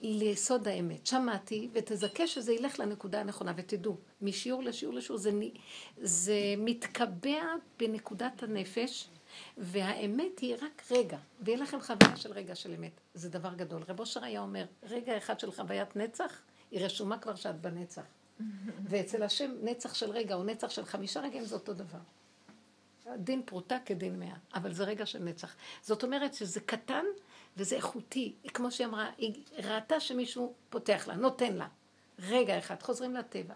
ליסוד 0.00 0.68
האמת. 0.68 1.06
שמעתי, 1.06 1.68
ותזכה 1.72 2.26
שזה 2.26 2.52
ילך 2.52 2.80
לנקודה 2.80 3.20
הנכונה, 3.20 3.52
ותדעו, 3.56 3.96
משיעור 4.22 4.62
לשיעור 4.62 4.94
לשיעור 4.94 5.18
זה, 5.18 5.30
זה 6.02 6.54
מתקבע 6.58 7.42
בנקודת 7.78 8.42
הנפש, 8.42 9.08
והאמת 9.58 10.38
היא 10.38 10.54
רק 10.54 10.82
רגע, 10.90 11.18
ויהיה 11.40 11.58
לכם 11.58 11.80
חוויה 11.80 12.16
של 12.16 12.32
רגע 12.32 12.54
של 12.54 12.74
אמת. 12.74 13.00
זה 13.14 13.30
דבר 13.30 13.54
גדול. 13.54 13.82
רב 13.88 14.00
אושר 14.00 14.24
היה 14.24 14.40
אומר, 14.40 14.64
רגע 14.82 15.16
אחד 15.16 15.40
של 15.40 15.52
חוויית 15.52 15.96
נצח, 15.96 16.40
היא 16.70 16.84
רשומה 16.84 17.18
כבר 17.18 17.34
שאת 17.34 17.60
בנצח. 17.60 18.02
ואצל 18.88 19.22
השם 19.22 19.50
נצח 19.62 19.94
של 19.94 20.10
רגע 20.10 20.34
או 20.34 20.44
נצח 20.44 20.70
של 20.70 20.84
חמישה 20.84 21.20
רגעים 21.20 21.44
זה 21.44 21.54
אותו 21.54 21.74
דבר. 21.74 21.98
דין 23.16 23.42
פרוטה 23.44 23.78
כדין 23.84 24.18
מאה, 24.18 24.36
אבל 24.54 24.72
זה 24.72 24.84
רגע 24.84 25.06
של 25.06 25.18
נצח. 25.18 25.56
זאת 25.82 26.02
אומרת 26.02 26.34
שזה 26.34 26.60
קטן 26.60 27.04
וזה 27.56 27.76
איכותי. 27.76 28.34
כמו 28.54 28.70
שהיא 28.70 28.86
אמרה, 28.86 29.10
היא 29.18 29.44
ראתה 29.64 30.00
שמישהו 30.00 30.54
פותח 30.70 31.04
לה, 31.08 31.14
נותן 31.14 31.52
לה. 31.56 31.68
רגע 32.18 32.58
אחד, 32.58 32.82
חוזרים 32.82 33.14
לטבע. 33.14 33.54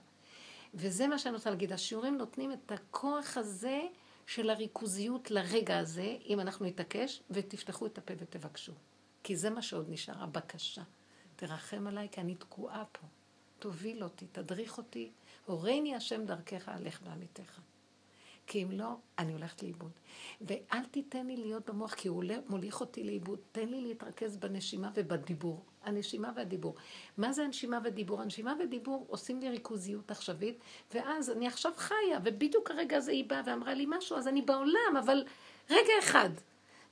וזה 0.74 1.06
מה 1.06 1.18
שאני 1.18 1.34
רוצה 1.34 1.50
להגיד, 1.50 1.72
השיעורים 1.72 2.18
נותנים 2.18 2.52
את 2.52 2.72
הכוח 2.72 3.36
הזה 3.36 3.80
של 4.26 4.50
הריכוזיות 4.50 5.30
לרגע 5.30 5.78
הזה, 5.78 6.16
אם 6.26 6.40
אנחנו 6.40 6.66
נתעקש, 6.66 7.22
ותפתחו 7.30 7.86
את 7.86 7.98
הפה 7.98 8.14
ותבקשו. 8.18 8.72
כי 9.22 9.36
זה 9.36 9.50
מה 9.50 9.62
שעוד 9.62 9.86
נשאר, 9.88 10.22
הבקשה. 10.22 10.82
תרחם 11.36 11.86
עליי, 11.86 12.08
כי 12.12 12.20
אני 12.20 12.34
תקועה 12.34 12.84
פה. 12.92 13.06
תוביל 13.58 14.04
אותי, 14.04 14.26
תדריך 14.32 14.78
אותי. 14.78 15.10
הורני 15.46 15.94
השם 15.94 16.26
דרכך, 16.26 16.68
הלך 16.68 17.02
בעמיתך. 17.02 17.60
כי 18.48 18.62
אם 18.62 18.70
לא, 18.70 18.88
אני 19.18 19.32
הולכת 19.32 19.62
לאיבוד. 19.62 19.90
ואל 20.40 20.84
תיתן 20.90 21.26
לי 21.26 21.36
להיות 21.36 21.70
במוח, 21.70 21.94
כי 21.94 22.08
הוא 22.08 22.24
מוליך 22.48 22.80
אותי 22.80 23.04
לאיבוד. 23.04 23.38
תן 23.52 23.68
לי 23.68 23.80
להתרכז 23.80 24.36
בנשימה 24.36 24.90
ובדיבור. 24.94 25.64
הנשימה 25.82 26.32
והדיבור. 26.36 26.74
מה 27.18 27.32
זה 27.32 27.42
הנשימה 27.42 27.78
והדיבור? 27.84 28.20
הנשימה 28.20 28.54
והדיבור 28.58 29.06
עושים 29.08 29.40
לי 29.40 29.50
ריכוזיות 29.50 30.10
עכשווית, 30.10 30.58
ואז 30.94 31.30
אני 31.30 31.46
עכשיו 31.46 31.72
חיה, 31.76 32.18
ובדיוק 32.24 32.70
הרגע 32.70 32.96
הזה 32.96 33.12
היא 33.12 33.24
באה 33.24 33.42
ואמרה 33.46 33.74
לי 33.74 33.86
משהו, 33.88 34.16
אז 34.16 34.28
אני 34.28 34.42
בעולם, 34.42 34.96
אבל 34.98 35.24
רגע 35.70 35.92
אחד. 35.98 36.30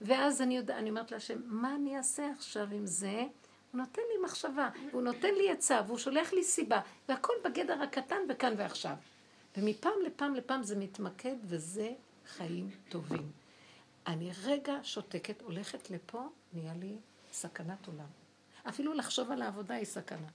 ואז 0.00 0.42
אני, 0.42 0.56
יודע, 0.56 0.78
אני 0.78 0.90
אומרת 0.90 1.12
להשם, 1.12 1.38
מה 1.44 1.74
אני 1.74 1.96
אעשה 1.96 2.30
עכשיו 2.30 2.68
עם 2.72 2.86
זה? 2.86 3.24
הוא 3.72 3.80
נותן 3.80 4.02
לי 4.12 4.24
מחשבה, 4.24 4.68
הוא 4.92 5.02
נותן 5.02 5.34
לי 5.34 5.50
עצה, 5.50 5.80
והוא 5.86 5.98
שולח 5.98 6.32
לי 6.32 6.44
סיבה, 6.44 6.80
והכל 7.08 7.32
בגדר 7.44 7.82
הקטן 7.82 8.20
וכאן 8.28 8.54
ועכשיו. 8.58 8.94
ומפעם 9.56 9.92
לפעם 10.06 10.34
לפעם 10.34 10.62
זה 10.62 10.76
מתמקד, 10.76 11.36
וזה 11.44 11.92
חיים 12.26 12.70
טובים. 12.88 13.30
אני 14.06 14.30
רגע 14.44 14.78
שותקת, 14.82 15.42
הולכת 15.42 15.90
לפה, 15.90 16.28
נהיה 16.52 16.74
לי 16.74 16.96
סכנת 17.32 17.86
עולם. 17.86 18.06
אפילו 18.68 18.94
לחשוב 18.94 19.30
על 19.30 19.42
העבודה 19.42 19.74
היא 19.74 19.84
סכנה. 19.84 20.28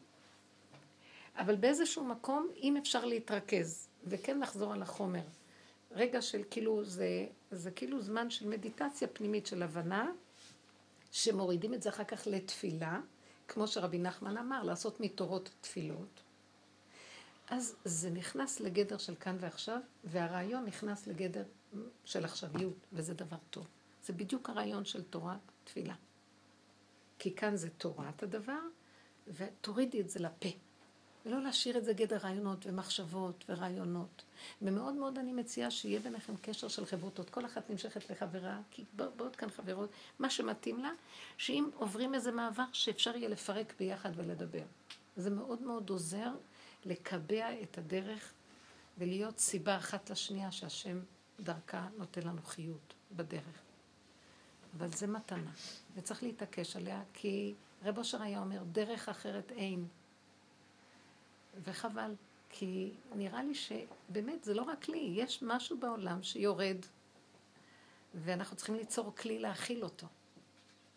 אבל 1.35 1.55
באיזשהו 1.55 2.03
מקום, 2.03 2.47
אם 2.61 2.77
אפשר 2.77 3.05
להתרכז, 3.05 3.87
וכן 4.03 4.39
לחזור 4.39 4.73
על 4.73 4.81
החומר, 4.81 5.23
רגע 5.91 6.21
של 6.21 6.41
כאילו, 6.49 6.83
זה, 6.83 7.27
זה 7.51 7.71
כאילו 7.71 8.01
זמן 8.01 8.29
של 8.29 8.47
מדיטציה 8.47 9.07
פנימית 9.07 9.47
של 9.47 9.63
הבנה, 9.63 10.11
שמורידים 11.11 11.73
את 11.73 11.81
זה 11.81 11.89
אחר 11.89 12.03
כך 12.03 12.27
לתפילה, 12.27 12.99
כמו 13.47 13.67
שרבי 13.67 13.99
נחמן 13.99 14.37
אמר, 14.37 14.63
לעשות 14.63 14.99
מתורות 14.99 15.49
תפילות. 15.61 16.21
אז 17.51 17.75
זה 17.85 18.09
נכנס 18.09 18.59
לגדר 18.59 18.97
של 18.97 19.15
כאן 19.15 19.37
ועכשיו, 19.39 19.79
והרעיון 20.03 20.65
נכנס 20.65 21.07
לגדר 21.07 21.43
של 22.05 22.25
עכשוויות, 22.25 22.87
וזה 22.93 23.13
דבר 23.13 23.37
טוב. 23.49 23.67
זה 24.05 24.13
בדיוק 24.13 24.49
הרעיון 24.49 24.85
של 24.85 25.03
תורה 25.03 25.37
תפילה. 25.63 25.95
כי 27.19 27.35
כאן 27.35 27.55
זה 27.55 27.69
תורת 27.69 28.23
הדבר, 28.23 28.59
ותורידי 29.27 30.01
את 30.01 30.09
זה 30.09 30.19
לפה. 30.19 30.49
ולא 31.25 31.41
להשאיר 31.41 31.77
את 31.77 31.85
זה 31.85 31.93
גדר 31.93 32.17
רעיונות 32.17 32.65
ומחשבות 32.65 33.45
ורעיונות. 33.49 34.23
ומאוד 34.61 34.93
מאוד 34.93 35.17
אני 35.17 35.33
מציעה 35.33 35.71
שיהיה 35.71 35.99
ביניכם 35.99 36.33
קשר 36.41 36.67
של 36.67 36.85
חברותות. 36.85 37.29
כל 37.29 37.45
אחת 37.45 37.69
נמשכת 37.69 38.09
לחברה, 38.09 38.59
כי 38.71 38.83
באות 38.95 39.35
כאן 39.35 39.49
חברות, 39.49 39.89
מה 40.19 40.29
שמתאים 40.29 40.79
לה, 40.79 40.91
שאם 41.37 41.69
עוברים 41.75 42.13
איזה 42.15 42.31
מעבר, 42.31 42.65
שאפשר 42.73 43.15
יהיה 43.15 43.29
לפרק 43.29 43.73
ביחד 43.79 44.11
ולדבר. 44.15 44.63
זה 45.17 45.29
מאוד 45.29 45.61
מאוד 45.61 45.89
עוזר 45.89 46.31
לקבע 46.85 47.61
את 47.63 47.77
הדרך 47.77 48.33
ולהיות 48.97 49.39
סיבה 49.39 49.77
אחת 49.77 50.09
לשנייה 50.09 50.51
שהשם 50.51 50.99
דרכה 51.39 51.87
נותן 51.97 52.21
לנו 52.21 52.41
חיות 52.41 52.93
בדרך. 53.15 53.61
אבל 54.77 54.87
זה 54.87 55.07
מתנה, 55.07 55.51
וצריך 55.95 56.23
להתעקש 56.23 56.75
עליה, 56.75 57.03
כי 57.13 57.53
רב 57.83 57.97
אושר 57.97 58.21
היה 58.21 58.39
אומר, 58.39 58.63
דרך 58.71 59.09
אחרת 59.09 59.51
אין. 59.51 59.87
וחבל, 61.63 62.15
כי 62.49 62.93
נראה 63.15 63.43
לי 63.43 63.55
שבאמת 63.55 64.43
זה 64.43 64.53
לא 64.53 64.61
רק 64.61 64.87
לי, 64.87 65.13
יש 65.15 65.43
משהו 65.43 65.79
בעולם 65.79 66.23
שיורד, 66.23 66.77
ואנחנו 68.15 68.55
צריכים 68.57 68.75
ליצור 68.75 69.15
כלי 69.15 69.39
להכיל 69.39 69.83
אותו. 69.83 70.07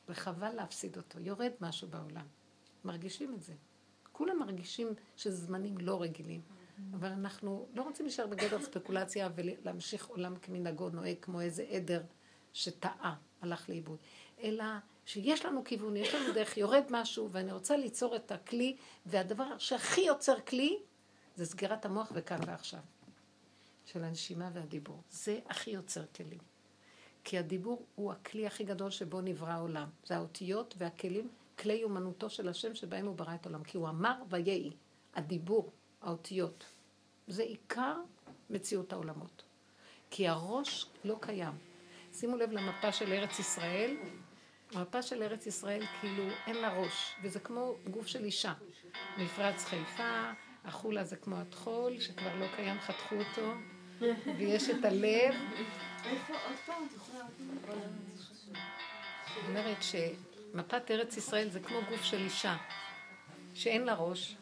וחבל 0.09 0.52
להפסיד 0.52 0.97
אותו. 0.97 1.20
יורד 1.20 1.52
משהו 1.61 1.89
בעולם. 1.89 2.27
מרגישים 2.85 3.35
את 3.35 3.43
זה. 3.43 3.52
כולם 4.15 4.39
מרגישים 4.39 4.89
שזה 5.16 5.36
זמנים 5.36 5.78
לא 5.78 6.03
רגילים. 6.03 6.41
אבל 6.95 7.09
אנחנו 7.09 7.66
לא 7.74 7.82
רוצים 7.82 8.07
להישאר 8.07 8.27
בגדר 8.27 8.62
ספקולציה 8.62 9.28
ולהמשיך 9.35 10.07
עולם 10.07 10.36
כמנהגו 10.36 10.89
נוהג 10.89 11.16
כמו 11.20 11.41
איזה 11.41 11.62
עדר 11.62 12.03
שטעה, 12.53 13.15
הלך 13.43 13.69
לאיבוד. 13.69 13.99
אלא 14.43 14.65
שיש 15.07 15.45
לנו 15.45 15.65
כיוון, 15.65 15.97
יש 15.97 16.15
לנו 16.15 16.35
דרך, 16.35 16.57
יורד 16.57 16.85
משהו, 16.91 17.28
ואני 17.32 17.53
רוצה 17.53 17.77
ליצור 17.77 18.16
את 18.16 18.32
הכלי, 18.32 18.77
והדבר 19.07 19.59
שהכי 19.59 20.01
יוצר 20.01 20.41
כלי, 20.41 20.78
זה 21.36 21.47
סגירת 21.47 21.85
המוח 21.85 22.12
וכאן 22.15 22.39
ועכשיו. 22.47 22.81
של 23.86 24.05
הנשימה 24.05 24.51
והדיבור. 24.53 25.03
זה 25.11 25.41
הכי 25.47 25.70
יוצר 25.70 26.05
כלים. 26.16 26.39
כי 27.24 27.39
הדיבור 27.39 27.86
הוא 27.95 28.12
הכלי 28.12 28.47
הכי 28.47 28.65
גדול 28.65 28.91
שבו 28.91 29.20
נברא 29.20 29.51
העולם. 29.51 29.89
זה 30.07 30.16
האותיות 30.16 30.74
והכלים, 30.78 31.28
כלי 31.59 31.85
אומנותו 31.85 32.31
של 32.31 32.48
השם 32.48 32.74
שבהם 32.74 33.06
הוא 33.06 33.16
ברא 33.16 33.35
את 33.35 33.47
העולם. 33.47 33.64
כי 33.64 33.76
הוא 33.76 33.89
אמר 33.89 34.14
ויהי. 34.28 34.72
הדיבור, 35.14 35.72
האותיות. 36.02 36.64
זה 37.26 37.43
עיקר 37.43 37.97
מציאות 38.51 38.93
העולמות. 38.93 39.43
כי 40.10 40.28
הראש 40.28 40.86
לא 41.05 41.16
קיים. 41.20 41.52
שימו 42.12 42.36
לב 42.36 42.51
למפה 42.52 42.93
של 42.93 43.12
ארץ 43.12 43.39
ישראל. 43.39 43.97
המפה 44.72 45.02
של 45.02 45.22
ארץ 45.22 45.47
ישראל 45.47 45.82
כאילו 46.01 46.24
אין 46.47 46.56
לה 46.56 46.78
ראש, 46.78 47.14
וזה 47.22 47.40
כמו 47.40 47.74
גוף 47.90 48.06
של 48.06 48.24
אישה. 48.24 48.52
מפרץ 49.18 49.64
חיפה, 49.64 50.31
החולה 50.64 51.05
זה 51.05 51.16
כמו 51.16 51.36
הטחול, 51.36 52.01
שכבר 52.01 52.36
לא 52.36 52.47
קיים, 52.56 52.81
חתכו 52.81 53.16
אותו, 53.16 53.52
ויש 54.39 54.70
את 54.70 54.85
הלב, 54.85 55.35
זאת 59.35 59.48
אומרת 59.48 59.82
שמפת 60.55 60.90
ארץ 60.90 61.16
ישראל 61.16 61.48
זה 61.51 61.60
כמו 61.60 61.78
גוף 61.90 62.02
של 62.02 62.16
אישה, 62.16 62.56
שאין 63.55 63.85
לה 63.85 63.94
ראש, 63.94 64.36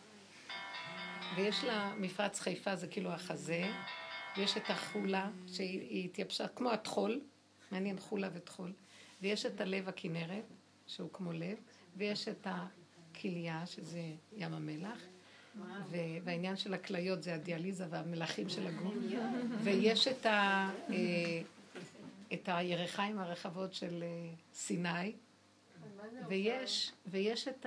ויש 1.37 1.65
לה 1.65 1.95
מפרץ 1.99 2.41
חיפה, 2.41 2.77
זה 2.77 2.87
כאילו 2.87 3.11
החזה, 3.11 3.71
ויש 4.37 4.57
את 4.57 4.71
החולה, 4.71 5.31
שהיא 5.47 6.05
התייבשה 6.05 6.49
כמו 6.49 6.71
הטחול, 6.71 7.21
מעניין 7.71 7.99
חולה 8.01 8.29
וטחול, 8.33 8.73
ויש 9.23 9.47
את 9.47 9.61
הלב 9.61 9.89
הכנרת, 9.89 10.45
שהוא 10.87 11.11
כמו 11.13 11.33
לב, 11.33 11.57
ויש 11.97 12.29
את 12.29 12.47
הכליה, 12.51 13.67
שזה 13.67 14.03
ים 14.37 14.55
המלח, 14.55 14.99
והעניין 16.25 16.57
של 16.57 16.75
הכליות 16.75 17.23
זה 17.23 17.35
הדיאליזה 17.35 17.87
והמלחים 17.91 18.49
של 18.49 18.67
הגוף, 18.67 18.95
ויש 19.63 20.09
את, 20.09 20.27
ה, 20.27 20.71
אה, 20.91 21.43
את 22.33 22.49
הירחיים 22.53 23.19
הרחבות 23.19 23.75
של 23.75 24.03
אה, 24.03 24.35
סיני, 24.55 25.13
ויש, 26.29 26.93
ויש 27.07 27.49
את 27.49 27.67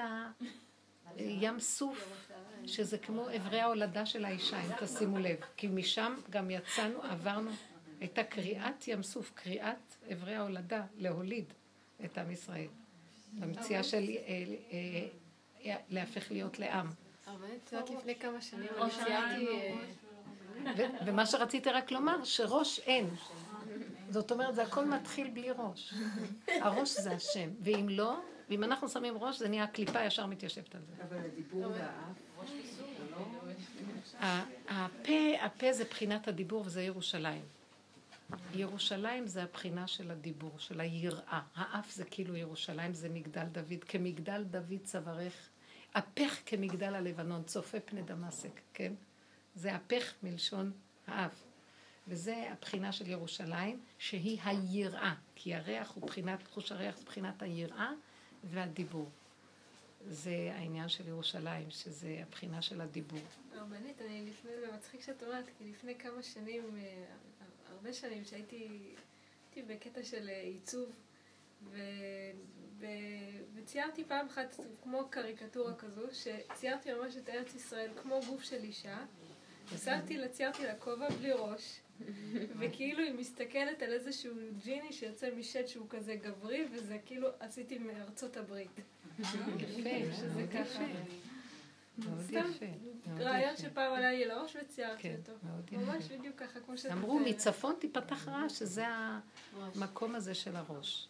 הים 1.17 1.59
סוף, 1.59 2.31
שזה 2.65 2.97
כמו 2.97 3.27
אברי 3.35 3.59
ההולדה 3.59 4.05
של 4.05 4.25
האישה, 4.25 4.61
אם 4.61 4.71
תשימו 4.79 5.19
לב, 5.19 5.37
כי 5.57 5.67
משם 5.67 6.15
גם 6.29 6.51
יצאנו, 6.51 7.03
עברנו, 7.03 7.51
הייתה 7.99 8.23
קריאת 8.23 8.87
ים 8.87 9.03
סוף, 9.03 9.31
קריאת 9.35 9.95
אברי 10.13 10.35
ההולדה, 10.35 10.83
להוליד 10.97 11.45
את 12.05 12.17
עם 12.17 12.31
ישראל. 12.31 12.67
במציאה 13.39 13.83
של 13.83 14.03
אה, 15.65 15.75
להפך 15.89 16.31
להיות 16.31 16.59
לעם. 16.59 16.87
אבל 17.27 17.47
את 17.63 17.71
יודעת 17.73 17.89
לפני 17.89 18.15
כמה 18.15 18.41
שנים 18.41 18.69
אני 18.81 18.91
ציירתי... 18.91 19.47
אה, 19.47 19.75
ומה 21.05 21.25
שרציתי 21.25 21.69
רק 21.69 21.91
לומר, 21.91 22.23
שראש 22.23 22.79
אין. 22.79 23.09
זאת 24.09 24.31
אומרת, 24.31 24.55
זה 24.55 24.63
הכל 24.63 24.85
מתחיל 24.85 25.29
בלי 25.29 25.51
ראש. 25.51 25.93
הראש 26.47 26.99
זה 26.99 27.11
השם, 27.11 27.49
ואם 27.61 27.87
לא, 27.89 28.19
ואם 28.49 28.63
אנחנו 28.63 28.89
שמים 28.89 29.17
ראש, 29.17 29.39
זה 29.39 29.49
נהיה 29.49 29.63
הקליפה 29.63 30.03
ישר 30.03 30.25
מתיישבת 30.25 30.75
על 30.75 30.81
זה. 30.81 31.03
אבל 31.03 31.17
הדיבור 31.17 31.65
והאף, 31.71 32.17
הפה, 34.69 35.41
הפה 35.41 35.73
זה 35.73 35.83
בחינת 35.83 36.27
הדיבור 36.27 36.63
וזה 36.65 36.81
ירושלים. 36.81 37.41
ירושלים 38.53 39.27
זה 39.27 39.43
הבחינה 39.43 39.87
של 39.87 40.11
הדיבור, 40.11 40.51
של 40.57 40.79
היראה. 40.79 41.41
האף 41.55 41.91
זה 41.91 42.05
כאילו 42.05 42.35
ירושלים, 42.35 42.93
זה 42.93 43.09
מגדל 43.09 43.45
דוד. 43.51 43.83
כמגדל 43.87 44.43
דוד 44.43 44.79
צווארך 44.83 45.49
הפך 45.95 46.39
כמגדל 46.45 46.95
הלבנון, 46.95 47.43
צופה 47.43 47.79
פני 47.79 48.01
דמשק, 48.01 48.61
כן? 48.73 48.93
זה 49.55 49.75
הפך 49.75 50.13
מלשון 50.23 50.71
האב. 51.07 51.31
וזה 52.07 52.49
הבחינה 52.51 52.91
של 52.91 53.07
ירושלים, 53.07 53.81
שהיא 53.97 54.39
היראה, 54.43 55.13
כי 55.35 55.55
הריח 55.55 55.91
הוא 55.95 56.07
בחינת, 56.07 56.47
חוש 56.47 56.71
הריח 56.71 56.97
זה 56.97 57.05
בחינת 57.05 57.41
היראה 57.41 57.91
והדיבור. 58.43 59.09
זה 60.07 60.51
העניין 60.55 60.89
של 60.89 61.07
ירושלים, 61.07 61.71
שזה 61.71 62.19
הבחינה 62.21 62.61
של 62.61 62.81
הדיבור. 62.81 63.19
רבנית, 63.53 64.01
אני 64.01 64.29
לפני, 64.29 64.51
זה 64.59 64.71
מצחיק 64.75 65.01
שאת 65.01 65.23
אומרת, 65.23 65.45
כי 65.57 65.71
לפני 65.71 65.95
כמה 65.95 66.23
שנים, 66.23 66.63
אה, 66.77 67.05
הרבה 67.71 67.93
שנים 67.93 68.25
שהייתי 68.25 68.95
בקטע 69.67 70.03
של 70.03 70.29
אה, 70.29 70.41
עיצוב. 70.41 70.95
וציירתי 73.55 74.03
פעם 74.03 74.27
אחת 74.27 74.55
כמו 74.83 75.07
קריקטורה 75.09 75.75
כזו, 75.75 76.01
שציירתי 76.11 76.93
ממש 76.93 77.17
את 77.17 77.29
ארץ 77.29 77.55
ישראל 77.55 77.91
כמו 78.01 78.19
גוף 78.27 78.43
של 78.43 78.63
אישה, 78.63 79.05
לה, 80.17 80.29
ציירתי 80.29 80.63
לה 80.63 80.75
כובע 80.79 81.09
בלי 81.09 81.31
ראש, 81.31 81.79
וכאילו 82.59 83.03
היא 83.03 83.13
מסתכלת 83.13 83.81
על 83.81 83.93
איזשהו 83.93 84.33
ג'יני 84.63 84.93
שיוצא 84.93 85.29
משט 85.37 85.67
שהוא 85.67 85.85
כזה 85.89 86.15
גברי, 86.15 86.65
וזה 86.71 86.97
כאילו 87.05 87.27
עשיתי 87.39 87.77
מארצות 87.77 88.37
הברית. 88.37 88.79
יפה, 89.19 90.13
שזה 90.15 90.45
ככה. 90.53 90.85
מאוד 91.97 92.21
סתם 92.21 92.43
יפה. 92.49 92.65
רעיון 93.19 93.57
שפעם 93.57 93.93
עלה 93.93 94.11
לי 94.11 94.25
לראש 94.25 94.55
וציירתי 94.61 95.01
כן, 95.01 95.15
אותו. 95.17 95.31
ממש 95.71 96.05
בדיוק 96.05 96.35
ככה, 96.37 96.59
כמו 96.59 96.77
שאת 96.77 96.91
אמרו. 96.91 97.19
מצפון 97.19 97.75
תיפתח 97.79 98.27
רעש, 98.27 98.59
שזה 98.59 98.85
המקום 99.57 100.15
הזה 100.15 100.33
של 100.33 100.55
הראש. 100.55 101.07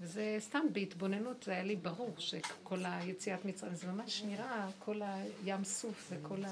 וזה 0.00 0.36
סתם 0.38 0.66
בהתבוננות, 0.72 1.42
זה 1.42 1.52
היה 1.52 1.62
לי 1.62 1.76
ברור 1.76 2.14
שכל 2.18 2.78
היציאת 2.84 3.44
מצרים, 3.44 3.74
זה 3.74 3.86
ממש 3.86 4.22
נראה, 4.22 4.68
כל 4.78 5.00
הים 5.02 5.64
סוף 5.64 6.12
וכל 6.12 6.42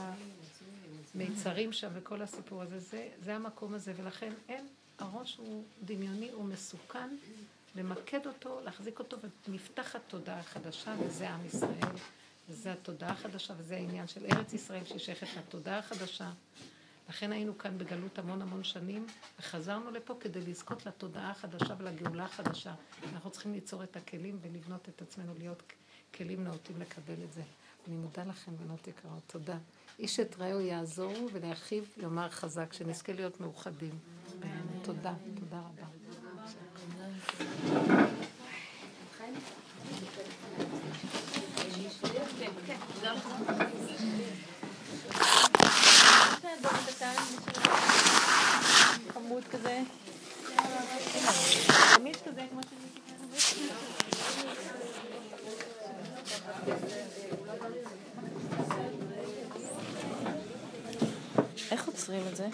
המיצרים 1.15 1.73
שם 1.73 1.89
וכל 1.95 2.23
הסיפור 2.23 2.62
הזה, 2.62 2.78
זה, 2.78 3.09
זה 3.23 3.35
המקום 3.36 3.74
הזה, 3.74 3.93
ולכן 3.97 4.32
אין, 4.49 4.66
הראש 4.99 5.36
הוא 5.36 5.65
דמיוני, 5.85 6.31
הוא 6.31 6.45
מסוכן, 6.45 7.16
למקד 7.74 8.27
אותו, 8.27 8.61
להחזיק 8.65 8.99
אותו, 8.99 9.16
ונפתחת 9.49 10.01
תודעה 10.09 10.43
חדשה, 10.43 10.95
וזה 11.01 11.31
עם 11.31 11.47
ישראל, 11.47 11.95
וזה 12.49 12.73
התודעה 12.73 13.11
החדשה, 13.11 13.55
וזה 13.57 13.74
העניין 13.77 14.07
של 14.07 14.27
ארץ 14.27 14.53
ישראל 14.53 14.85
ששייכת 14.85 15.27
לתודעה 15.36 15.78
החדשה. 15.78 16.31
לכן 17.09 17.32
היינו 17.32 17.59
כאן 17.59 17.78
בגלות 17.78 18.19
המון 18.19 18.43
המון 18.43 18.65
שנים, 18.65 19.07
וחזרנו 19.39 19.91
לפה 19.91 20.15
כדי 20.20 20.41
לזכות 20.41 20.86
לתודעה 20.86 21.31
החדשה 21.31 21.74
ולגאולה 21.78 22.24
החדשה. 22.24 22.74
אנחנו 23.12 23.31
צריכים 23.31 23.53
ליצור 23.53 23.82
את 23.82 23.97
הכלים 23.97 24.39
ולבנות 24.43 24.89
את 24.89 25.03
עצמנו 25.03 25.35
להיות 25.39 25.62
כלים 26.15 26.45
נאותים 26.45 26.81
לקבל 26.81 27.24
את 27.24 27.32
זה. 27.32 27.43
אני 27.89 27.97
מודה 27.97 28.24
לכם, 28.24 28.57
בנות 28.57 28.89
יקרות, 28.89 29.23
תודה. 29.27 29.59
איש 29.98 30.20
את 30.20 30.36
רעהו 30.38 30.60
יעזורו 30.60 31.28
ולאחיו 31.32 31.82
יאמר 31.96 32.28
חזק, 32.28 32.72
שנזכה 32.72 33.12
להיות 33.12 33.40
מאוחדים. 33.40 33.98
תודה, 34.82 35.14
תודה 35.34 35.58
רבה. 35.58 35.86
חמוד 49.12 49.44
כזה. 49.50 49.82
איך 61.70 61.86
עוצרים 61.86 62.23
את 62.32 62.36
זה? 62.36 62.49